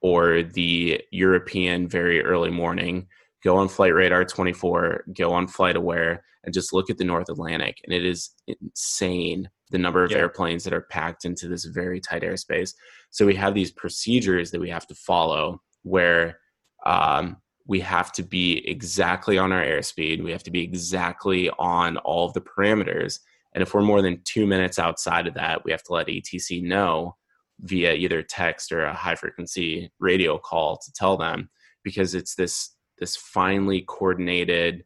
or 0.00 0.42
the 0.42 1.00
European 1.12 1.86
very 1.86 2.20
early 2.20 2.50
morning, 2.50 3.06
go 3.44 3.58
on 3.58 3.68
Flight 3.68 3.94
Radar 3.94 4.24
24, 4.24 5.04
go 5.16 5.32
on 5.32 5.46
Flight 5.46 5.76
Aware, 5.76 6.24
and 6.44 6.54
just 6.54 6.72
look 6.72 6.90
at 6.90 6.98
the 6.98 7.04
North 7.04 7.28
Atlantic. 7.28 7.78
And 7.84 7.92
it 7.94 8.04
is 8.04 8.30
insane 8.46 9.48
the 9.70 9.78
number 9.78 10.04
of 10.04 10.10
Yeah. 10.10 10.18
airplanes 10.18 10.64
that 10.64 10.72
are 10.72 10.82
packed 10.82 11.24
into 11.24 11.48
this 11.48 11.64
very 11.64 12.00
tight 12.00 12.22
airspace. 12.22 12.74
So 13.10 13.26
we 13.26 13.34
have 13.36 13.54
these 13.54 13.70
procedures 13.70 14.50
that 14.50 14.60
we 14.60 14.70
have 14.70 14.86
to 14.88 14.94
follow 14.94 15.62
where 15.82 16.38
um, 16.84 17.36
we 17.66 17.80
have 17.80 18.12
to 18.12 18.22
be 18.22 18.68
exactly 18.68 19.38
on 19.38 19.52
our 19.52 19.62
airspeed. 19.64 20.22
We 20.22 20.32
have 20.32 20.42
to 20.44 20.50
be 20.50 20.62
exactly 20.62 21.48
on 21.58 21.96
all 21.98 22.26
of 22.26 22.34
the 22.34 22.40
parameters. 22.40 23.20
And 23.54 23.62
if 23.62 23.72
we're 23.72 23.82
more 23.82 24.02
than 24.02 24.20
two 24.24 24.46
minutes 24.46 24.78
outside 24.78 25.26
of 25.26 25.34
that, 25.34 25.64
we 25.64 25.70
have 25.70 25.82
to 25.84 25.92
let 25.92 26.08
ATC 26.08 26.62
know 26.62 27.16
via 27.60 27.94
either 27.94 28.22
text 28.22 28.72
or 28.72 28.84
a 28.84 28.92
high 28.94 29.14
frequency 29.14 29.92
radio 30.00 30.38
call 30.38 30.78
to 30.78 30.92
tell 30.92 31.16
them 31.16 31.48
because 31.84 32.14
it's 32.14 32.34
this 32.34 32.74
this 32.98 33.16
finely 33.16 33.82
coordinated 33.82 34.84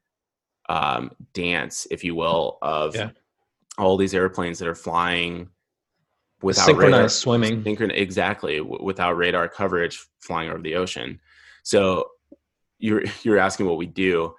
um, 0.69 1.11
dance, 1.33 1.87
if 1.91 2.03
you 2.05 2.15
will, 2.15 2.59
of 2.63 2.95
Yeah. 2.95 3.11
all 3.79 3.97
these 3.97 4.15
airplanes 4.15 4.59
that 4.59 4.69
are 4.69 4.75
flying 4.75 5.51
without 6.43 6.67
synchronized 6.67 6.93
radar, 6.93 7.09
swimming. 7.09 7.63
synchron- 7.63 7.93
exactly 7.97 8.59
w- 8.59 8.83
without 8.83 9.13
radar 9.17 9.49
coverage 9.49 10.05
flying 10.21 10.51
over 10.51 10.61
the 10.61 10.75
ocean. 10.75 11.21
So 11.63 12.11
you're 12.79 13.05
you're 13.23 13.39
asking 13.39 13.67
what 13.67 13.79
we 13.79 13.87
do. 13.87 14.35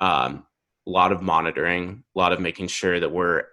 Um, 0.00 0.46
a 0.86 0.90
lot 0.90 1.12
of 1.12 1.22
monitoring, 1.22 2.04
a 2.14 2.18
lot 2.18 2.32
of 2.32 2.40
making 2.40 2.66
sure 2.68 2.98
that 3.00 3.10
we're 3.10 3.44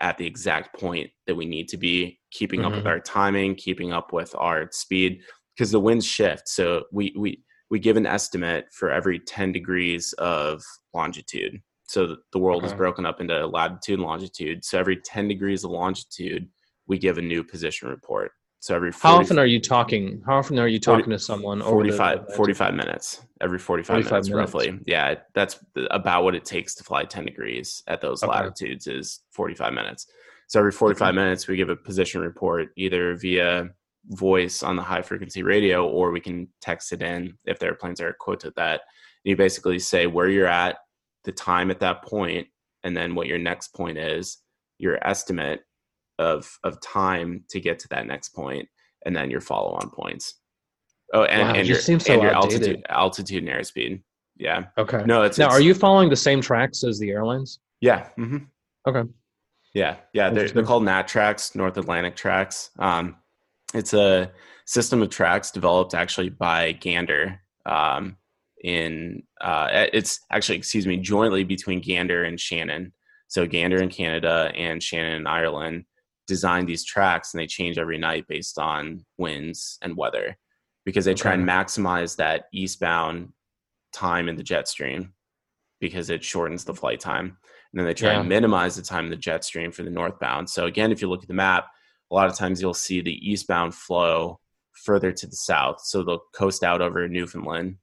at 0.00 0.18
the 0.18 0.26
exact 0.26 0.78
point 0.78 1.10
that 1.26 1.34
we 1.36 1.46
need 1.46 1.68
to 1.68 1.76
be, 1.76 2.18
keeping 2.32 2.64
up 2.64 2.72
with 2.72 2.82
Mhm. 2.84 2.88
our 2.88 2.98
timing, 3.00 3.54
keeping 3.54 3.92
up 3.92 4.12
with 4.12 4.34
our 4.36 4.68
speed, 4.72 5.22
because 5.54 5.70
the 5.70 5.78
winds 5.78 6.04
shift. 6.06 6.48
So 6.48 6.86
we 6.90 7.14
we 7.16 7.44
we 7.70 7.78
give 7.78 7.96
an 7.96 8.06
estimate 8.06 8.66
for 8.72 8.90
every 8.90 9.18
10 9.18 9.52
degrees 9.52 10.12
of 10.14 10.62
longitude. 10.92 11.62
So 11.84 12.16
the- 12.32 12.38
world 12.38 12.64
is 12.64 12.72
broken 12.74 13.06
up 13.06 13.20
into 13.20 13.46
latitude 13.46 13.98
and 13.98 14.02
longitude. 14.06 14.64
So 14.64 14.78
every 14.78 14.96
10 14.96 15.28
degrees 15.28 15.64
of 15.64 15.70
longitude, 15.70 16.48
we 16.86 16.98
give 16.98 17.18
a 17.18 17.22
new 17.22 17.42
position 17.42 17.88
report. 17.88 18.32
So 18.60 18.74
every 18.76 18.92
40, 18.92 19.14
How 19.14 19.20
often 19.20 19.38
are 19.38 19.46
you 19.46 19.58
talking? 19.60 20.22
How 20.26 20.36
often 20.36 20.58
are 20.58 20.68
you 20.68 20.78
40 20.78 21.02
talking 21.02 21.10
to 21.12 21.18
someone? 21.18 21.62
over 21.62 21.82
the 21.82 21.90
45, 21.92 22.12
Atlantic? 22.18 22.36
45 22.36 22.74
minutes 22.74 23.22
every 23.40 23.58
45, 23.58 23.94
45 23.94 24.10
minutes, 24.12 24.28
minutes. 24.28 24.54
roughly 24.54 24.78
yeah 24.86 25.14
that's 25.32 25.58
about 25.90 26.24
what 26.24 26.34
it 26.34 26.44
takes 26.44 26.74
to 26.74 26.84
fly 26.84 27.04
10 27.04 27.24
degrees 27.24 27.82
at 27.86 28.02
those 28.02 28.22
Okay. 28.22 28.30
latitudes 28.32 28.86
is 28.86 29.20
45 29.30 29.72
minutes 29.72 30.06
so 30.46 30.58
every 30.58 30.72
45 30.72 31.14
minutes 31.14 31.48
we 31.48 31.56
give 31.56 31.70
a 31.70 31.76
position 31.76 32.20
report 32.20 32.68
either 32.76 33.14
via 33.16 33.70
voice 34.06 34.62
on 34.62 34.76
the 34.76 34.82
high 34.82 35.02
frequency 35.02 35.42
radio 35.42 35.86
or 35.86 36.10
we 36.10 36.20
can 36.20 36.48
text 36.60 36.92
it 36.92 37.02
in 37.02 37.34
if 37.46 37.58
the 37.58 37.66
airplanes 37.66 38.00
are 38.00 38.16
with 38.26 38.54
that. 38.56 38.82
You 39.24 39.36
basically 39.36 39.78
say 39.78 40.06
where 40.06 40.28
you're 40.28 40.46
at 40.46 40.76
the 41.24 41.32
time 41.32 41.70
at 41.70 41.80
that 41.80 42.02
point 42.02 42.46
and 42.82 42.96
then 42.96 43.14
what 43.14 43.26
your 43.26 43.38
next 43.38 43.74
point 43.74 43.98
is 43.98 44.38
your 44.78 44.98
estimate 45.06 45.60
of 46.18 46.58
of 46.64 46.80
time 46.80 47.44
to 47.50 47.60
get 47.60 47.78
to 47.78 47.88
that 47.88 48.06
next 48.06 48.30
point 48.30 48.66
and 49.04 49.14
then 49.14 49.30
your 49.30 49.40
follow 49.40 49.72
on 49.72 49.90
points. 49.90 50.34
Oh 51.12 51.24
and, 51.24 51.48
Wow, 51.48 51.54
and 51.54 51.68
your, 51.68 51.78
so 51.78 51.92
and 51.92 52.22
your 52.22 52.32
altitude 52.32 52.84
altitude 52.88 53.42
and 53.42 53.52
airspeed. 53.52 54.02
Yeah. 54.36 54.66
Okay. 54.78 55.02
no 55.04 55.22
it's 55.22 55.38
now, 55.38 55.46
it's- 55.46 55.58
are 55.58 55.62
you 55.62 55.74
following 55.74 56.08
the 56.08 56.16
same 56.16 56.40
tracks 56.40 56.84
as 56.84 56.98
the 56.98 57.10
airlines? 57.10 57.60
yeah 57.80 58.08
hmm 58.16 58.38
Okay. 58.88 59.02
yeah 59.74 59.96
yeah 60.14 60.30
they're, 60.30 60.48
they're 60.48 60.64
called 60.64 60.84
nat 60.84 61.06
tracks 61.06 61.54
north 61.54 61.76
atlantic 61.76 62.16
tracks. 62.16 62.70
Um 62.78 63.16
it's 63.74 63.94
a 63.94 64.30
system 64.66 65.02
of 65.02 65.10
tracks 65.10 65.50
developed 65.50 65.94
actually 65.94 66.28
by 66.28 66.72
gander 66.72 67.40
um 67.66 68.16
in 68.62 69.22
uh 69.40 69.68
it's 69.92 70.20
actually 70.30 70.56
excuse 70.58 70.86
me 70.86 70.96
jointly 70.96 71.44
between 71.44 71.80
gander 71.80 72.24
and 72.24 72.38
shannon. 72.38 72.92
So 73.28 73.46
gander 73.46 73.82
in 73.82 73.88
canada 73.88 74.52
and 74.56 74.82
shannon 74.82 75.14
in 75.14 75.26
ireland 75.26 75.84
designed 76.26 76.68
these 76.68 76.84
tracks 76.84 77.32
and 77.34 77.40
they 77.40 77.46
change 77.46 77.78
every 77.78 77.98
night 77.98 78.26
based 78.28 78.58
on 78.58 79.04
winds 79.18 79.78
and 79.82 79.96
weather 79.96 80.36
because 80.84 81.04
they 81.04 81.14
try 81.14 81.32
and 81.34 81.44
maximize 81.48 82.16
that 82.16 82.44
eastbound 82.52 83.32
time 83.92 84.28
in 84.28 84.36
the 84.36 84.42
jet 84.42 84.68
stream 84.68 85.12
because 85.80 86.08
it 86.10 86.22
shortens 86.22 86.64
the 86.64 86.74
flight 86.74 87.00
time. 87.00 87.36
And 87.72 87.78
then 87.80 87.86
they 87.86 87.94
try 87.94 88.12
Yeah. 88.12 88.20
and 88.20 88.28
minimize 88.28 88.76
the 88.76 88.82
time 88.82 89.06
in 89.06 89.10
the 89.10 89.16
jet 89.16 89.44
stream 89.44 89.72
for 89.72 89.82
the 89.82 89.90
northbound. 89.90 90.48
So 90.48 90.66
again 90.66 90.92
if 90.92 91.00
you 91.02 91.08
look 91.08 91.22
at 91.22 91.28
the 91.28 91.34
map 91.34 91.66
a 92.10 92.14
lot 92.14 92.28
of 92.28 92.36
times 92.36 92.60
you'll 92.60 92.74
see 92.74 93.00
the 93.00 93.30
eastbound 93.30 93.74
flow 93.74 94.40
further 94.72 95.12
to 95.12 95.26
the 95.26 95.36
south. 95.36 95.80
So 95.84 96.02
they'll 96.02 96.22
coast 96.34 96.64
out 96.64 96.80
over 96.80 97.06
newfoundland 97.08 97.76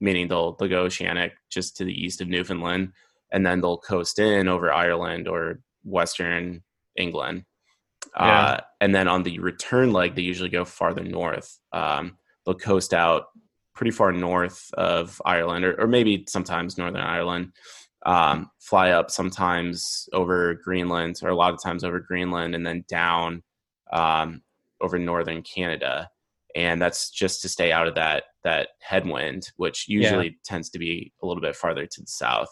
meaning 0.00 0.28
they'll, 0.28 0.52
they'll 0.54 0.68
go 0.68 0.82
oceanic 0.82 1.32
just 1.50 1.76
to 1.76 1.84
the 1.84 1.92
east 1.92 2.20
of 2.20 2.28
newfoundland 2.28 2.92
and 3.32 3.44
then 3.44 3.60
they'll 3.60 3.78
coast 3.78 4.18
in 4.18 4.48
over 4.48 4.72
ireland 4.72 5.28
or 5.28 5.60
western 5.84 6.62
england. 6.96 7.44
Yeah. 8.16 8.40
uh, 8.40 8.60
and 8.80 8.94
then 8.94 9.08
on 9.08 9.22
the 9.22 9.38
return 9.38 9.92
leg 9.92 10.14
they 10.14 10.22
usually 10.22 10.48
go 10.48 10.64
farther 10.64 11.04
north. 11.04 11.58
Um, 11.72 12.16
they'll 12.44 12.54
coast 12.54 12.94
out 12.94 13.26
pretty 13.74 13.90
far 13.90 14.12
north 14.12 14.70
of 14.74 15.20
ireland 15.24 15.64
or, 15.64 15.80
or 15.80 15.86
maybe 15.86 16.24
sometimes 16.28 16.78
northern 16.78 17.02
ireland. 17.02 17.52
Um, 18.06 18.50
fly 18.58 18.92
up 18.92 19.10
sometimes 19.10 20.08
over 20.14 20.54
Greenland, 20.54 21.20
or 21.22 21.28
a 21.28 21.36
lot 21.36 21.52
of 21.52 21.62
times 21.62 21.84
over 21.84 22.00
Greenland, 22.00 22.54
and 22.54 22.66
then 22.66 22.82
down 22.88 23.42
um, 23.92 24.42
over 24.80 24.98
northern 24.98 25.42
Canada. 25.42 26.08
And 26.56 26.82
that's 26.82 27.10
just 27.10 27.42
to 27.42 27.48
stay 27.48 27.70
out 27.70 27.86
of 27.86 27.94
that 27.94 28.24
that 28.42 28.70
headwind, 28.80 29.50
which 29.56 29.86
usually 29.88 30.26
yeah. 30.26 30.34
tends 30.44 30.70
to 30.70 30.78
be 30.78 31.12
a 31.22 31.26
little 31.26 31.40
bit 31.40 31.54
farther 31.54 31.86
to 31.86 32.00
the 32.00 32.06
south. 32.06 32.48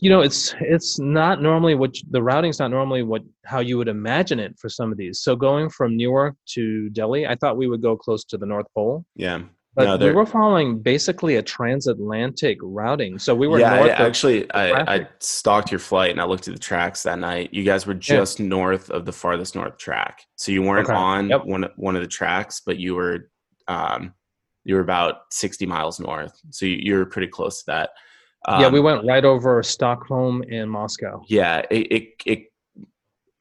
You 0.00 0.10
know, 0.10 0.20
it's 0.20 0.54
it's 0.60 0.98
not 0.98 1.40
normally 1.40 1.74
what 1.74 1.94
the 2.10 2.22
routing's 2.22 2.58
not 2.58 2.70
normally 2.70 3.02
what 3.02 3.22
how 3.44 3.60
you 3.60 3.78
would 3.78 3.88
imagine 3.88 4.38
it 4.40 4.58
for 4.58 4.68
some 4.68 4.90
of 4.90 4.98
these. 4.98 5.20
So 5.20 5.36
going 5.36 5.68
from 5.68 5.96
Newark 5.96 6.34
to 6.54 6.88
Delhi, 6.90 7.26
I 7.26 7.36
thought 7.36 7.56
we 7.56 7.68
would 7.68 7.82
go 7.82 7.96
close 7.96 8.24
to 8.24 8.38
the 8.38 8.46
North 8.46 8.66
Pole. 8.74 9.04
Yeah. 9.14 9.42
But 9.76 10.00
no, 10.00 10.06
we 10.06 10.12
were 10.12 10.24
following 10.24 10.78
basically 10.78 11.36
a 11.36 11.42
transatlantic 11.42 12.56
routing. 12.62 13.18
So 13.18 13.34
we 13.34 13.46
were 13.46 13.60
yeah. 13.60 13.74
I, 13.74 13.88
actually, 13.88 14.50
I, 14.52 14.94
I, 14.94 15.08
stalked 15.20 15.70
your 15.70 15.78
flight 15.78 16.12
and 16.12 16.18
I 16.20 16.24
looked 16.24 16.48
at 16.48 16.54
the 16.54 16.60
tracks 16.60 17.02
that 17.02 17.18
night. 17.18 17.52
You 17.52 17.62
guys 17.62 17.86
were 17.86 17.92
just 17.92 18.40
yeah. 18.40 18.46
north 18.46 18.88
of 18.88 19.04
the 19.04 19.12
farthest 19.12 19.54
north 19.54 19.76
track, 19.76 20.22
so 20.36 20.50
you 20.50 20.62
weren't 20.62 20.88
okay. 20.88 20.96
on 20.96 21.28
yep. 21.28 21.44
one 21.44 21.66
one 21.76 21.94
of 21.94 22.00
the 22.00 22.08
tracks, 22.08 22.62
but 22.64 22.78
you 22.78 22.94
were 22.94 23.30
um, 23.68 24.14
you 24.64 24.76
were 24.76 24.80
about 24.80 25.30
sixty 25.30 25.66
miles 25.66 26.00
north. 26.00 26.40
So 26.48 26.64
you, 26.64 26.78
you 26.80 26.94
were 26.94 27.04
pretty 27.04 27.28
close 27.28 27.62
to 27.64 27.66
that. 27.66 27.90
Um, 28.48 28.62
yeah, 28.62 28.70
we 28.70 28.80
went 28.80 29.04
right 29.04 29.26
over 29.26 29.62
Stockholm 29.62 30.42
and 30.50 30.70
Moscow. 30.70 31.20
Yeah, 31.28 31.66
it, 31.70 31.92
it, 31.92 32.08
it 32.24 32.52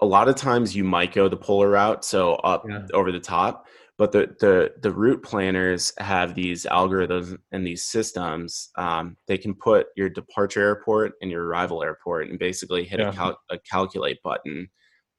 a 0.01 0.05
lot 0.05 0.27
of 0.27 0.35
times 0.35 0.75
you 0.75 0.83
might 0.83 1.13
go 1.13 1.29
the 1.29 1.37
polar 1.37 1.69
route, 1.69 2.03
so 2.03 2.33
up 2.33 2.65
yeah. 2.67 2.81
over 2.93 3.13
the 3.13 3.21
top 3.21 3.64
but 3.97 4.11
the 4.11 4.35
the 4.39 4.73
the 4.81 4.91
route 4.91 5.23
planners 5.23 5.93
have 5.97 6.35
these 6.35 6.65
algorithms 6.65 7.37
and 7.51 7.65
these 7.65 7.83
systems 7.83 8.69
um, 8.77 9.15
they 9.27 9.37
can 9.37 9.53
put 9.53 9.87
your 9.95 10.09
departure 10.09 10.61
airport 10.61 11.13
and 11.21 11.31
your 11.31 11.45
arrival 11.45 11.83
airport 11.83 12.29
and 12.29 12.39
basically 12.39 12.83
hit 12.83 12.99
yeah. 12.99 13.09
a, 13.09 13.13
cal- 13.13 13.39
a, 13.51 13.57
calculate 13.59 14.21
button 14.23 14.67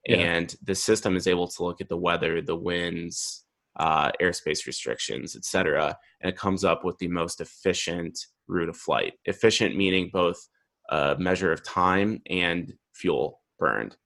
yeah. 0.06 0.16
and 0.16 0.56
the 0.62 0.74
system 0.74 1.16
is 1.16 1.26
able 1.26 1.48
to 1.48 1.62
look 1.62 1.80
at 1.80 1.88
the 1.88 1.96
weather 1.96 2.42
the 2.42 2.56
winds 2.56 3.44
uh, 3.78 4.10
airspace 4.20 4.66
restrictions 4.66 5.36
etc 5.36 5.96
and 6.20 6.30
it 6.30 6.36
comes 6.36 6.64
up 6.64 6.84
with 6.84 6.96
the 6.98 7.08
most 7.08 7.40
efficient 7.40 8.18
route 8.48 8.68
of 8.68 8.76
flight 8.76 9.14
efficient 9.24 9.76
meaning 9.76 10.10
both 10.12 10.48
a 10.90 11.16
measure 11.18 11.52
of 11.52 11.62
time 11.64 12.20
and 12.30 12.74
fuel 12.94 13.40
burned 13.58 13.96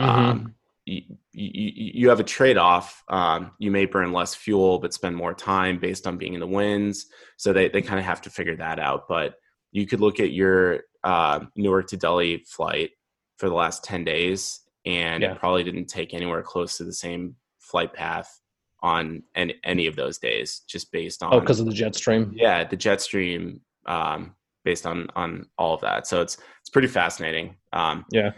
mm-hmm. 0.00 0.10
um, 0.10 0.54
you, 0.86 1.02
you, 1.32 2.08
have 2.08 2.20
a 2.20 2.24
trade 2.24 2.58
off. 2.58 3.02
Um, 3.08 3.52
you 3.58 3.70
may 3.70 3.86
burn 3.86 4.12
less 4.12 4.34
fuel, 4.34 4.78
but 4.78 4.92
spend 4.92 5.16
more 5.16 5.34
time 5.34 5.78
based 5.78 6.06
on 6.06 6.18
being 6.18 6.34
in 6.34 6.40
the 6.40 6.46
winds. 6.46 7.06
So 7.36 7.52
they, 7.52 7.68
they 7.68 7.82
kind 7.82 7.98
of 7.98 8.04
have 8.04 8.20
to 8.22 8.30
figure 8.30 8.56
that 8.56 8.78
out. 8.78 9.08
But 9.08 9.34
you 9.72 9.86
could 9.86 10.00
look 10.00 10.20
at 10.20 10.32
your 10.32 10.80
uh, 11.02 11.40
Newark 11.56 11.88
to 11.88 11.96
Delhi 11.96 12.44
flight 12.46 12.90
for 13.38 13.48
the 13.48 13.54
last 13.54 13.82
10 13.84 14.04
days, 14.04 14.60
and 14.84 15.22
yeah. 15.22 15.32
it 15.32 15.38
probably 15.38 15.64
didn't 15.64 15.86
take 15.86 16.14
anywhere 16.14 16.42
close 16.42 16.76
to 16.76 16.84
the 16.84 16.92
same 16.92 17.34
flight 17.58 17.92
path 17.92 18.40
on 18.82 19.22
any, 19.34 19.54
any 19.64 19.86
of 19.86 19.96
those 19.96 20.18
days, 20.18 20.62
just 20.68 20.92
based 20.92 21.22
on. 21.22 21.32
Oh, 21.34 21.40
because 21.40 21.60
of 21.60 21.66
the 21.66 21.72
jet 21.72 21.94
stream? 21.94 22.32
Yeah, 22.36 22.64
the 22.64 22.76
jet 22.76 23.00
stream. 23.00 23.60
Um, 23.86 24.34
based 24.64 24.86
on 24.86 25.06
on 25.14 25.46
all 25.58 25.74
of 25.74 25.80
that 25.82 26.06
so 26.06 26.20
it's 26.20 26.38
it's 26.60 26.70
pretty 26.70 26.88
fascinating 26.88 27.54
um, 27.72 28.04
yeah 28.10 28.30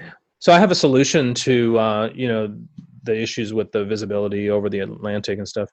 so 0.47 0.53
I 0.53 0.61
have 0.61 0.71
a 0.71 0.77
solution 0.77 1.35
to 1.35 1.77
uh, 1.77 2.11
you 2.15 2.29
know 2.29 2.57
the 3.03 3.21
issues 3.21 3.53
with 3.53 3.73
the 3.73 3.85
visibility 3.85 4.49
over 4.49 4.71
the 4.71 4.79
Atlantic 4.79 5.39
and 5.39 5.49
stuff. 5.49 5.69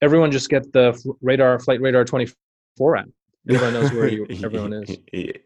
Everyone 0.00 0.30
just 0.30 0.48
get 0.48 0.72
the 0.72 0.98
radar 1.20 1.58
flight 1.58 1.82
radar 1.82 2.06
24 2.06 2.96
app. 2.96 3.08
Everyone 3.50 3.74
knows 3.74 3.92
where 3.92 4.08
you, 4.08 4.26
everyone 4.42 4.72
is. 4.72 4.96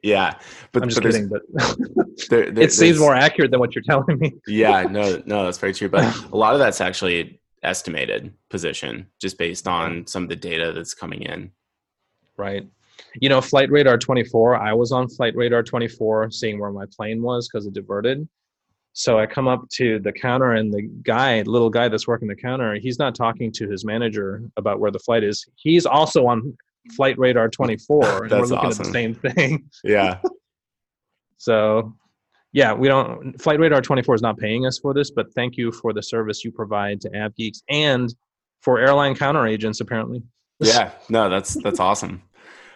Yeah, 0.05 0.39
but 0.71 0.85
I'm 0.85 0.89
just 0.89 1.03
but 1.03 1.11
kidding, 1.11 1.29
but 1.29 1.43
there, 2.31 2.53
there, 2.53 2.63
it 2.67 2.73
seems 2.73 3.01
more 3.01 3.17
accurate 3.17 3.51
than 3.51 3.59
what 3.59 3.75
you're 3.75 3.83
telling 3.83 4.21
me. 4.21 4.33
yeah, 4.47 4.85
no, 4.85 5.21
no, 5.27 5.45
that's 5.45 5.59
very 5.59 5.75
true. 5.75 5.89
But 5.89 6.05
a 6.33 6.37
lot 6.37 6.53
of 6.53 6.61
that's 6.61 6.81
actually 6.81 7.41
estimated 7.65 8.33
position, 8.51 9.09
just 9.21 9.37
based 9.37 9.67
on 9.67 10.07
some 10.07 10.23
of 10.23 10.29
the 10.29 10.37
data 10.37 10.71
that's 10.73 10.95
coming 10.95 11.23
in. 11.23 11.51
Right 12.37 12.69
you 13.21 13.29
know, 13.29 13.41
Flight 13.41 13.71
Radar 13.71 13.99
24, 13.99 14.57
I 14.57 14.73
was 14.73 14.93
on 14.93 15.09
Flight 15.09 15.35
Radar 15.37 15.63
24 15.63 16.31
seeing 16.31 16.61
where 16.61 16.71
my 16.71 16.85
plane 16.97 17.23
was 17.23 17.49
because 17.49 17.67
it 17.67 17.73
diverted. 17.73 18.29
So 18.97 19.18
I 19.18 19.26
come 19.26 19.49
up 19.49 19.68
to 19.70 19.99
the 19.99 20.12
counter 20.12 20.53
and 20.53 20.72
the 20.72 20.82
guy, 21.03 21.42
little 21.42 21.68
guy 21.68 21.88
that's 21.88 22.07
working 22.07 22.28
the 22.28 22.36
counter, 22.36 22.76
he's 22.76 22.99
not 22.99 23.16
talking 23.16 23.51
to 23.53 23.68
his 23.68 23.84
manager 23.84 24.42
about 24.57 24.78
where 24.78 24.92
the 24.92 25.01
flight 25.01 25.24
is. 25.24 25.45
He's 25.57 25.84
also 25.84 26.26
on 26.26 26.57
Flight 26.97 27.18
Radar 27.18 27.49
24 27.49 28.05
and 28.05 28.30
we're 28.30 28.40
looking 28.42 28.57
awesome. 28.57 28.68
at 28.68 28.86
the 28.86 28.92
same 28.92 29.14
thing. 29.14 29.68
Yeah. 29.82 30.20
so 31.38 31.92
yeah, 32.53 32.72
we 32.72 32.86
don't 32.86 33.36
Flight 33.42 33.59
Radar 33.59 33.80
24 33.80 34.14
is 34.14 34.22
not 34.22 34.38
paying 34.38 34.64
us 34.64 34.78
for 34.78 34.95
this, 34.95 35.11
but 35.11 35.26
thank 35.34 35.57
you 35.57 35.72
for 35.72 35.92
the 35.92 36.03
service 36.03 36.45
you 36.45 36.53
provide 36.53 37.01
to 37.01 37.11
AvGeeks 37.11 37.62
and 37.68 38.14
for 38.62 38.78
airline 38.78 39.16
counter 39.16 39.45
agents 39.45 39.80
apparently. 39.80 40.22
yeah, 40.61 40.92
no, 41.09 41.28
that's 41.28 41.61
that's 41.64 41.80
awesome. 41.80 42.22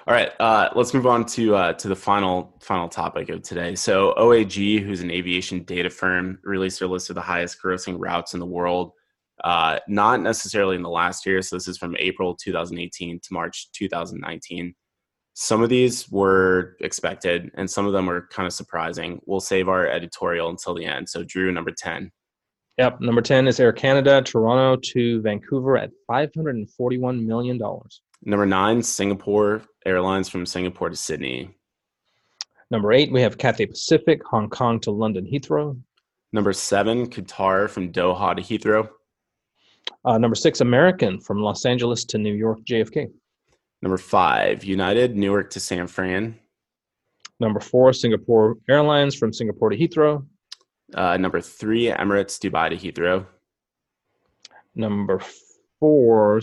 All 0.09 0.15
right, 0.15 0.33
uh, 0.41 0.71
let's 0.75 0.95
move 0.95 1.07
on 1.07 1.27
to 1.27 1.55
uh, 1.55 1.73
to 1.75 1.87
the 1.87 1.95
final 1.95 2.57
final 2.63 2.89
topic 2.89 3.29
of 3.29 3.43
today. 3.43 3.75
So 3.75 4.15
OAG, 4.17 4.83
who's 4.83 5.03
an 5.03 5.11
aviation 5.11 5.65
data 5.65 5.91
firm, 5.91 6.39
released 6.45 6.79
their 6.79 6.89
list 6.89 7.11
of 7.11 7.15
the 7.15 7.21
highest 7.21 7.59
grossing 7.63 7.97
routes 7.99 8.33
in 8.33 8.41
the 8.41 8.47
world. 8.47 8.93
Uh, 9.45 9.81
not 9.87 10.23
necessarily 10.23 10.77
in 10.77 10.83
the 10.83 10.89
last 10.89 11.27
year. 11.27 11.43
So 11.43 11.57
this 11.57 11.69
is 11.69 11.77
from 11.77 11.95
April 11.99 12.35
2018 12.35 13.21
to 13.21 13.33
March 13.35 13.71
2019. 13.73 14.75
Some 15.35 15.63
of 15.63 15.69
these 15.69 16.11
were 16.11 16.79
expected, 16.81 17.51
and 17.57 17.71
some 17.71 17.87
of 17.87 17.93
them 17.93 18.07
were 18.07 18.29
kind 18.33 18.47
of 18.47 18.55
surprising. 18.55 19.21
We'll 19.27 19.41
save 19.41 19.69
our 19.69 19.87
editorial 19.87 20.49
until 20.49 20.73
the 20.73 20.87
end. 20.87 21.11
So 21.11 21.23
Drew, 21.23 21.53
number 21.53 21.71
10. 21.71 22.11
Yep, 22.79 23.03
number 23.03 23.21
10 23.21 23.47
is 23.47 23.61
Air 23.61 23.75
Canada, 23.75 24.23
Toronto 24.23 24.81
to 24.95 25.21
Vancouver 25.21 25.77
at 25.77 25.91
$541 26.11 27.27
million. 27.27 27.61
Number 28.23 28.47
nine, 28.47 28.83
Singapore 28.83 29.63
Airlines 29.87 30.29
from 30.29 30.45
Singapore 30.45 30.91
to 30.91 30.97
Sydney. 30.97 31.57
Number 32.71 32.93
eight, 32.93 33.11
we 33.11 33.23
have 33.23 33.39
Cathay 33.39 33.67
Pacific, 33.67 34.23
Hong 34.25 34.51
Kong 34.51 34.81
to 34.81 34.91
London 34.91 35.25
Heathrow. 35.25 35.81
Number 36.33 36.53
seven, 36.53 37.09
Qatar 37.09 37.71
from 37.71 37.93
Doha 37.93 38.37
to 38.37 38.43
Heathrow. 38.43 38.89
Uh, 40.05 40.19
number 40.19 40.35
six, 40.35 40.61
American 40.61 41.19
from 41.21 41.41
Los 41.41 41.65
Angeles 41.65 42.05
to 42.07 42.19
New 42.19 42.35
York 42.35 42.59
JFK. 42.69 43.11
Number 43.81 43.97
five, 43.97 44.65
United 44.65 45.17
Newark 45.17 45.51
to 45.51 45.61
San 45.61 45.87
Fran. 45.87 46.39
Number 47.41 47.61
four, 47.61 47.93
Singapore 47.93 48.57
Airlines 48.69 49.15
from 49.15 49.33
Singapore 49.33 49.71
to 49.71 49.77
Heathrow. 49.77 50.27
Uh, 50.95 51.17
number 51.17 51.41
three, 51.41 51.87
Emirates 51.87 52.39
Dubai 52.39 52.71
to 52.71 52.77
Heathrow. 52.77 53.27
Number 54.75 55.21
four. 55.81 56.41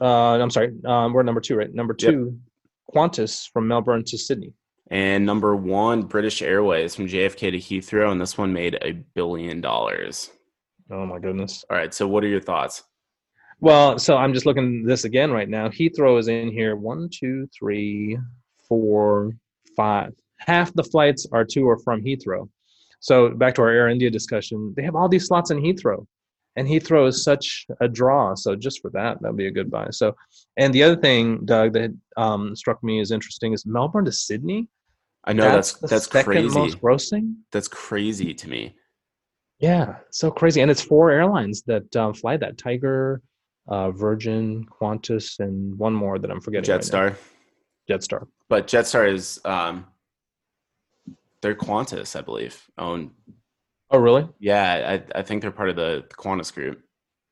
Uh, 0.00 0.04
I'm 0.04 0.50
sorry. 0.50 0.72
Um, 0.84 1.12
we're 1.12 1.22
number 1.22 1.40
two, 1.40 1.56
right? 1.56 1.72
Number 1.72 1.94
two, 1.94 2.38
yep. 2.94 2.94
Qantas 2.94 3.48
from 3.50 3.68
Melbourne 3.68 4.04
to 4.04 4.18
Sydney. 4.18 4.52
And 4.90 5.26
number 5.26 5.54
one, 5.54 6.02
British 6.02 6.40
Airways 6.40 6.94
from 6.94 7.06
JFK 7.06 7.50
to 7.50 7.58
Heathrow, 7.58 8.10
and 8.10 8.20
this 8.20 8.38
one 8.38 8.52
made 8.52 8.78
a 8.80 8.92
billion 8.92 9.60
dollars. 9.60 10.30
Oh 10.90 11.04
my 11.04 11.18
goodness! 11.18 11.64
All 11.70 11.76
right, 11.76 11.92
so 11.92 12.08
what 12.08 12.24
are 12.24 12.28
your 12.28 12.40
thoughts? 12.40 12.82
Well, 13.60 13.98
so 13.98 14.16
I'm 14.16 14.32
just 14.32 14.46
looking 14.46 14.84
this 14.84 15.04
again 15.04 15.30
right 15.30 15.48
now. 15.48 15.68
Heathrow 15.68 16.18
is 16.18 16.28
in 16.28 16.50
here. 16.50 16.76
One, 16.76 17.10
two, 17.12 17.48
three, 17.56 18.18
four, 18.68 19.32
five. 19.76 20.14
Half 20.38 20.72
the 20.74 20.84
flights 20.84 21.26
are 21.32 21.44
to 21.44 21.60
or 21.62 21.78
from 21.80 22.02
Heathrow. 22.02 22.48
So 23.00 23.30
back 23.30 23.54
to 23.56 23.62
our 23.62 23.70
Air 23.70 23.88
India 23.88 24.10
discussion, 24.10 24.72
they 24.76 24.82
have 24.84 24.94
all 24.94 25.08
these 25.08 25.26
slots 25.26 25.50
in 25.50 25.60
Heathrow 25.60 26.06
and 26.58 26.66
Heathrow's 26.66 27.22
such 27.22 27.66
a 27.80 27.88
draw. 27.88 28.34
So 28.34 28.56
just 28.56 28.82
for 28.82 28.90
that, 28.90 29.22
that'd 29.22 29.36
be 29.36 29.46
a 29.46 29.50
good 29.50 29.70
buy. 29.70 29.88
So, 29.90 30.16
and 30.56 30.74
the 30.74 30.82
other 30.82 30.96
thing, 30.96 31.44
Doug, 31.44 31.72
that 31.74 31.96
um, 32.16 32.56
struck 32.56 32.82
me 32.82 33.00
as 33.00 33.12
interesting 33.12 33.52
is 33.52 33.64
Melbourne 33.64 34.04
to 34.06 34.12
Sydney. 34.12 34.68
I 35.24 35.32
know 35.34 35.44
that's 35.44 35.74
that's, 35.74 36.08
that's 36.08 36.24
crazy. 36.24 36.48
Most 36.48 36.80
grossing. 36.80 37.36
That's 37.52 37.68
crazy 37.68 38.34
to 38.34 38.48
me. 38.48 38.74
Yeah, 39.60 39.96
so 40.10 40.30
crazy, 40.30 40.60
and 40.60 40.70
it's 40.70 40.82
four 40.82 41.10
airlines 41.10 41.62
that 41.66 41.94
um, 41.96 42.14
fly 42.14 42.36
that: 42.36 42.58
Tiger, 42.58 43.22
uh, 43.68 43.90
Virgin, 43.90 44.66
Qantas, 44.66 45.38
and 45.40 45.76
one 45.78 45.94
more 45.94 46.18
that 46.18 46.30
I'm 46.30 46.40
forgetting. 46.40 46.74
Jetstar. 46.74 47.10
Right 47.10 47.16
Jetstar. 47.88 48.26
But 48.48 48.66
Jetstar 48.66 49.12
is 49.12 49.40
um, 49.44 49.86
they're 51.42 51.54
Qantas, 51.54 52.16
I 52.16 52.22
believe, 52.22 52.62
owned 52.76 53.10
Oh, 53.90 53.98
really? 53.98 54.28
Yeah, 54.38 55.00
I, 55.14 55.18
I 55.18 55.22
think 55.22 55.42
they're 55.42 55.50
part 55.50 55.70
of 55.70 55.76
the, 55.76 56.04
the 56.08 56.14
Qantas 56.14 56.52
group. 56.52 56.82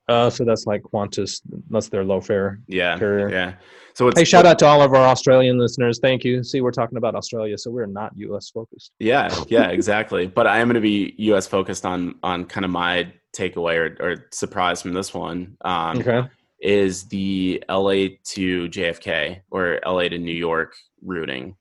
Uh, 0.08 0.30
so 0.30 0.44
that's 0.44 0.66
like 0.66 0.82
Qantas. 0.82 1.40
That's 1.68 1.88
their 1.88 2.04
low 2.04 2.20
fare. 2.20 2.60
Yeah, 2.68 2.96
carrier. 2.98 3.28
yeah. 3.28 3.54
So 3.94 4.10
hey, 4.14 4.24
shout 4.24 4.46
out 4.46 4.58
to 4.60 4.66
all 4.66 4.82
of 4.82 4.92
our 4.92 5.06
Australian 5.06 5.58
listeners. 5.58 5.98
Thank 5.98 6.22
you. 6.22 6.44
See, 6.44 6.60
we're 6.60 6.70
talking 6.70 6.96
about 6.96 7.14
Australia, 7.14 7.58
so 7.58 7.70
we're 7.70 7.86
not 7.86 8.12
U.S. 8.16 8.50
focused. 8.50 8.92
Yeah, 9.00 9.34
yeah, 9.48 9.68
exactly. 9.70 10.26
but 10.26 10.46
I 10.46 10.58
am 10.58 10.68
going 10.68 10.74
to 10.74 10.80
be 10.80 11.14
U.S. 11.18 11.46
focused 11.46 11.84
on 11.84 12.14
on 12.22 12.44
kind 12.44 12.64
of 12.64 12.70
my 12.70 13.12
takeaway 13.36 13.76
or, 13.76 13.96
or 14.00 14.28
surprise 14.32 14.80
from 14.80 14.92
this 14.92 15.12
one. 15.12 15.56
Um, 15.62 15.98
okay. 15.98 16.28
Is 16.60 17.04
the 17.04 17.62
L.A. 17.68 18.20
to 18.28 18.68
JFK 18.68 19.40
or 19.50 19.80
L.A. 19.84 20.08
to 20.08 20.18
New 20.18 20.34
York 20.34 20.74
routing? 21.02 21.56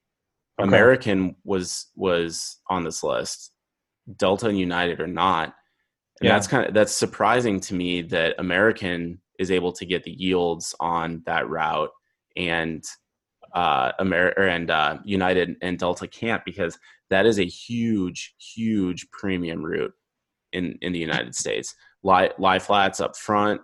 Okay. 0.59 0.67
American 0.67 1.35
was 1.43 1.87
was 1.95 2.57
on 2.69 2.83
this 2.83 3.03
list. 3.03 3.51
Delta 4.17 4.47
and 4.47 4.59
United 4.59 4.99
are 4.99 5.07
not. 5.07 5.55
And 6.21 6.27
yeah. 6.27 6.33
that's 6.33 6.47
kind 6.47 6.67
of 6.67 6.73
that's 6.73 6.95
surprising 6.95 7.59
to 7.61 7.73
me 7.73 8.01
that 8.03 8.35
American 8.39 9.19
is 9.37 9.51
able 9.51 9.73
to 9.73 9.85
get 9.85 10.03
the 10.03 10.11
yields 10.11 10.73
on 10.79 11.21
that 11.25 11.49
route 11.49 11.89
and 12.37 12.83
uh 13.53 13.91
Amer- 13.99 14.39
and 14.39 14.71
uh, 14.71 14.97
United 15.03 15.57
and 15.61 15.77
Delta 15.77 16.07
can't 16.07 16.43
because 16.45 16.77
that 17.09 17.25
is 17.25 17.39
a 17.39 17.45
huge 17.45 18.33
huge 18.37 19.09
premium 19.11 19.63
route 19.63 19.93
in 20.53 20.77
in 20.81 20.93
the 20.93 20.99
United 20.99 21.35
States. 21.35 21.75
Lie, 22.03 22.31
lie 22.37 22.59
flats 22.59 22.99
up 22.99 23.17
front, 23.17 23.61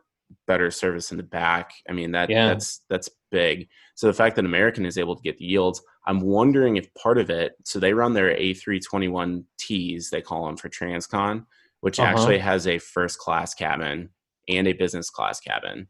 better 0.48 0.72
service 0.72 1.12
in 1.12 1.18
the 1.18 1.24
back. 1.24 1.72
I 1.90 1.94
mean 1.94 2.12
that 2.12 2.30
yeah. 2.30 2.48
that's 2.48 2.82
that's 2.90 3.10
big. 3.32 3.68
So 3.96 4.08
the 4.08 4.14
fact 4.14 4.36
that 4.36 4.46
American 4.46 4.86
is 4.86 4.98
able 4.98 5.16
to 5.16 5.22
get 5.22 5.38
the 5.38 5.46
yields, 5.46 5.82
I'm 6.06 6.22
wondering 6.22 6.78
if 6.78 6.94
part 6.94 7.18
of 7.18 7.30
it. 7.30 7.54
So 7.66 7.80
they 7.80 7.94
run 7.94 8.14
their 8.14 8.36
A321Ts, 8.36 10.10
they 10.10 10.22
call 10.22 10.46
them 10.46 10.58
for 10.58 10.70
Transcon, 10.70 11.46
which 11.82 12.00
uh-huh. 12.00 12.10
actually 12.10 12.40
has 12.40 12.68
a 12.68 12.78
first 12.78 13.20
class 13.20 13.54
cabin 13.54 14.10
and 14.48 14.68
a 14.68 14.74
business 14.74 15.10
class 15.10 15.40
cabin. 15.40 15.88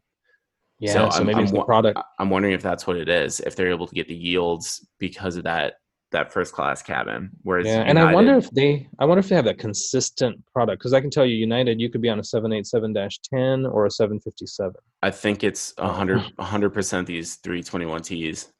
Yeah, 0.78 0.92
so, 0.92 1.10
so 1.10 1.20
I'm, 1.20 1.26
maybe 1.26 1.38
I'm, 1.38 1.44
it's 1.44 1.52
the 1.52 1.64
product. 1.64 2.00
I'm 2.18 2.28
wondering 2.28 2.54
if 2.54 2.62
that's 2.62 2.86
what 2.86 2.96
it 2.96 3.08
is. 3.08 3.40
If 3.40 3.54
they're 3.54 3.70
able 3.70 3.86
to 3.86 3.94
get 3.94 4.08
the 4.08 4.16
yields 4.16 4.86
because 4.98 5.36
of 5.36 5.44
that 5.44 5.74
that 6.12 6.32
first 6.32 6.52
class 6.52 6.82
cabin. 6.82 7.30
Whereas 7.42 7.66
yeah, 7.66 7.80
United, 7.80 7.90
and 7.90 7.98
I 7.98 8.14
wonder 8.14 8.36
if 8.36 8.50
they, 8.50 8.88
I 8.98 9.04
wonder 9.04 9.20
if 9.20 9.28
they 9.28 9.34
have 9.34 9.44
that 9.46 9.58
consistent 9.58 10.40
product 10.52 10.80
because 10.80 10.92
I 10.92 11.00
can 11.00 11.10
tell 11.10 11.26
you, 11.26 11.34
United, 11.34 11.80
you 11.80 11.90
could 11.90 12.00
be 12.00 12.08
on 12.08 12.20
a 12.20 12.24
787 12.24 12.94
10 12.94 13.66
or 13.66 13.86
a 13.86 13.90
seven 13.90 14.20
fifty 14.20 14.46
seven. 14.46 14.76
I 15.02 15.10
think 15.10 15.44
it's 15.44 15.74
hundred 15.78 16.70
percent 16.70 17.06
these 17.06 17.36
three 17.36 17.62
twenty 17.62 17.86
one 17.86 18.02
Ts. 18.02 18.52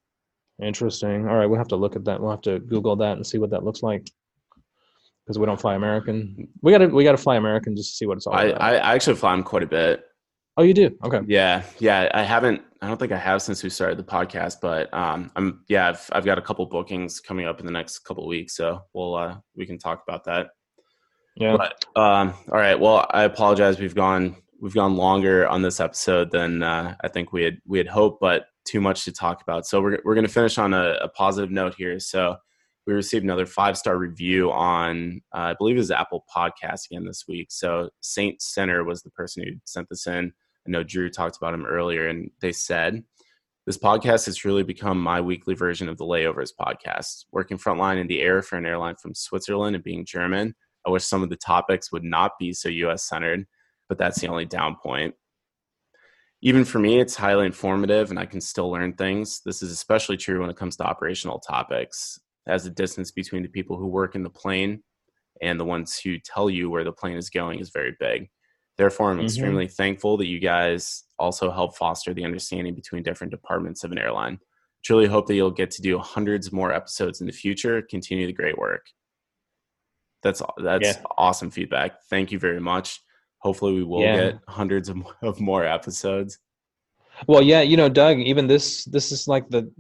Interesting. 0.60 1.28
All 1.28 1.36
right, 1.36 1.46
we'll 1.46 1.58
have 1.58 1.68
to 1.68 1.76
look 1.76 1.96
at 1.96 2.04
that. 2.04 2.20
We'll 2.20 2.30
have 2.30 2.42
to 2.42 2.60
Google 2.60 2.96
that 2.96 3.16
and 3.16 3.26
see 3.26 3.38
what 3.38 3.50
that 3.50 3.64
looks 3.64 3.82
like. 3.82 4.10
Because 5.24 5.38
we 5.38 5.46
don't 5.46 5.60
fly 5.60 5.76
American, 5.76 6.48
we 6.62 6.72
gotta 6.72 6.88
we 6.88 7.04
gotta 7.04 7.16
fly 7.16 7.36
American 7.36 7.76
just 7.76 7.90
to 7.90 7.96
see 7.96 8.06
what 8.06 8.16
it's 8.16 8.26
all 8.26 8.34
I, 8.34 8.44
about. 8.44 8.60
I 8.60 8.76
actually 8.76 9.16
fly 9.16 9.32
them 9.32 9.44
quite 9.44 9.62
a 9.62 9.68
bit. 9.68 10.04
Oh, 10.56 10.62
you 10.62 10.74
do? 10.74 10.96
Okay. 11.02 11.20
Yeah, 11.26 11.62
yeah. 11.78 12.10
I 12.12 12.22
haven't. 12.22 12.62
I 12.82 12.88
don't 12.88 12.98
think 12.98 13.12
I 13.12 13.16
have 13.16 13.40
since 13.40 13.62
we 13.62 13.70
started 13.70 13.98
the 13.98 14.04
podcast, 14.04 14.56
but 14.60 14.92
um, 14.92 15.30
I'm. 15.34 15.64
Yeah, 15.68 15.88
I've 15.88 16.10
I've 16.12 16.24
got 16.24 16.38
a 16.38 16.42
couple 16.42 16.66
bookings 16.66 17.20
coming 17.20 17.46
up 17.46 17.58
in 17.60 17.66
the 17.66 17.72
next 17.72 18.00
couple 18.00 18.24
of 18.24 18.28
weeks, 18.28 18.54
so 18.54 18.82
we'll 18.92 19.14
uh, 19.14 19.36
we 19.56 19.64
can 19.64 19.78
talk 19.78 20.02
about 20.06 20.24
that. 20.24 20.48
Yeah. 21.36 21.56
But, 21.56 21.84
um, 22.00 22.34
all 22.50 22.58
right. 22.58 22.78
Well, 22.78 23.06
I 23.10 23.22
apologize. 23.24 23.78
We've 23.78 23.94
gone 23.94 24.36
we've 24.60 24.74
gone 24.74 24.96
longer 24.96 25.46
on 25.48 25.62
this 25.62 25.80
episode 25.80 26.30
than 26.30 26.62
uh, 26.62 26.94
I 27.02 27.08
think 27.08 27.32
we 27.32 27.42
had 27.42 27.58
we 27.66 27.78
had 27.78 27.88
hoped, 27.88 28.20
but 28.20 28.46
too 28.64 28.80
much 28.80 29.04
to 29.04 29.12
talk 29.12 29.42
about. 29.42 29.66
So 29.66 29.80
we're 29.80 29.98
we're 30.04 30.14
going 30.14 30.26
to 30.26 30.32
finish 30.32 30.58
on 30.58 30.74
a, 30.74 30.98
a, 31.02 31.08
positive 31.08 31.50
note 31.50 31.74
here. 31.74 31.98
So 31.98 32.36
we 32.86 32.92
received 32.92 33.24
another 33.24 33.46
five 33.46 33.76
star 33.76 33.96
review 33.96 34.52
on 34.52 35.20
uh, 35.34 35.38
I 35.38 35.54
believe 35.54 35.76
it 35.76 35.80
was 35.80 35.90
Apple 35.90 36.24
Podcast 36.34 36.86
again 36.90 37.04
this 37.04 37.24
week. 37.26 37.48
So 37.50 37.90
Saint 38.00 38.40
Center 38.40 38.84
was 38.84 39.02
the 39.02 39.10
person 39.10 39.42
who 39.44 39.52
sent 39.64 39.88
this 39.88 40.06
in. 40.06 40.32
I 40.66 40.70
know 40.70 40.82
Drew 40.82 41.10
talked 41.10 41.36
about 41.36 41.54
him 41.54 41.66
earlier, 41.66 42.08
and 42.08 42.30
they 42.40 42.52
said, 42.52 43.02
This 43.66 43.78
podcast 43.78 44.26
has 44.26 44.44
really 44.44 44.62
become 44.62 45.00
my 45.00 45.20
weekly 45.20 45.54
version 45.54 45.88
of 45.88 45.98
the 45.98 46.04
Layovers 46.04 46.50
podcast. 46.58 47.24
Working 47.32 47.58
frontline 47.58 48.00
in 48.00 48.06
the 48.06 48.20
air 48.20 48.42
for 48.42 48.56
an 48.56 48.66
airline 48.66 48.96
from 48.96 49.14
Switzerland 49.14 49.74
and 49.74 49.84
being 49.84 50.04
German, 50.04 50.54
I 50.86 50.90
wish 50.90 51.04
some 51.04 51.22
of 51.22 51.30
the 51.30 51.36
topics 51.36 51.92
would 51.92 52.04
not 52.04 52.32
be 52.38 52.52
so 52.52 52.68
US 52.68 53.04
centered, 53.04 53.46
but 53.88 53.98
that's 53.98 54.20
the 54.20 54.28
only 54.28 54.44
down 54.44 54.76
point. 54.82 55.14
Even 56.40 56.64
for 56.64 56.80
me, 56.80 56.98
it's 56.98 57.14
highly 57.14 57.46
informative 57.46 58.10
and 58.10 58.18
I 58.18 58.26
can 58.26 58.40
still 58.40 58.70
learn 58.70 58.94
things. 58.94 59.40
This 59.44 59.62
is 59.62 59.70
especially 59.70 60.16
true 60.16 60.40
when 60.40 60.50
it 60.50 60.56
comes 60.56 60.76
to 60.76 60.84
operational 60.84 61.38
topics, 61.38 62.18
as 62.48 62.64
the 62.64 62.70
distance 62.70 63.12
between 63.12 63.42
the 63.42 63.48
people 63.48 63.76
who 63.76 63.86
work 63.86 64.16
in 64.16 64.24
the 64.24 64.30
plane 64.30 64.82
and 65.40 65.58
the 65.58 65.64
ones 65.64 65.98
who 65.98 66.18
tell 66.18 66.50
you 66.50 66.68
where 66.68 66.82
the 66.82 66.92
plane 66.92 67.16
is 67.16 67.30
going 67.30 67.60
is 67.60 67.70
very 67.70 67.94
big. 68.00 68.28
Therefore, 68.78 69.10
I'm 69.10 69.18
mm-hmm. 69.18 69.26
extremely 69.26 69.68
thankful 69.68 70.16
that 70.16 70.26
you 70.26 70.38
guys 70.38 71.04
also 71.18 71.50
help 71.50 71.76
foster 71.76 72.14
the 72.14 72.24
understanding 72.24 72.74
between 72.74 73.02
different 73.02 73.30
departments 73.30 73.84
of 73.84 73.92
an 73.92 73.98
airline. 73.98 74.38
Truly 74.82 75.06
hope 75.06 75.26
that 75.26 75.34
you'll 75.34 75.50
get 75.50 75.70
to 75.72 75.82
do 75.82 75.98
hundreds 75.98 76.50
more 76.52 76.72
episodes 76.72 77.20
in 77.20 77.26
the 77.26 77.32
future. 77.32 77.82
Continue 77.82 78.26
the 78.26 78.32
great 78.32 78.58
work. 78.58 78.86
That's 80.22 80.42
that's 80.58 80.86
yeah. 80.86 81.02
awesome 81.18 81.50
feedback. 81.50 82.02
Thank 82.08 82.32
you 82.32 82.38
very 82.38 82.60
much. 82.60 83.00
Hopefully, 83.38 83.74
we 83.74 83.84
will 83.84 84.00
yeah. 84.00 84.16
get 84.16 84.38
hundreds 84.48 84.88
of, 84.88 84.98
of 85.22 85.40
more 85.40 85.64
episodes. 85.64 86.38
Well, 87.26 87.42
yeah, 87.42 87.60
you 87.60 87.76
know, 87.76 87.88
Doug, 87.88 88.18
even 88.18 88.46
this 88.46 88.84
this 88.86 89.12
is 89.12 89.28
like 89.28 89.48
the 89.50 89.70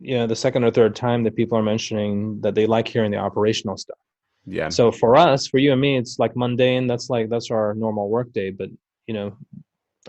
you 0.00 0.16
know 0.16 0.26
the 0.26 0.36
second 0.36 0.64
or 0.64 0.70
third 0.70 0.96
time 0.96 1.22
that 1.24 1.36
people 1.36 1.56
are 1.56 1.62
mentioning 1.62 2.40
that 2.40 2.54
they 2.54 2.66
like 2.66 2.88
hearing 2.88 3.10
the 3.10 3.18
operational 3.18 3.76
stuff. 3.76 3.98
Yeah. 4.46 4.68
So 4.68 4.90
for 4.90 5.16
us, 5.16 5.46
for 5.46 5.58
you 5.58 5.72
and 5.72 5.80
me, 5.80 5.96
it's 5.96 6.18
like 6.18 6.36
mundane. 6.36 6.86
That's 6.86 7.10
like 7.10 7.28
that's 7.28 7.50
our 7.50 7.74
normal 7.74 8.08
work 8.08 8.32
day. 8.32 8.50
But 8.50 8.70
you 9.06 9.14
know, 9.14 9.36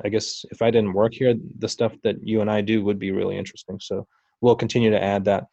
I 0.03 0.09
guess 0.09 0.45
if 0.51 0.61
I 0.61 0.71
didn't 0.71 0.93
work 0.93 1.13
here, 1.13 1.35
the 1.59 1.69
stuff 1.69 1.93
that 2.03 2.15
you 2.25 2.41
and 2.41 2.49
I 2.49 2.61
do 2.61 2.83
would 2.83 2.99
be 2.99 3.11
really 3.11 3.37
interesting. 3.37 3.79
So 3.79 4.07
we'll 4.41 4.55
continue 4.55 4.89
to 4.91 5.01
add 5.01 5.25
that. 5.25 5.45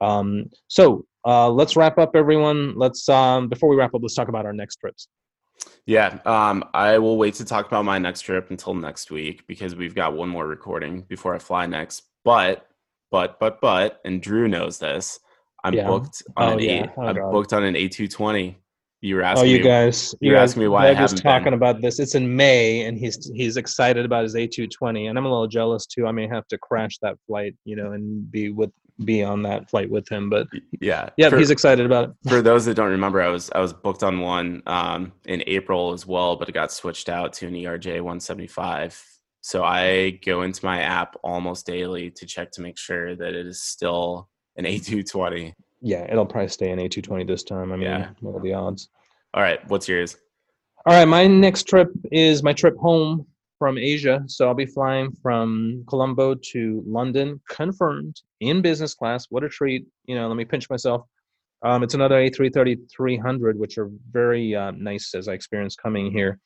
Um, 0.00 0.50
so 0.68 1.06
uh, 1.26 1.50
let's 1.50 1.76
wrap 1.76 1.98
up, 1.98 2.16
everyone. 2.16 2.74
Let's 2.76 3.08
um, 3.08 3.48
before 3.48 3.68
we 3.68 3.76
wrap 3.76 3.94
up, 3.94 4.02
let's 4.02 4.14
talk 4.14 4.28
about 4.28 4.46
our 4.46 4.52
next 4.52 4.76
trips. 4.76 5.08
Yeah, 5.86 6.18
um, 6.24 6.64
I 6.74 6.98
will 6.98 7.16
wait 7.16 7.34
to 7.34 7.44
talk 7.44 7.66
about 7.66 7.84
my 7.84 7.98
next 7.98 8.22
trip 8.22 8.50
until 8.50 8.74
next 8.74 9.10
week 9.10 9.46
because 9.46 9.76
we've 9.76 9.94
got 9.94 10.14
one 10.14 10.28
more 10.28 10.46
recording 10.46 11.02
before 11.02 11.34
I 11.34 11.38
fly 11.38 11.66
next. 11.66 12.02
But, 12.24 12.66
but, 13.10 13.38
but, 13.38 13.60
but, 13.60 14.00
and 14.04 14.20
Drew 14.20 14.48
knows 14.48 14.78
this. 14.78 15.20
I'm 15.64 15.74
yeah. 15.74 15.86
booked 15.86 16.22
on 16.36 16.52
oh, 16.52 16.52
an 16.52 16.58
yeah. 16.60 16.86
oh, 16.96 17.02
I'm 17.02 17.16
God. 17.16 17.32
booked 17.32 17.52
on 17.54 17.64
an 17.64 17.74
A220. 17.74 18.54
You 19.00 19.16
were 19.16 19.22
oh, 19.22 19.26
asking. 19.26 19.48
Oh, 19.48 19.50
you 19.50 19.58
me, 19.58 19.64
guys, 19.64 20.14
you, 20.20 20.30
you 20.30 20.36
asking 20.36 20.62
me 20.62 20.68
why 20.68 20.88
I 20.88 20.94
haven't 20.94 21.18
talking 21.18 21.44
been. 21.44 21.54
about 21.54 21.80
this. 21.80 21.98
It's 21.98 22.14
in 22.14 22.36
May, 22.36 22.82
and 22.82 22.96
he's 22.96 23.30
he's 23.34 23.56
excited 23.56 24.04
about 24.04 24.22
his 24.22 24.34
A220, 24.34 25.08
and 25.08 25.18
I'm 25.18 25.24
a 25.24 25.28
little 25.28 25.46
jealous 25.46 25.86
too. 25.86 26.06
I 26.06 26.12
may 26.12 26.28
have 26.28 26.46
to 26.48 26.58
crash 26.58 26.98
that 27.02 27.16
flight, 27.26 27.54
you 27.64 27.76
know, 27.76 27.92
and 27.92 28.30
be 28.30 28.50
with 28.50 28.70
be 29.04 29.22
on 29.22 29.42
that 29.42 29.68
flight 29.68 29.90
with 29.90 30.08
him. 30.08 30.30
But 30.30 30.46
yeah, 30.80 31.10
yeah, 31.16 31.28
for, 31.28 31.38
he's 31.38 31.50
excited 31.50 31.84
about 31.84 32.10
it. 32.10 32.30
for 32.30 32.40
those 32.40 32.64
that 32.66 32.74
don't 32.74 32.90
remember, 32.90 33.20
I 33.20 33.28
was 33.28 33.50
I 33.54 33.60
was 33.60 33.72
booked 33.72 34.02
on 34.02 34.20
one 34.20 34.62
um, 34.66 35.12
in 35.26 35.42
April 35.46 35.92
as 35.92 36.06
well, 36.06 36.36
but 36.36 36.48
it 36.48 36.52
got 36.52 36.72
switched 36.72 37.08
out 37.08 37.32
to 37.34 37.46
an 37.46 37.54
ERJ 37.54 37.94
175. 37.94 39.02
So 39.40 39.62
I 39.62 40.18
go 40.24 40.42
into 40.42 40.64
my 40.64 40.80
app 40.80 41.16
almost 41.22 41.66
daily 41.66 42.10
to 42.12 42.24
check 42.24 42.50
to 42.52 42.62
make 42.62 42.78
sure 42.78 43.14
that 43.14 43.34
it 43.34 43.46
is 43.46 43.62
still 43.62 44.30
an 44.56 44.64
A220 44.64 45.54
yeah, 45.84 46.06
it'll 46.10 46.24
probably 46.24 46.48
stay 46.48 46.70
an 46.70 46.78
A220 46.78 47.28
this 47.28 47.42
time. 47.42 47.70
I 47.70 47.76
mean, 47.76 47.82
yeah. 47.82 48.08
what 48.20 48.34
are 48.34 48.40
the 48.40 48.54
odds? 48.54 48.88
All 49.34 49.42
right, 49.42 49.60
what's 49.68 49.86
yours? 49.86 50.16
All 50.86 50.94
right, 50.94 51.04
my 51.04 51.26
next 51.26 51.64
trip 51.64 51.90
is 52.10 52.42
my 52.42 52.54
trip 52.54 52.74
home 52.78 53.26
from 53.58 53.76
Asia. 53.76 54.24
So 54.26 54.48
I'll 54.48 54.54
be 54.54 54.64
flying 54.64 55.12
from 55.22 55.84
Colombo 55.86 56.36
to 56.36 56.82
London, 56.86 57.38
confirmed 57.50 58.22
in 58.40 58.62
business 58.62 58.94
class. 58.94 59.26
What 59.28 59.44
a 59.44 59.48
treat! 59.50 59.86
You 60.06 60.14
know, 60.14 60.26
let 60.26 60.38
me 60.38 60.46
pinch 60.46 60.70
myself. 60.70 61.02
Um, 61.62 61.82
it's 61.82 61.92
another 61.92 62.16
A330 62.16 62.90
300, 62.90 63.58
which 63.58 63.76
are 63.76 63.90
very 64.10 64.56
uh, 64.56 64.70
nice 64.70 65.14
as 65.14 65.28
I 65.28 65.34
experienced 65.34 65.82
coming 65.82 66.10
here. 66.10 66.40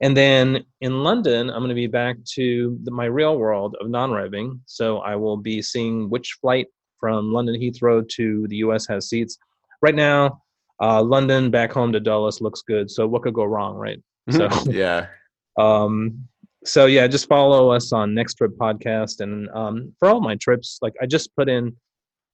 And 0.00 0.16
then 0.16 0.64
in 0.80 1.04
London, 1.04 1.48
I'm 1.48 1.60
going 1.60 1.68
to 1.68 1.76
be 1.76 1.86
back 1.86 2.16
to 2.34 2.76
the, 2.82 2.90
my 2.90 3.04
real 3.04 3.38
world 3.38 3.76
of 3.80 3.88
non-revving. 3.88 4.58
So 4.66 4.98
I 4.98 5.14
will 5.14 5.36
be 5.36 5.62
seeing 5.62 6.10
which 6.10 6.38
flight 6.40 6.66
from 7.04 7.34
London 7.34 7.54
Heathrow 7.60 8.08
to 8.16 8.46
the 8.48 8.56
US 8.64 8.86
has 8.86 9.10
seats. 9.10 9.36
Right 9.82 9.94
now, 9.94 10.40
uh, 10.80 11.02
London 11.02 11.50
back 11.50 11.70
home 11.70 11.92
to 11.92 12.00
Dulles 12.00 12.40
looks 12.40 12.62
good. 12.62 12.90
So 12.90 13.06
what 13.06 13.20
could 13.20 13.34
go 13.34 13.44
wrong, 13.44 13.74
right? 13.74 14.02
So 14.30 14.48
yeah. 14.66 15.08
Um, 15.56 16.26
so 16.64 16.86
yeah, 16.86 17.06
just 17.06 17.28
follow 17.28 17.70
us 17.70 17.92
on 17.92 18.12
Next 18.12 18.34
Trip 18.34 18.50
Podcast, 18.58 19.20
and 19.20 19.48
um, 19.50 19.92
for 20.00 20.08
all 20.08 20.20
my 20.20 20.34
trips, 20.34 20.80
like 20.82 20.94
I 21.00 21.06
just 21.06 21.32
put 21.36 21.48
in 21.48 21.76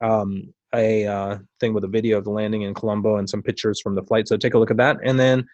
um, 0.01 0.55
a 0.75 1.07
uh, 1.07 1.39
thing 1.61 1.75
with 1.75 1.85
a 1.85 1.89
video 1.89 2.17
of 2.17 2.25
the 2.25 2.31
landing 2.31 2.63
in 2.63 2.73
Colombo 2.73 3.17
and 3.17 3.29
some 3.29 3.43
pictures 3.43 3.79
from 3.79 3.95
the 3.95 4.03
flight. 4.05 4.27
So 4.27 4.39
take 4.39 4.55
a 4.55 4.59
look 4.59 4.71
at 4.71 4.79
that, 4.79 4.97
and 5.05 5.21
then 5.21 5.45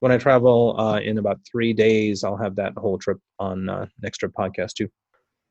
when 0.00 0.12
I 0.12 0.18
travel 0.18 0.78
uh, 0.78 0.98
in 0.98 1.16
about 1.16 1.38
three 1.50 1.72
days, 1.72 2.24
I'll 2.24 2.36
have 2.36 2.56
that 2.56 2.74
whole 2.76 2.98
trip 2.98 3.16
on 3.38 3.70
uh, 3.70 3.86
Next 4.02 4.18
Trip 4.18 4.32
Podcast 4.38 4.74
too. 4.74 4.90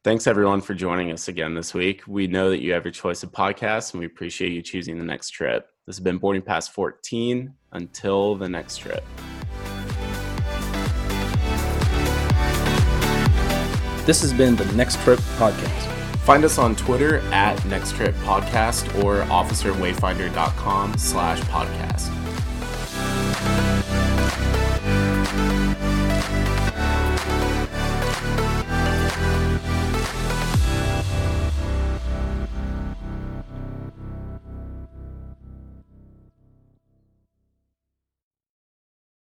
Thanks 0.03 0.27
everyone 0.27 0.59
for 0.59 0.73
joining 0.73 1.13
us 1.13 1.29
again 1.29 1.53
this 1.53 1.73
week. 1.73 2.01
We 2.07 2.27
know 2.27 2.49
that 2.49 2.61
you 2.61 2.73
have 2.73 2.83
your 2.83 2.91
choice 2.91 3.23
of 3.23 3.31
podcasts 3.31 3.93
and 3.93 4.01
we 4.01 4.05
appreciate 4.05 4.51
you 4.51 4.61
choosing 4.61 4.99
the 4.99 5.05
next 5.05 5.29
trip. 5.29 5.69
This 5.85 5.95
has 5.95 6.03
been 6.03 6.17
Boarding 6.17 6.41
Pass 6.41 6.67
14. 6.67 7.53
Until 7.71 8.35
the 8.35 8.49
next 8.49 8.77
trip. 8.77 9.03
This 14.05 14.21
has 14.21 14.33
been 14.33 14.57
the 14.57 14.69
Next 14.75 14.99
Trip 15.03 15.19
Podcast. 15.37 15.87
Find 16.17 16.43
us 16.43 16.57
on 16.57 16.75
Twitter 16.75 17.19
at 17.31 17.63
Next 17.65 17.93
Trip 17.93 18.13
Podcast 18.15 19.01
or 19.01 19.23
officerwayfinder.com 19.23 20.97
slash 20.97 21.39
podcast. 21.43 22.22